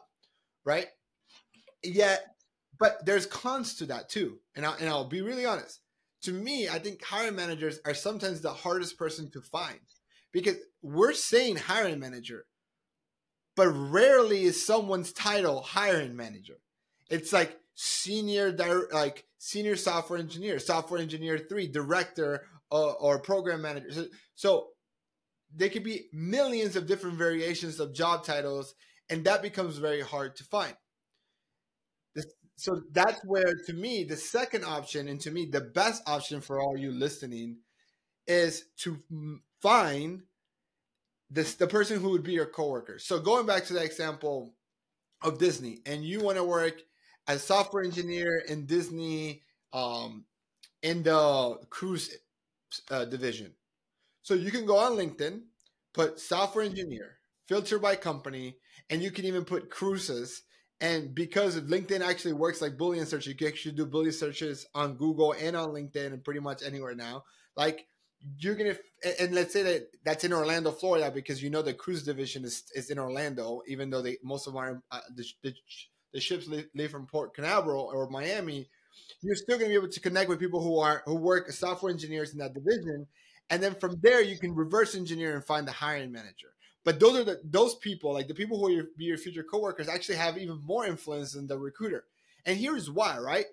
right? 0.64 0.88
Yet, 1.82 2.36
but 2.78 3.04
there's 3.04 3.26
cons 3.26 3.74
to 3.76 3.86
that 3.86 4.08
too. 4.08 4.40
And 4.54 4.64
I, 4.66 4.76
and 4.76 4.88
I'll 4.88 5.08
be 5.08 5.22
really 5.22 5.46
honest. 5.46 5.80
To 6.22 6.32
me, 6.32 6.68
I 6.68 6.78
think 6.78 7.02
hiring 7.02 7.36
managers 7.36 7.80
are 7.84 7.94
sometimes 7.94 8.40
the 8.40 8.52
hardest 8.52 8.96
person 8.96 9.30
to 9.32 9.40
find 9.40 9.80
because 10.32 10.56
we're 10.80 11.12
saying 11.12 11.56
hiring 11.56 11.98
manager, 11.98 12.46
but 13.56 13.68
rarely 13.68 14.44
is 14.44 14.64
someone's 14.64 15.12
title 15.12 15.62
hiring 15.62 16.16
manager. 16.16 16.58
It's 17.10 17.32
like 17.32 17.58
senior, 17.74 18.56
like 18.92 19.24
senior 19.38 19.76
software 19.76 20.18
engineer, 20.18 20.58
software 20.58 21.00
engineer 21.00 21.38
three, 21.38 21.66
director, 21.66 22.46
uh, 22.70 22.92
or 22.92 23.18
program 23.18 23.62
manager. 23.62 23.92
So, 23.92 24.06
so 24.34 24.68
there 25.54 25.68
could 25.68 25.84
be 25.84 26.06
millions 26.12 26.76
of 26.76 26.86
different 26.86 27.18
variations 27.18 27.80
of 27.80 27.92
job 27.92 28.24
titles, 28.24 28.74
and 29.10 29.24
that 29.24 29.42
becomes 29.42 29.76
very 29.76 30.00
hard 30.00 30.36
to 30.36 30.44
find. 30.44 30.74
So 32.56 32.82
that's 32.92 33.24
where, 33.24 33.54
to 33.66 33.72
me, 33.72 34.04
the 34.04 34.16
second 34.16 34.64
option, 34.64 35.08
and 35.08 35.20
to 35.22 35.30
me, 35.30 35.46
the 35.46 35.60
best 35.60 36.02
option 36.06 36.40
for 36.40 36.60
all 36.60 36.76
you 36.76 36.92
listening, 36.92 37.58
is 38.26 38.66
to 38.78 39.02
find 39.60 40.22
this 41.30 41.54
the 41.54 41.66
person 41.66 42.00
who 42.00 42.10
would 42.10 42.22
be 42.22 42.32
your 42.32 42.46
coworker. 42.46 42.98
So 42.98 43.18
going 43.18 43.46
back 43.46 43.64
to 43.66 43.72
the 43.72 43.82
example 43.82 44.54
of 45.22 45.38
Disney, 45.38 45.80
and 45.86 46.04
you 46.04 46.20
want 46.20 46.38
to 46.38 46.44
work 46.44 46.82
as 47.28 47.44
software 47.44 47.84
engineer 47.84 48.38
in 48.48 48.66
Disney, 48.66 49.42
um, 49.72 50.24
in 50.82 51.02
the 51.02 51.58
cruise 51.70 52.14
uh, 52.90 53.04
division. 53.06 53.52
So 54.22 54.34
you 54.34 54.50
can 54.50 54.66
go 54.66 54.78
on 54.78 54.92
LinkedIn, 54.92 55.42
put 55.94 56.20
software 56.20 56.64
engineer, 56.64 57.18
filter 57.48 57.78
by 57.78 57.96
company, 57.96 58.56
and 58.90 59.02
you 59.02 59.10
can 59.10 59.24
even 59.24 59.44
put 59.44 59.70
cruises. 59.70 60.42
And 60.82 61.14
because 61.14 61.58
LinkedIn 61.60 62.00
actually 62.00 62.32
works 62.32 62.60
like 62.60 62.76
Boolean 62.76 63.06
search, 63.06 63.28
you 63.28 63.36
can 63.36 63.46
actually 63.46 63.76
do 63.76 63.86
Boolean 63.86 64.12
searches 64.12 64.66
on 64.74 64.96
Google 64.96 65.32
and 65.40 65.56
on 65.56 65.68
LinkedIn 65.68 66.06
and 66.06 66.24
pretty 66.24 66.40
much 66.40 66.60
anywhere 66.64 66.96
now. 66.96 67.22
Like 67.56 67.86
you're 68.38 68.56
gonna, 68.56 68.76
and 69.20 69.32
let's 69.32 69.52
say 69.52 69.62
that 69.62 69.88
that's 70.04 70.24
in 70.24 70.32
Orlando, 70.32 70.72
Florida, 70.72 71.12
because 71.12 71.40
you 71.40 71.50
know 71.50 71.62
the 71.62 71.72
cruise 71.72 72.02
division 72.02 72.44
is, 72.44 72.64
is 72.74 72.90
in 72.90 72.98
Orlando, 72.98 73.62
even 73.68 73.90
though 73.90 74.02
they 74.02 74.18
most 74.24 74.48
of 74.48 74.56
our 74.56 74.82
uh, 74.90 75.00
the, 75.14 75.24
the, 75.44 75.54
the 76.14 76.20
ships 76.20 76.48
leave, 76.48 76.66
leave 76.74 76.90
from 76.90 77.06
Port 77.06 77.32
Canaveral 77.32 77.88
or 77.94 78.10
Miami. 78.10 78.68
You're 79.22 79.36
still 79.36 79.58
gonna 79.58 79.68
be 79.68 79.76
able 79.76 79.88
to 79.88 80.00
connect 80.00 80.28
with 80.28 80.40
people 80.40 80.60
who 80.60 80.80
are 80.80 81.02
who 81.06 81.14
work 81.14 81.48
as 81.48 81.58
software 81.58 81.92
engineers 81.92 82.32
in 82.32 82.38
that 82.38 82.54
division, 82.54 83.06
and 83.50 83.62
then 83.62 83.76
from 83.76 84.00
there 84.02 84.20
you 84.20 84.36
can 84.36 84.52
reverse 84.52 84.96
engineer 84.96 85.36
and 85.36 85.44
find 85.44 85.66
the 85.66 85.72
hiring 85.72 86.10
manager. 86.10 86.48
But 86.84 86.98
those 86.98 87.16
are 87.16 87.24
the 87.24 87.40
those 87.44 87.76
people, 87.76 88.12
like 88.12 88.28
the 88.28 88.34
people 88.34 88.58
who 88.58 88.70
your, 88.70 88.84
be 88.96 89.04
your 89.04 89.18
future 89.18 89.44
coworkers, 89.44 89.88
actually 89.88 90.16
have 90.16 90.38
even 90.38 90.60
more 90.64 90.84
influence 90.84 91.32
than 91.32 91.46
the 91.46 91.58
recruiter. 91.58 92.04
And 92.44 92.58
here's 92.58 92.90
why, 92.90 93.18
right? 93.18 93.46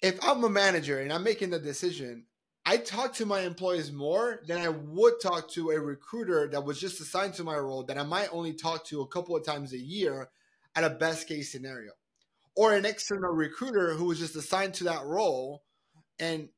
If 0.00 0.18
I'm 0.24 0.44
a 0.44 0.48
manager 0.48 1.00
and 1.00 1.12
I'm 1.12 1.24
making 1.24 1.50
the 1.50 1.58
decision, 1.58 2.24
I 2.64 2.76
talk 2.76 3.14
to 3.14 3.26
my 3.26 3.40
employees 3.40 3.92
more 3.92 4.40
than 4.46 4.58
I 4.58 4.68
would 4.68 5.20
talk 5.20 5.50
to 5.52 5.70
a 5.70 5.80
recruiter 5.80 6.48
that 6.48 6.64
was 6.64 6.80
just 6.80 7.00
assigned 7.00 7.34
to 7.34 7.44
my 7.44 7.56
role 7.56 7.82
that 7.84 7.98
I 7.98 8.02
might 8.02 8.28
only 8.30 8.52
talk 8.52 8.84
to 8.86 9.00
a 9.00 9.08
couple 9.08 9.36
of 9.36 9.44
times 9.44 9.72
a 9.72 9.78
year 9.78 10.28
at 10.74 10.84
a 10.84 10.90
best 10.90 11.26
case 11.26 11.50
scenario. 11.50 11.92
Or 12.56 12.74
an 12.74 12.84
external 12.84 13.30
recruiter 13.30 13.94
who 13.94 14.04
was 14.04 14.18
just 14.18 14.36
assigned 14.36 14.74
to 14.74 14.84
that 14.84 15.04
role 15.04 15.62
and 16.18 16.48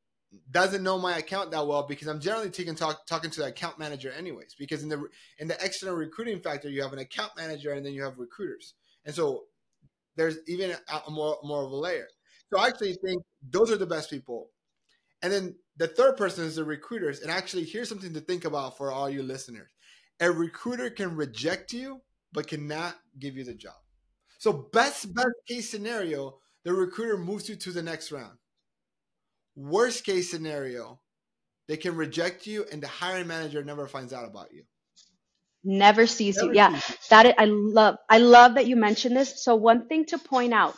doesn't 0.50 0.82
know 0.82 0.98
my 0.98 1.18
account 1.18 1.50
that 1.50 1.66
well 1.66 1.86
because 1.86 2.06
I'm 2.06 2.20
generally 2.20 2.50
taking 2.50 2.74
talk, 2.74 3.06
talking 3.06 3.30
to 3.30 3.40
the 3.40 3.46
account 3.46 3.78
manager 3.78 4.12
anyways. 4.12 4.54
Because 4.58 4.82
in 4.82 4.88
the 4.88 5.04
in 5.38 5.48
the 5.48 5.64
external 5.64 5.96
recruiting 5.96 6.40
factor, 6.40 6.68
you 6.68 6.82
have 6.82 6.92
an 6.92 6.98
account 6.98 7.32
manager 7.36 7.72
and 7.72 7.84
then 7.84 7.92
you 7.92 8.02
have 8.02 8.18
recruiters, 8.18 8.74
and 9.04 9.14
so 9.14 9.44
there's 10.16 10.38
even 10.46 10.70
a, 10.70 11.10
more 11.10 11.38
more 11.42 11.64
of 11.64 11.72
a 11.72 11.76
layer. 11.76 12.06
So 12.52 12.60
I 12.60 12.68
actually 12.68 12.96
think 13.04 13.22
those 13.48 13.70
are 13.70 13.76
the 13.76 13.86
best 13.86 14.10
people. 14.10 14.50
And 15.22 15.32
then 15.32 15.54
the 15.76 15.88
third 15.88 16.16
person 16.16 16.44
is 16.44 16.56
the 16.56 16.64
recruiters. 16.64 17.20
And 17.20 17.30
actually, 17.30 17.64
here's 17.64 17.88
something 17.88 18.14
to 18.14 18.20
think 18.20 18.44
about 18.44 18.76
for 18.76 18.92
all 18.92 19.10
you 19.10 19.22
listeners: 19.22 19.70
a 20.20 20.30
recruiter 20.30 20.90
can 20.90 21.16
reject 21.16 21.72
you, 21.72 22.02
but 22.32 22.46
cannot 22.46 22.96
give 23.18 23.36
you 23.36 23.44
the 23.44 23.54
job. 23.54 23.74
So 24.38 24.68
best 24.72 25.12
best 25.12 25.34
case 25.48 25.68
scenario, 25.68 26.38
the 26.64 26.72
recruiter 26.72 27.18
moves 27.18 27.48
you 27.48 27.56
to 27.56 27.72
the 27.72 27.82
next 27.82 28.12
round 28.12 28.38
worst 29.56 30.04
case 30.04 30.30
scenario, 30.30 31.00
they 31.68 31.76
can 31.76 31.96
reject 31.96 32.46
you 32.46 32.64
and 32.72 32.82
the 32.82 32.88
hiring 32.88 33.26
manager 33.28 33.62
never 33.64 33.86
finds 33.86 34.12
out 34.12 34.26
about 34.26 34.52
you. 34.52 34.64
never 35.64 36.06
sees 36.06 36.40
you. 36.40 36.52
Yeah, 36.52 36.78
sees 36.78 36.88
you. 36.88 36.96
that 37.10 37.26
is, 37.26 37.32
I 37.38 37.44
love. 37.46 37.96
I 38.08 38.18
love 38.18 38.54
that 38.54 38.66
you 38.66 38.76
mentioned 38.76 39.16
this. 39.16 39.42
So 39.44 39.56
one 39.56 39.88
thing 39.88 40.06
to 40.06 40.18
point 40.18 40.52
out. 40.54 40.76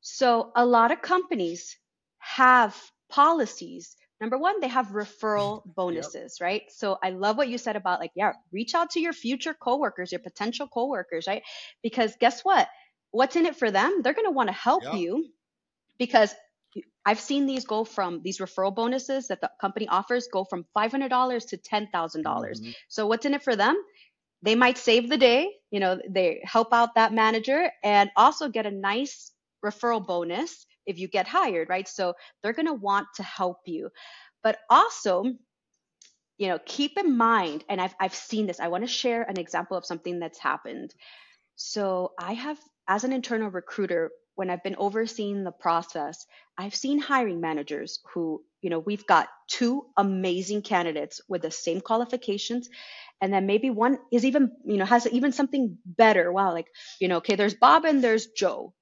So 0.00 0.52
a 0.54 0.64
lot 0.66 0.92
of 0.92 1.02
companies 1.02 1.76
have 2.18 2.76
policies. 3.10 3.96
Number 4.20 4.38
one, 4.38 4.60
they 4.60 4.68
have 4.68 4.88
referral 4.88 5.62
bonuses, 5.66 6.38
right? 6.40 6.62
So 6.70 6.98
I 7.02 7.10
love 7.10 7.36
what 7.36 7.48
you 7.48 7.58
said 7.58 7.76
about 7.76 8.00
like, 8.00 8.12
yeah, 8.14 8.32
reach 8.52 8.74
out 8.74 8.90
to 8.92 9.00
your 9.00 9.12
future 9.12 9.54
coworkers, 9.54 10.12
your 10.12 10.20
potential 10.20 10.68
coworkers, 10.68 11.26
right? 11.26 11.42
Because 11.82 12.14
guess 12.20 12.42
what? 12.44 12.68
What's 13.10 13.36
in 13.36 13.46
it 13.46 13.56
for 13.56 13.70
them? 13.70 14.00
They're 14.02 14.14
going 14.14 14.26
to 14.26 14.30
want 14.32 14.48
to 14.48 14.54
help 14.54 14.82
Yeah. 14.84 14.94
you 14.96 15.26
because 15.98 16.34
I've 17.06 17.20
seen 17.20 17.46
these 17.46 17.64
go 17.64 17.84
from 17.84 18.22
these 18.22 18.38
referral 18.38 18.74
bonuses 18.74 19.28
that 19.28 19.40
the 19.40 19.50
company 19.60 19.88
offers 19.88 20.28
go 20.28 20.44
from 20.44 20.64
$500 20.74 21.46
to 21.46 21.56
$10,000. 21.58 22.22
dollars 22.22 22.60
Mhm. 22.60 22.74
So 22.88 23.06
what's 23.06 23.26
in 23.26 23.34
it 23.34 23.42
for 23.42 23.56
them? 23.56 23.76
They 24.42 24.54
might 24.54 24.78
save 24.78 25.08
the 25.08 25.18
day, 25.18 25.56
you 25.70 25.80
know, 25.80 26.00
they 26.08 26.40
help 26.44 26.72
out 26.72 26.94
that 26.96 27.12
manager 27.12 27.70
and 27.82 28.10
also 28.16 28.48
get 28.48 28.66
a 28.66 28.70
nice 28.70 29.32
referral 29.64 30.06
bonus 30.06 30.66
if 30.86 30.98
you 30.98 31.08
get 31.08 31.26
hired, 31.26 31.68
right? 31.70 31.88
So 31.88 32.14
they're 32.42 32.52
going 32.52 32.66
to 32.66 32.74
want 32.74 33.08
to 33.16 33.22
help 33.22 33.60
you. 33.66 33.90
But 34.42 34.58
also, 34.70 35.24
you 36.38 36.48
know, 36.48 36.58
keep 36.64 36.98
in 36.98 37.16
mind 37.16 37.64
and 37.68 37.80
I've 37.80 37.94
I've 38.00 38.14
seen 38.14 38.46
this. 38.46 38.60
I 38.60 38.68
want 38.68 38.82
to 38.84 38.88
share 38.88 39.22
an 39.22 39.38
example 39.38 39.76
of 39.76 39.86
something 39.86 40.18
that's 40.18 40.38
happened. 40.38 40.94
So 41.56 42.12
I 42.18 42.34
have 42.34 42.58
as 42.88 43.04
an 43.04 43.12
internal 43.12 43.50
recruiter 43.50 44.10
when 44.34 44.50
I've 44.50 44.62
been 44.62 44.76
overseeing 44.76 45.44
the 45.44 45.52
process, 45.52 46.26
I've 46.58 46.74
seen 46.74 46.98
hiring 46.98 47.40
managers 47.40 48.00
who 48.12 48.42
you 48.64 48.70
know, 48.70 48.78
we've 48.78 49.06
got 49.06 49.28
two 49.46 49.84
amazing 49.94 50.62
candidates 50.62 51.20
with 51.28 51.42
the 51.42 51.50
same 51.50 51.82
qualifications. 51.82 52.70
And 53.20 53.30
then 53.30 53.44
maybe 53.44 53.68
one 53.68 53.98
is 54.10 54.24
even, 54.24 54.52
you 54.64 54.78
know, 54.78 54.86
has 54.86 55.06
even 55.06 55.32
something 55.32 55.76
better. 55.84 56.32
Wow, 56.32 56.54
like, 56.54 56.68
you 56.98 57.08
know, 57.08 57.18
okay, 57.18 57.34
there's 57.36 57.52
Bob 57.52 57.84
and 57.84 58.02
there's 58.02 58.28
Joe. 58.28 58.72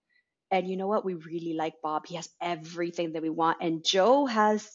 And 0.53 0.69
you 0.69 0.77
know 0.77 0.87
what? 0.87 1.05
We 1.05 1.15
really 1.15 1.55
like 1.55 1.75
Bob. 1.83 2.07
He 2.07 2.15
has 2.15 2.29
everything 2.41 3.15
that 3.15 3.23
we 3.23 3.29
want. 3.29 3.59
And 3.61 3.85
Joe 3.85 4.25
has 4.27 4.71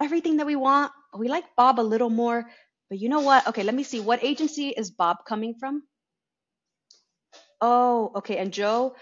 everything 0.00 0.36
that 0.36 0.46
we 0.46 0.54
want. 0.54 0.92
We 1.18 1.26
like 1.26 1.44
Bob 1.56 1.80
a 1.80 1.82
little 1.82 2.10
more. 2.10 2.48
But 2.90 3.00
you 3.00 3.08
know 3.08 3.22
what? 3.22 3.48
Okay, 3.48 3.64
let 3.64 3.74
me 3.74 3.82
see. 3.82 3.98
What 3.98 4.22
agency 4.22 4.68
is 4.68 4.92
Bob 4.92 5.16
coming 5.26 5.54
from? 5.58 5.82
Oh, 7.60 8.12
okay. 8.18 8.36
And 8.36 8.52
Joe, 8.52 8.94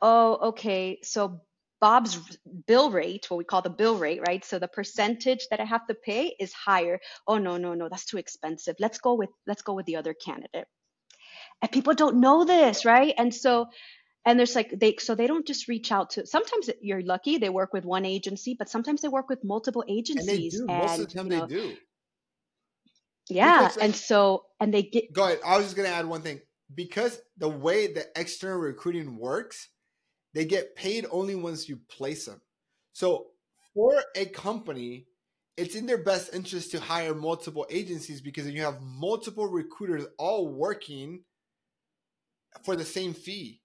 oh, 0.00 0.48
okay. 0.48 0.98
So 1.02 1.42
Bob's 1.80 2.18
bill 2.66 2.90
rate, 2.90 3.26
what 3.28 3.36
we 3.38 3.44
call 3.44 3.62
the 3.62 3.70
bill 3.70 3.96
rate, 3.96 4.20
right? 4.26 4.44
So 4.44 4.58
the 4.58 4.68
percentage 4.68 5.46
that 5.50 5.60
I 5.60 5.64
have 5.64 5.86
to 5.86 5.94
pay 5.94 6.34
is 6.38 6.52
higher. 6.52 7.00
Oh 7.26 7.38
no, 7.38 7.56
no, 7.56 7.74
no, 7.74 7.88
that's 7.88 8.04
too 8.04 8.18
expensive. 8.18 8.76
Let's 8.80 8.98
go 8.98 9.14
with 9.14 9.30
let's 9.46 9.62
go 9.62 9.74
with 9.74 9.86
the 9.86 9.96
other 9.96 10.14
candidate. 10.14 10.66
And 11.62 11.70
people 11.70 11.94
don't 11.94 12.20
know 12.20 12.44
this, 12.44 12.84
right? 12.84 13.14
And 13.16 13.34
so 13.34 13.68
and 14.24 14.38
there's 14.38 14.54
like 14.54 14.78
they 14.78 14.96
so 14.98 15.14
they 15.14 15.26
don't 15.26 15.46
just 15.46 15.68
reach 15.68 15.90
out 15.90 16.10
to 16.10 16.26
sometimes 16.26 16.68
you're 16.80 17.02
lucky 17.02 17.38
they 17.38 17.48
work 17.48 17.72
with 17.72 17.84
one 17.84 18.04
agency 18.04 18.54
but 18.58 18.68
sometimes 18.68 19.00
they 19.00 19.08
work 19.08 19.28
with 19.28 19.42
multiple 19.42 19.84
agencies 19.88 20.54
and, 20.54 20.66
do. 20.66 20.72
And, 20.72 20.82
most 20.82 20.98
of 20.98 21.08
the 21.08 21.14
time 21.14 21.30
you 21.30 21.38
know, 21.38 21.46
they 21.46 21.54
do 21.54 21.76
yeah 23.30 23.60
like, 23.62 23.82
and 23.82 23.96
so 23.96 24.44
and 24.60 24.72
they 24.72 24.82
get 24.82 25.12
go 25.12 25.24
ahead 25.24 25.40
i 25.46 25.56
was 25.56 25.66
just 25.66 25.76
gonna 25.76 25.88
add 25.88 26.06
one 26.06 26.22
thing 26.22 26.40
because 26.74 27.18
the 27.38 27.48
way 27.48 27.92
the 27.92 28.06
external 28.16 28.58
recruiting 28.58 29.16
works 29.16 29.68
they 30.34 30.44
get 30.44 30.76
paid 30.76 31.06
only 31.10 31.34
once 31.34 31.68
you 31.68 31.78
place 31.88 32.26
them 32.26 32.40
so 32.92 33.26
for 33.74 34.02
a 34.16 34.26
company 34.26 35.06
it's 35.56 35.74
in 35.74 35.86
their 35.86 35.98
best 35.98 36.32
interest 36.32 36.70
to 36.70 36.80
hire 36.80 37.14
multiple 37.14 37.66
agencies 37.68 38.20
because 38.20 38.48
you 38.48 38.62
have 38.62 38.80
multiple 38.80 39.46
recruiters 39.46 40.06
all 40.16 40.48
working 40.48 41.24
for 42.62 42.76
the 42.76 42.84
same 42.84 43.12
fee 43.12 43.60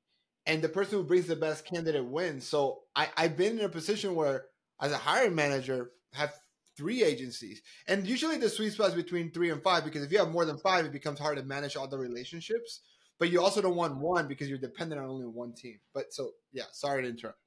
and 0.45 0.61
the 0.61 0.70
person 0.70 0.97
who 0.97 1.03
brings 1.03 1.28
the 1.28 1.36
best 1.36 1.66
candidate 1.66 2.05
wins. 2.05 2.47
So 2.47 2.82
I, 2.95 3.09
I've 3.16 3.38
been 3.38 3.59
in 3.59 3.66
a 3.66 3.70
position 3.70 4.16
where, 4.16 4.45
as 4.82 4.91
a 4.91 4.97
hiring 4.97 5.36
manager, 5.36 5.91
have 6.14 6.34
three 6.76 7.03
agencies, 7.03 7.61
and 7.88 8.07
usually 8.07 8.38
the 8.38 8.49
sweet 8.49 8.74
spot 8.74 8.89
is 8.89 8.95
between 8.95 9.32
three 9.32 9.51
and 9.51 9.61
five 9.61 9.84
because 9.86 10.03
if 10.03 10.11
you 10.11 10.18
have 10.18 10.32
more 10.32 10.45
than 10.45 10.57
five, 10.57 10.86
it 10.86 10.91
becomes 10.91 11.20
hard 11.20 11.38
to 11.38 11.43
manage 11.43 11.76
all 11.76 11.88
the 11.88 11.97
relationships. 11.97 12.82
But 13.24 13.32
you 13.32 13.41
also 13.41 13.61
don't 13.61 13.78
want 13.78 13.95
one 13.95 14.28
because 14.28 14.49
you're 14.49 14.57
dependent 14.57 14.99
on 14.99 15.07
only 15.07 15.26
one 15.26 15.53
team. 15.53 15.80
But 15.93 16.13
so 16.13 16.32
yeah, 16.51 16.65
sorry 16.74 17.03
to 17.03 17.07
interrupt. 17.07 17.39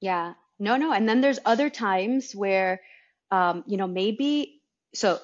Yeah, 0.00 0.32
no, 0.58 0.78
no, 0.78 0.90
and 0.90 1.06
then 1.06 1.20
there's 1.20 1.38
other 1.44 1.68
times 1.68 2.34
where, 2.34 2.80
um, 3.30 3.62
you 3.66 3.76
know, 3.76 3.86
maybe 3.86 4.62
so 4.94 5.18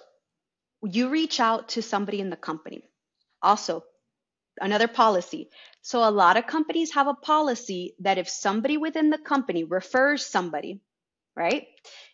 you 0.82 1.09
reach 1.09 1.41
out 1.41 1.70
to 1.70 1.80
somebody 1.80 2.20
in 2.20 2.28
the 2.28 2.36
company. 2.36 2.82
Also, 3.41 3.82
another 4.61 4.88
policy 4.88 5.49
so 5.82 6.07
a 6.07 6.11
lot 6.11 6.36
of 6.36 6.47
companies 6.47 6.93
have 6.93 7.07
a 7.07 7.14
policy 7.14 7.95
that 8.01 8.18
if 8.18 8.28
somebody 8.28 8.76
within 8.76 9.09
the 9.09 9.18
company 9.18 9.64
refers 9.64 10.26
somebody, 10.26 10.80
right? 11.34 11.66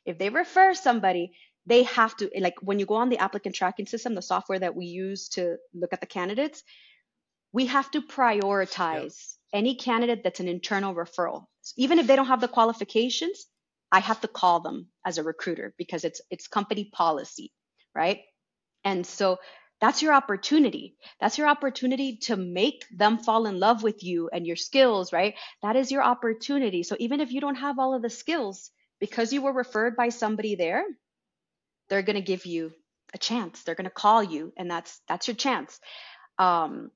If 0.05 0.19
they 0.19 0.31
refer 0.31 0.75
somebody, 0.75 1.33
they 1.67 1.83
have 1.83 2.17
to 2.19 2.31
like 2.39 2.55
when 2.63 2.79
you 2.79 2.87
go 2.87 2.95
on 2.95 3.09
the 3.09 3.19
applicant 3.19 3.57
tracking 3.57 3.87
system, 3.87 4.15
the 4.15 4.23
software 4.23 4.61
that 4.61 4.77
we 4.77 4.87
use 4.87 5.29
to 5.31 5.57
look 5.75 5.93
at 5.93 6.01
the 6.01 6.07
candidates, 6.07 6.63
we 7.57 7.65
have 7.65 7.91
to 7.91 8.03
prioritize 8.03 9.17
yep. 9.51 9.61
any 9.61 9.77
candidate 9.77 10.23
that's 10.23 10.41
an 10.41 10.49
internal 10.49 10.95
referral. 10.95 11.47
So 11.63 11.73
even 11.79 11.99
if 11.99 12.07
they 12.07 12.15
don't 12.15 12.27
have 12.27 12.43
the 12.43 12.49
qualifications, 12.49 13.47
I 13.91 14.01
have 14.01 14.21
to 14.21 14.29
call 14.29 14.61
them 14.61 14.89
as 15.07 15.17
a 15.17 15.23
recruiter 15.23 15.73
because 15.79 16.05
it's 16.05 16.21
it's 16.31 16.49
company 16.49 16.91
policy, 16.93 17.55
right? 17.95 18.21
And 18.85 19.07
so 19.07 19.39
that's 19.81 20.03
your 20.03 20.13
opportunity. 20.13 20.97
That's 21.19 21.39
your 21.39 21.49
opportunity 21.49 22.19
to 22.29 22.37
make 22.37 22.85
them 22.95 23.17
fall 23.17 23.47
in 23.47 23.59
love 23.59 23.83
with 23.83 24.05
you 24.05 24.29
and 24.31 24.47
your 24.47 24.57
skills, 24.57 25.11
right? 25.15 25.35
That 25.63 25.77
is 25.77 25.91
your 25.91 26.03
opportunity. 26.03 26.83
So 26.83 26.95
even 26.99 27.21
if 27.21 27.33
you 27.33 27.41
don't 27.41 27.63
have 27.67 27.79
all 27.79 27.95
of 27.95 28.03
the 28.03 28.11
skills, 28.11 28.71
because 29.01 29.33
you 29.33 29.41
were 29.41 29.55
referred 29.55 29.97
by 29.97 30.11
somebody 30.11 30.57
there, 30.57 30.85
they're 31.89 32.09
going 32.09 32.23
to 32.23 32.33
give 32.33 32.45
you 32.45 32.73
a 33.15 33.19
chance. 33.19 33.63
They're 33.63 33.81
going 33.81 33.93
to 33.93 34.03
call 34.05 34.23
you 34.23 34.53
and 34.59 34.71
that's 34.71 35.01
that's 35.09 35.27
your 35.27 35.37
chance. 35.37 35.81
Um 36.39 36.91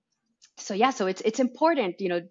so 0.59 0.75
yeah, 0.75 0.91
so 0.91 1.07
it's 1.07 1.21
it's 1.23 1.41
important, 1.41 2.01
you 2.01 2.09
know, 2.09 2.23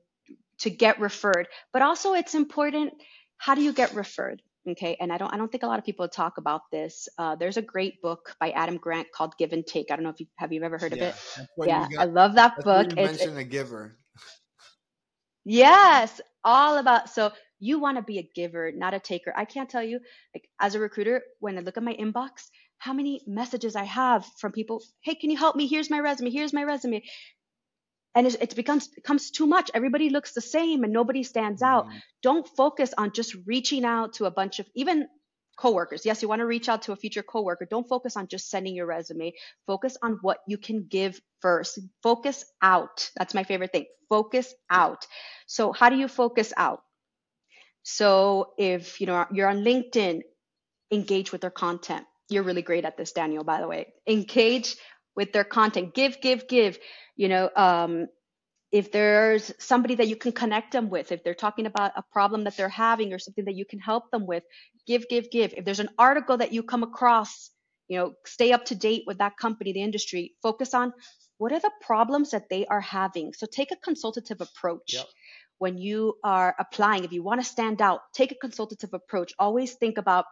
to 0.60 0.70
get 0.70 1.00
referred, 1.00 1.48
but 1.74 1.82
also 1.82 2.14
it's 2.14 2.36
important 2.36 2.94
how 3.38 3.56
do 3.56 3.62
you 3.62 3.74
get 3.74 3.96
referred? 3.96 4.42
Okay, 4.70 4.98
and 5.00 5.12
I 5.12 5.18
don't 5.18 5.34
I 5.34 5.38
don't 5.38 5.52
think 5.52 5.64
a 5.64 5.68
lot 5.68 5.80
of 5.80 5.86
people 5.86 6.08
talk 6.08 6.38
about 6.38 6.62
this. 6.72 7.08
Uh, 7.18 7.36
there's 7.36 7.58
a 7.58 7.62
great 7.62 8.02
book 8.02 8.36
by 8.40 8.52
Adam 8.52 8.78
Grant 8.78 9.08
called 9.14 9.34
Give 9.38 9.54
and 9.54 9.66
Take. 9.66 9.88
I 9.90 9.96
don't 9.96 10.04
know 10.04 10.10
if 10.10 10.20
you 10.20 10.28
have 10.38 10.52
you 10.52 10.62
ever 10.64 10.78
heard 10.78 10.96
yeah, 10.96 11.10
of 11.10 11.16
it. 11.16 11.48
Yeah, 11.66 11.88
got, 11.90 12.00
I 12.00 12.04
love 12.06 12.36
that 12.36 12.64
book. 12.64 12.90
you 12.90 12.96
mentioned 12.96 13.38
a 13.38 13.44
giver. 13.44 13.98
yes, 15.46 16.22
all 16.44 16.78
about 16.78 17.10
so 17.10 17.32
you 17.60 17.80
want 17.80 17.98
to 17.98 18.04
be 18.04 18.20
a 18.20 18.30
giver, 18.36 18.72
not 18.74 18.94
a 18.94 19.00
taker. 19.00 19.34
I 19.36 19.46
can't 19.46 19.70
tell 19.70 19.84
you, 19.84 20.00
like 20.36 20.48
as 20.60 20.76
a 20.76 20.80
recruiter, 20.80 21.22
when 21.40 21.58
I 21.58 21.62
look 21.62 21.78
at 21.78 21.84
my 21.84 21.94
inbox, 21.94 22.50
how 22.78 22.94
many 22.94 23.22
messages 23.28 23.76
I 23.76 23.84
have 23.86 24.26
from 24.40 24.52
people. 24.52 24.82
Hey, 25.02 25.16
can 25.16 25.30
you 25.30 25.38
help 25.38 25.56
me? 25.56 25.68
Here's 25.68 25.90
my 25.90 26.00
resume. 26.00 26.32
Here's 26.32 26.54
my 26.54 26.64
resume 26.64 27.02
and 28.16 28.28
it, 28.28 28.36
it 28.42 28.56
becomes 28.56 28.88
becomes 28.88 29.32
too 29.32 29.48
much. 29.48 29.72
Everybody 29.74 30.10
looks 30.10 30.34
the 30.34 30.42
same 30.42 30.84
and 30.84 30.94
nobody 30.94 31.24
stands 31.24 31.62
out. 31.62 31.88
Mm-hmm. 31.88 31.98
don't 32.24 32.48
focus 32.48 32.94
on 32.98 33.12
just 33.14 33.36
reaching 33.46 33.86
out 33.86 34.14
to 34.14 34.26
a 34.26 34.32
bunch 34.32 34.60
of 34.60 34.68
even 34.76 35.08
coworkers. 35.58 36.06
Yes 36.06 36.22
you 36.22 36.30
want 36.30 36.40
to 36.40 36.46
reach 36.46 36.70
out 36.70 36.84
to 36.84 36.92
a 36.94 36.96
future 36.96 37.24
coworker. 37.24 37.66
Don't 37.70 37.88
focus 37.88 38.16
on 38.18 38.28
just 38.28 38.50
sending 38.50 38.76
your 38.76 38.86
resume. 38.86 39.34
Focus 39.68 39.98
on 40.02 40.20
what 40.22 40.40
you 40.48 40.58
can 40.58 40.86
give 40.88 41.20
first. 41.42 41.80
Focus 42.02 42.46
out. 42.62 43.10
That's 43.18 43.34
my 43.34 43.44
favorite 43.44 43.72
thing. 43.72 43.86
Focus 44.10 44.54
out. 44.70 45.06
So 45.48 45.74
how 45.74 45.90
do 45.90 45.98
you 45.98 46.08
focus 46.08 46.54
out? 46.56 46.82
So 47.84 48.54
if 48.58 49.02
you 49.02 49.08
know 49.08 49.26
you're 49.32 49.50
on 49.50 49.64
linkedin 49.64 50.22
engage 50.92 51.32
with 51.32 51.42
their 51.42 51.52
content. 51.52 52.06
You're 52.30 52.44
really 52.44 52.62
great 52.62 52.86
at 52.86 52.98
this 52.98 53.12
daniel 53.12 53.44
by 53.44 53.62
the 53.62 53.68
way. 53.68 53.88
Engage 54.08 54.76
with 55.16 55.34
their 55.34 55.44
content. 55.44 55.94
Give 55.94 56.20
give 56.22 56.48
give 56.48 56.80
you 57.20 57.28
know 57.28 57.50
um, 57.56 58.08
if 58.72 58.92
there's 58.92 59.52
somebody 59.60 59.96
that 59.96 60.08
you 60.08 60.16
can 60.16 60.32
connect 60.32 60.72
them 60.72 60.90
with 60.90 61.12
if 61.12 61.24
they're 61.24 61.44
talking 61.46 61.66
about 61.66 61.92
a 61.98 62.04
problem 62.14 62.46
that 62.46 62.56
they're 62.56 62.70
having 62.70 63.14
or 63.14 63.20
something 63.20 63.46
that 63.46 63.56
you 63.56 63.66
can 63.66 63.80
help 63.80 64.10
them 64.12 64.26
with 64.26 64.44
give 64.88 65.08
give 65.10 65.30
give. 65.30 65.54
If 65.58 65.66
there's 65.66 65.82
an 65.82 65.90
article 65.98 66.38
that 66.38 66.54
you 66.54 66.64
come 66.64 66.84
across 66.84 67.52
you 67.90 67.98
know 67.98 68.14
stay 68.26 68.52
up 68.54 68.66
to 68.66 68.76
date 68.76 69.04
with 69.06 69.18
that 69.18 69.38
company 69.38 69.74
the 69.74 69.82
industry 69.82 70.34
focus 70.42 70.74
on 70.74 70.94
what 71.40 71.52
are 71.52 71.60
the 71.60 71.72
problems 71.82 72.32
that 72.32 72.50
they 72.50 72.66
are 72.66 72.82
having. 72.82 73.34
So 73.34 73.46
take 73.46 73.72
a 73.72 73.84
consultative 73.88 74.42
approach 74.42 74.94
yep. 74.94 75.08
when 75.58 75.78
you 75.78 76.16
are 76.24 76.56
applying. 76.60 77.04
If 77.04 77.12
you 77.12 77.24
want 77.24 77.42
to 77.42 77.54
stand 77.56 77.82
out 77.82 78.00
take 78.14 78.32
a 78.32 78.36
consultative 78.36 78.94
approach. 78.94 79.34
Always 79.38 79.74
think 79.74 79.98
about 79.98 80.26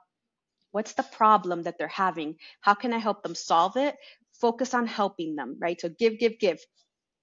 what's 0.71 0.93
the 0.93 1.03
problem 1.03 1.63
that 1.63 1.77
they're 1.77 1.99
having? 2.05 2.35
How 2.61 2.75
can 2.75 2.93
i 2.93 2.97
help 2.97 3.23
them 3.23 3.35
solve 3.35 3.75
it 3.75 3.95
focus 4.39 4.73
on 4.73 4.87
helping 4.87 5.35
them, 5.35 5.57
right? 5.59 5.79
So 5.79 5.89
give, 5.89 6.19
give, 6.19 6.39
give, 6.39 6.59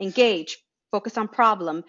engage, 0.01 0.59
focus 0.91 1.17
on 1.19 1.29
problem, 1.29 1.85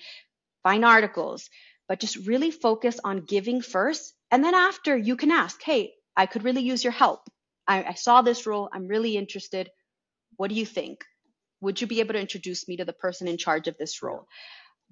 find 0.64 0.86
articles, 0.86 1.50
but 1.88 2.00
just 2.00 2.28
really 2.28 2.52
focus 2.52 3.00
on 3.04 3.26
giving 3.26 3.62
first. 3.62 4.14
And 4.32 4.44
then 4.44 4.56
after 4.56 4.98
you 4.98 5.16
can 5.16 5.32
ask, 5.32 5.62
hey, 5.62 5.94
I 6.18 6.26
could 6.26 6.44
really 6.44 6.62
use 6.62 6.84
your 6.84 6.94
help. 6.94 7.22
I, 7.68 7.84
I 7.84 7.94
saw 7.94 8.22
this 8.22 8.46
role. 8.46 8.70
I'm 8.74 8.88
really 8.88 9.18
interested. 9.18 9.70
What 10.38 10.50
do 10.50 10.56
you 10.56 10.66
think? 10.66 11.04
Would 11.62 11.82
you 11.82 11.88
be 11.88 12.00
able 12.00 12.14
to 12.14 12.22
introduce 12.22 12.68
me 12.68 12.78
to 12.78 12.86
the 12.86 12.94
person 12.94 13.28
in 13.28 13.38
charge 13.38 13.68
of 13.68 13.78
this 13.78 14.02
role? 14.02 14.28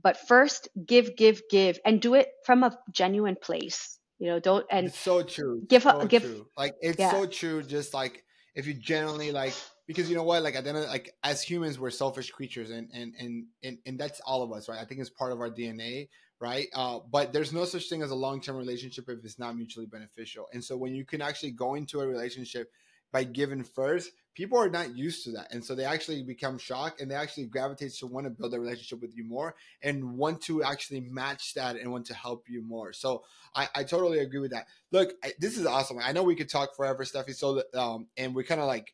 But 0.02 0.18
first, 0.28 0.70
give, 0.86 1.16
give, 1.16 1.42
give, 1.50 1.80
and 1.86 2.02
do 2.02 2.16
it 2.16 2.30
from 2.46 2.64
a 2.64 2.78
genuine 2.92 3.38
place. 3.42 4.00
You 4.20 4.28
know, 4.30 4.40
don't 4.40 4.66
and 4.72 4.88
it's 4.88 5.00
so 5.00 5.22
true. 5.24 5.64
Give, 5.68 5.84
so 5.84 6.06
give, 6.06 6.24
true. 6.24 6.48
like 6.58 6.76
it's 6.82 7.00
yeah. 7.00 7.12
so 7.12 7.26
true. 7.26 7.62
Just 7.62 7.94
like 7.94 8.24
if 8.56 8.68
you 8.68 8.74
genuinely 8.74 9.32
like 9.32 9.54
because 9.88 10.10
you 10.10 10.16
know 10.16 10.24
what? 10.24 10.44
Like 10.44 10.56
at 10.56 10.64
the 10.64 10.70
end 10.70 10.80
of, 10.80 10.86
like 10.86 11.14
as 11.24 11.42
humans 11.42 11.80
we're 11.80 11.92
selfish 11.92 12.32
creatures 12.32 12.70
and, 12.70 12.90
and 12.94 13.14
and 13.20 13.46
and 13.64 13.78
and 13.86 14.00
that's 14.00 14.20
all 14.22 14.44
of 14.44 14.52
us 14.52 14.70
right? 14.70 14.80
I 14.80 14.86
think 14.86 15.02
it's 15.02 15.10
part 15.10 15.32
of 15.32 15.40
our 15.40 15.50
dna 15.50 16.08
right? 16.40 16.68
Uh, 16.74 17.00
but 17.10 17.32
there's 17.32 17.54
no 17.54 17.64
such 17.64 17.88
thing 17.88 18.02
as 18.02 18.12
a 18.12 18.16
long-term 18.16 18.58
relationship 18.58 19.06
if 19.08 19.24
it's 19.24 19.40
not 19.40 19.56
mutually 19.56 19.86
beneficial. 19.86 20.48
And 20.52 20.62
so 20.62 20.76
when 20.76 20.94
you 20.94 21.06
can 21.06 21.22
actually 21.22 21.52
go 21.52 21.76
into 21.76 22.02
a 22.02 22.08
relationship 22.08 22.70
by 23.14 23.24
giving 23.24 23.64
first 23.64 24.12
people 24.36 24.58
are 24.58 24.70
not 24.70 24.98
used 24.98 25.24
to 25.24 25.32
that. 25.32 25.48
And 25.52 25.64
so 25.64 25.76
they 25.76 25.86
actually 25.86 26.24
become 26.24 26.58
shocked 26.58 27.00
and 27.00 27.10
they 27.10 27.16
actually 27.16 27.46
gravitate 27.46 27.94
to 28.00 28.08
want 28.08 28.26
to 28.26 28.32
build 28.32 28.54
a 28.54 28.60
relationship 28.60 29.02
with 29.02 29.16
you 29.16 29.24
more 29.24 29.56
and 29.82 30.18
want 30.18 30.42
to 30.44 30.64
actually 30.64 31.02
match 31.02 31.54
that 31.54 31.76
and 31.76 31.92
want 31.92 32.08
to 32.08 32.14
help 32.14 32.50
you 32.50 32.62
more. 32.62 32.94
So 32.94 33.24
i, 33.56 33.68
I 33.76 33.84
totally 33.84 34.20
agree 34.20 34.40
with 34.40 34.52
that. 34.52 34.66
Look 34.92 35.14
I, 35.24 35.34
this 35.40 35.58
is 35.58 35.66
awesome. 35.66 36.00
I 36.02 36.12
know 36.12 36.24
we 36.24 36.36
could 36.36 36.50
talk 36.50 36.76
forever 36.76 37.04
Stephy. 37.04 37.36
So 37.36 37.62
um 37.74 38.08
and 38.18 38.34
we're 38.34 38.44
kind 38.44 38.62
of 38.62 38.68
like 38.68 38.94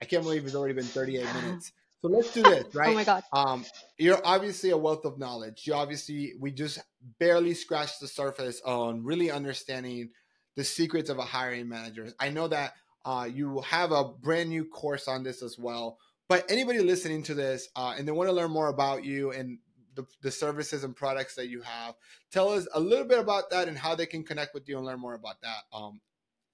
I 0.00 0.04
can't 0.04 0.22
believe 0.22 0.44
it's 0.44 0.54
already 0.54 0.74
been 0.74 0.84
38 0.84 1.24
minutes. 1.42 1.72
So 2.02 2.08
let's 2.08 2.32
do 2.32 2.42
this, 2.42 2.66
right? 2.74 2.90
oh 2.90 2.94
my 2.94 3.04
god. 3.04 3.24
Um, 3.32 3.64
you're 3.98 4.20
obviously 4.24 4.70
a 4.70 4.76
wealth 4.76 5.04
of 5.04 5.18
knowledge. 5.18 5.66
You 5.66 5.74
obviously 5.74 6.34
we 6.38 6.52
just 6.52 6.80
barely 7.18 7.54
scratched 7.54 8.00
the 8.00 8.08
surface 8.08 8.60
on 8.64 9.04
really 9.04 9.30
understanding 9.30 10.10
the 10.56 10.64
secrets 10.64 11.10
of 11.10 11.18
a 11.18 11.22
hiring 11.22 11.68
manager. 11.68 12.12
I 12.18 12.30
know 12.30 12.48
that 12.48 12.74
uh, 13.04 13.28
you 13.32 13.60
have 13.60 13.92
a 13.92 14.04
brand 14.04 14.50
new 14.50 14.64
course 14.64 15.06
on 15.08 15.22
this 15.22 15.42
as 15.42 15.56
well. 15.58 15.98
But 16.28 16.50
anybody 16.50 16.80
listening 16.80 17.22
to 17.24 17.34
this 17.34 17.68
uh, 17.76 17.94
and 17.96 18.06
they 18.06 18.12
want 18.12 18.28
to 18.28 18.34
learn 18.34 18.50
more 18.50 18.66
about 18.66 19.04
you 19.04 19.30
and 19.30 19.58
the, 19.94 20.04
the 20.22 20.30
services 20.30 20.82
and 20.82 20.94
products 20.94 21.36
that 21.36 21.48
you 21.48 21.62
have, 21.62 21.94
tell 22.32 22.50
us 22.50 22.66
a 22.74 22.80
little 22.80 23.06
bit 23.06 23.20
about 23.20 23.50
that 23.50 23.68
and 23.68 23.78
how 23.78 23.94
they 23.94 24.06
can 24.06 24.24
connect 24.24 24.54
with 24.54 24.68
you 24.68 24.76
and 24.76 24.84
learn 24.84 24.98
more 24.98 25.14
about 25.14 25.40
that 25.42 25.62
um, 25.72 26.00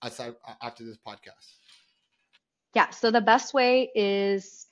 aside, 0.02 0.34
after 0.60 0.84
this 0.84 0.98
podcast. 0.98 1.56
Yeah, 2.74 2.90
so 2.90 3.10
the 3.10 3.20
best 3.20 3.52
way 3.52 3.90
is 3.94 4.66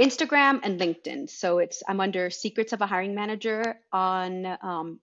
Instagram 0.00 0.60
and 0.62 0.80
LinkedIn. 0.80 1.30
So 1.30 1.58
it's 1.58 1.82
I'm 1.88 2.00
under 2.00 2.28
Secrets 2.30 2.72
of 2.72 2.80
a 2.80 2.86
Hiring 2.86 3.14
Manager 3.14 3.76
on 3.92 4.46
um, 4.62 5.00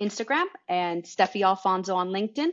Instagram 0.00 0.46
and 0.68 1.04
Stephy 1.04 1.42
Alfonso 1.42 1.94
on 1.94 2.08
LinkedIn. 2.08 2.50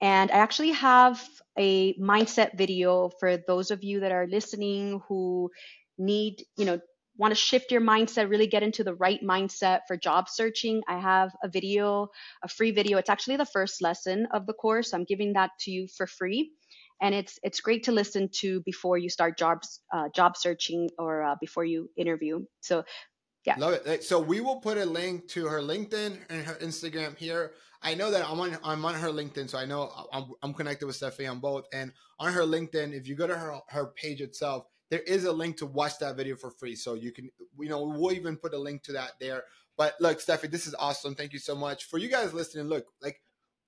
And 0.00 0.32
I 0.32 0.38
actually 0.38 0.72
have 0.72 1.22
a 1.56 1.94
mindset 1.94 2.58
video 2.58 3.10
for 3.20 3.36
those 3.36 3.70
of 3.70 3.84
you 3.84 4.00
that 4.00 4.10
are 4.10 4.26
listening 4.26 5.00
who 5.08 5.50
need, 5.96 6.44
you 6.56 6.64
know, 6.64 6.80
want 7.16 7.30
to 7.30 7.36
shift 7.36 7.70
your 7.70 7.80
mindset, 7.80 8.28
really 8.28 8.48
get 8.48 8.64
into 8.64 8.82
the 8.82 8.94
right 8.94 9.22
mindset 9.22 9.80
for 9.86 9.96
job 9.96 10.28
searching. 10.28 10.82
I 10.88 10.98
have 10.98 11.30
a 11.44 11.48
video, 11.48 12.08
a 12.42 12.48
free 12.48 12.72
video. 12.72 12.98
It's 12.98 13.10
actually 13.10 13.36
the 13.36 13.46
first 13.46 13.80
lesson 13.80 14.26
of 14.32 14.46
the 14.46 14.54
course. 14.54 14.92
I'm 14.92 15.04
giving 15.04 15.34
that 15.34 15.50
to 15.60 15.70
you 15.70 15.86
for 15.86 16.08
free. 16.08 16.50
And 17.02 17.14
it's 17.14 17.38
it's 17.42 17.60
great 17.60 17.82
to 17.84 17.92
listen 17.92 18.30
to 18.40 18.60
before 18.62 18.96
you 18.96 19.10
start 19.10 19.36
jobs 19.36 19.80
uh, 19.92 20.08
job 20.14 20.36
searching 20.36 20.88
or 20.98 21.22
uh, 21.22 21.34
before 21.40 21.64
you 21.64 21.90
interview. 21.96 22.44
So 22.60 22.84
yeah, 23.44 23.56
love 23.58 23.74
it. 23.74 24.04
So 24.04 24.20
we 24.20 24.40
will 24.40 24.60
put 24.60 24.78
a 24.78 24.86
link 24.86 25.28
to 25.30 25.46
her 25.46 25.60
LinkedIn 25.60 26.16
and 26.30 26.46
her 26.46 26.54
Instagram 26.54 27.18
here 27.18 27.52
I 27.82 27.94
know 27.94 28.10
that 28.10 28.28
I'm 28.28 28.38
on 28.38 28.56
I'm 28.62 28.84
on 28.84 28.94
her 28.94 29.08
LinkedIn, 29.08 29.50
so 29.50 29.58
I 29.58 29.64
know 29.64 29.90
I'm, 30.12 30.32
I'm 30.42 30.54
connected 30.54 30.86
with 30.86 30.96
Stephanie 30.96 31.28
on 31.28 31.40
both. 31.40 31.66
And 31.72 31.92
on 32.18 32.32
her 32.32 32.42
LinkedIn, 32.42 32.92
if 32.94 33.08
you 33.08 33.16
go 33.16 33.26
to 33.26 33.36
her 33.36 33.58
her 33.68 33.86
page 33.96 34.20
itself, 34.20 34.66
there 34.90 35.00
is 35.00 35.24
a 35.24 35.32
link 35.32 35.56
to 35.58 35.66
watch 35.66 35.98
that 35.98 36.16
video 36.16 36.36
for 36.36 36.50
free. 36.50 36.76
So 36.76 36.94
you 36.94 37.12
can, 37.12 37.30
you 37.58 37.68
know, 37.68 37.82
we'll 37.82 38.12
even 38.12 38.36
put 38.36 38.54
a 38.54 38.58
link 38.58 38.84
to 38.84 38.92
that 38.92 39.12
there. 39.20 39.44
But 39.76 39.94
look, 40.00 40.20
Stephanie, 40.20 40.50
this 40.50 40.66
is 40.66 40.74
awesome. 40.78 41.14
Thank 41.14 41.32
you 41.32 41.40
so 41.40 41.56
much 41.56 41.84
for 41.84 41.98
you 41.98 42.08
guys 42.08 42.32
listening. 42.32 42.66
Look, 42.66 42.86
like 43.00 43.20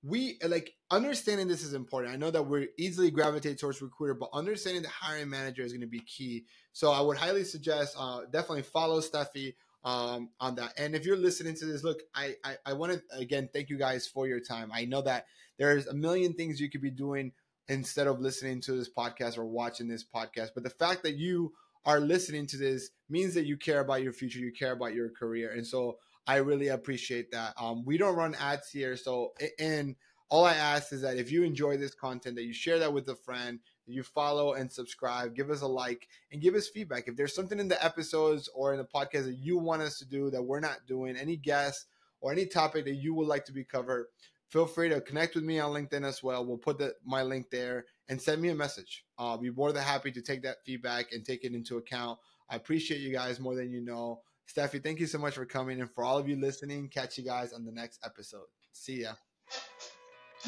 we 0.05 0.37
like 0.47 0.73
understanding 0.91 1.47
this 1.47 1.63
is 1.63 1.73
important. 1.73 2.13
I 2.13 2.17
know 2.17 2.29
that 2.29 2.43
we're 2.43 2.67
easily 2.77 3.09
gravitate 3.09 3.57
towards 3.59 3.81
recruiter, 3.81 4.13
but 4.13 4.29
understanding 4.33 4.83
the 4.83 4.89
hiring 4.89 5.29
manager 5.29 5.63
is 5.63 5.71
going 5.71 5.81
to 5.81 5.87
be 5.87 6.01
key. 6.01 6.45
So 6.73 6.91
I 6.91 7.01
would 7.01 7.17
highly 7.17 7.43
suggest 7.43 7.95
uh, 7.97 8.21
definitely 8.31 8.61
follow 8.63 8.99
Stephy 8.99 9.55
um, 9.83 10.29
on 10.39 10.55
that. 10.55 10.73
And 10.77 10.95
if 10.95 11.05
you're 11.05 11.17
listening 11.17 11.55
to 11.55 11.65
this, 11.65 11.83
look, 11.83 12.01
I, 12.13 12.35
I, 12.43 12.55
I 12.67 12.73
want 12.73 12.93
to 12.93 13.17
again 13.17 13.49
thank 13.51 13.69
you 13.69 13.77
guys 13.77 14.05
for 14.07 14.27
your 14.27 14.39
time. 14.39 14.69
I 14.71 14.85
know 14.85 15.01
that 15.01 15.25
there's 15.57 15.87
a 15.87 15.93
million 15.95 16.33
things 16.33 16.59
you 16.59 16.69
could 16.69 16.81
be 16.81 16.91
doing 16.91 17.31
instead 17.67 18.05
of 18.05 18.19
listening 18.19 18.61
to 18.61 18.73
this 18.73 18.89
podcast 18.95 19.39
or 19.39 19.45
watching 19.45 19.87
this 19.87 20.03
podcast, 20.03 20.49
but 20.53 20.63
the 20.63 20.69
fact 20.69 21.01
that 21.01 21.15
you 21.15 21.51
are 21.83 21.99
listening 21.99 22.45
to 22.47 22.57
this 22.57 22.91
means 23.09 23.33
that 23.33 23.45
you 23.45 23.57
care 23.57 23.79
about 23.79 24.03
your 24.03 24.13
future, 24.13 24.39
you 24.39 24.51
care 24.51 24.73
about 24.73 24.93
your 24.93 25.09
career, 25.09 25.51
and 25.51 25.65
so 25.65 25.97
I 26.27 26.37
really 26.37 26.69
appreciate 26.69 27.31
that. 27.31 27.53
Um, 27.59 27.83
we 27.85 27.97
don't 27.97 28.15
run 28.15 28.35
ads 28.35 28.69
here, 28.69 28.97
so 28.97 29.33
and 29.59 29.95
all 30.29 30.45
I 30.45 30.55
ask 30.55 30.91
is 30.91 31.01
that 31.01 31.17
if 31.17 31.31
you 31.31 31.43
enjoy 31.43 31.77
this 31.77 31.93
content, 31.93 32.35
that 32.35 32.45
you 32.45 32.53
share 32.53 32.79
that 32.79 32.91
with 32.93 33.07
a 33.09 33.15
friend, 33.15 33.59
you 33.85 34.01
follow 34.01 34.53
and 34.53 34.71
subscribe, 34.71 35.35
give 35.35 35.51
us 35.51 35.61
a 35.61 35.67
like, 35.67 36.07
and 36.31 36.41
give 36.41 36.55
us 36.55 36.67
feedback. 36.67 37.07
If 37.07 37.15
there's 37.15 37.35
something 37.35 37.59
in 37.59 37.67
the 37.67 37.83
episodes 37.83 38.49
or 38.55 38.73
in 38.73 38.79
the 38.79 38.85
podcast 38.85 39.25
that 39.25 39.37
you 39.39 39.57
want 39.57 39.83
us 39.83 39.99
to 39.99 40.05
do 40.05 40.31
that 40.31 40.41
we're 40.41 40.59
not 40.59 40.87
doing, 40.87 41.15
any 41.15 41.37
guests 41.37 41.85
or 42.21 42.31
any 42.31 42.47
topic 42.47 42.85
that 42.85 42.95
you 42.95 43.13
would 43.13 43.27
like 43.27 43.45
to 43.45 43.53
be 43.53 43.63
covered, 43.63 44.07
feel 44.49 44.65
free 44.65 44.89
to 44.89 45.01
connect 45.01 45.35
with 45.35 45.43
me 45.43 45.59
on 45.59 45.71
LinkedIn 45.71 46.03
as 46.03 46.23
well. 46.23 46.45
We'll 46.45 46.57
put 46.57 46.79
the, 46.79 46.95
my 47.05 47.21
link 47.21 47.51
there 47.51 47.85
and 48.09 48.19
send 48.19 48.41
me 48.41 48.49
a 48.49 48.55
message. 48.55 49.05
I'll 49.17 49.37
be 49.37 49.51
more 49.51 49.71
than 49.71 49.83
happy 49.83 50.11
to 50.11 50.21
take 50.21 50.41
that 50.43 50.57
feedback 50.65 51.11
and 51.11 51.23
take 51.23 51.43
it 51.43 51.53
into 51.53 51.77
account. 51.77 52.19
I 52.49 52.55
appreciate 52.55 53.01
you 53.01 53.11
guys 53.11 53.39
more 53.39 53.55
than 53.55 53.69
you 53.69 53.81
know. 53.81 54.21
Stephy, 54.47 54.83
thank 54.83 54.99
you 54.99 55.07
so 55.07 55.17
much 55.17 55.35
for 55.35 55.45
coming. 55.45 55.81
And 55.81 55.89
for 55.91 56.03
all 56.03 56.17
of 56.17 56.29
you 56.29 56.35
listening, 56.35 56.89
catch 56.89 57.17
you 57.17 57.25
guys 57.25 57.53
on 57.53 57.65
the 57.65 57.71
next 57.71 57.99
episode. 58.03 58.47
See 58.71 59.01
ya. 59.01 59.13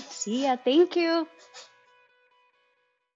See 0.10 0.44
ya. 0.44 0.58
Thank 0.64 0.96
you. 0.96 1.28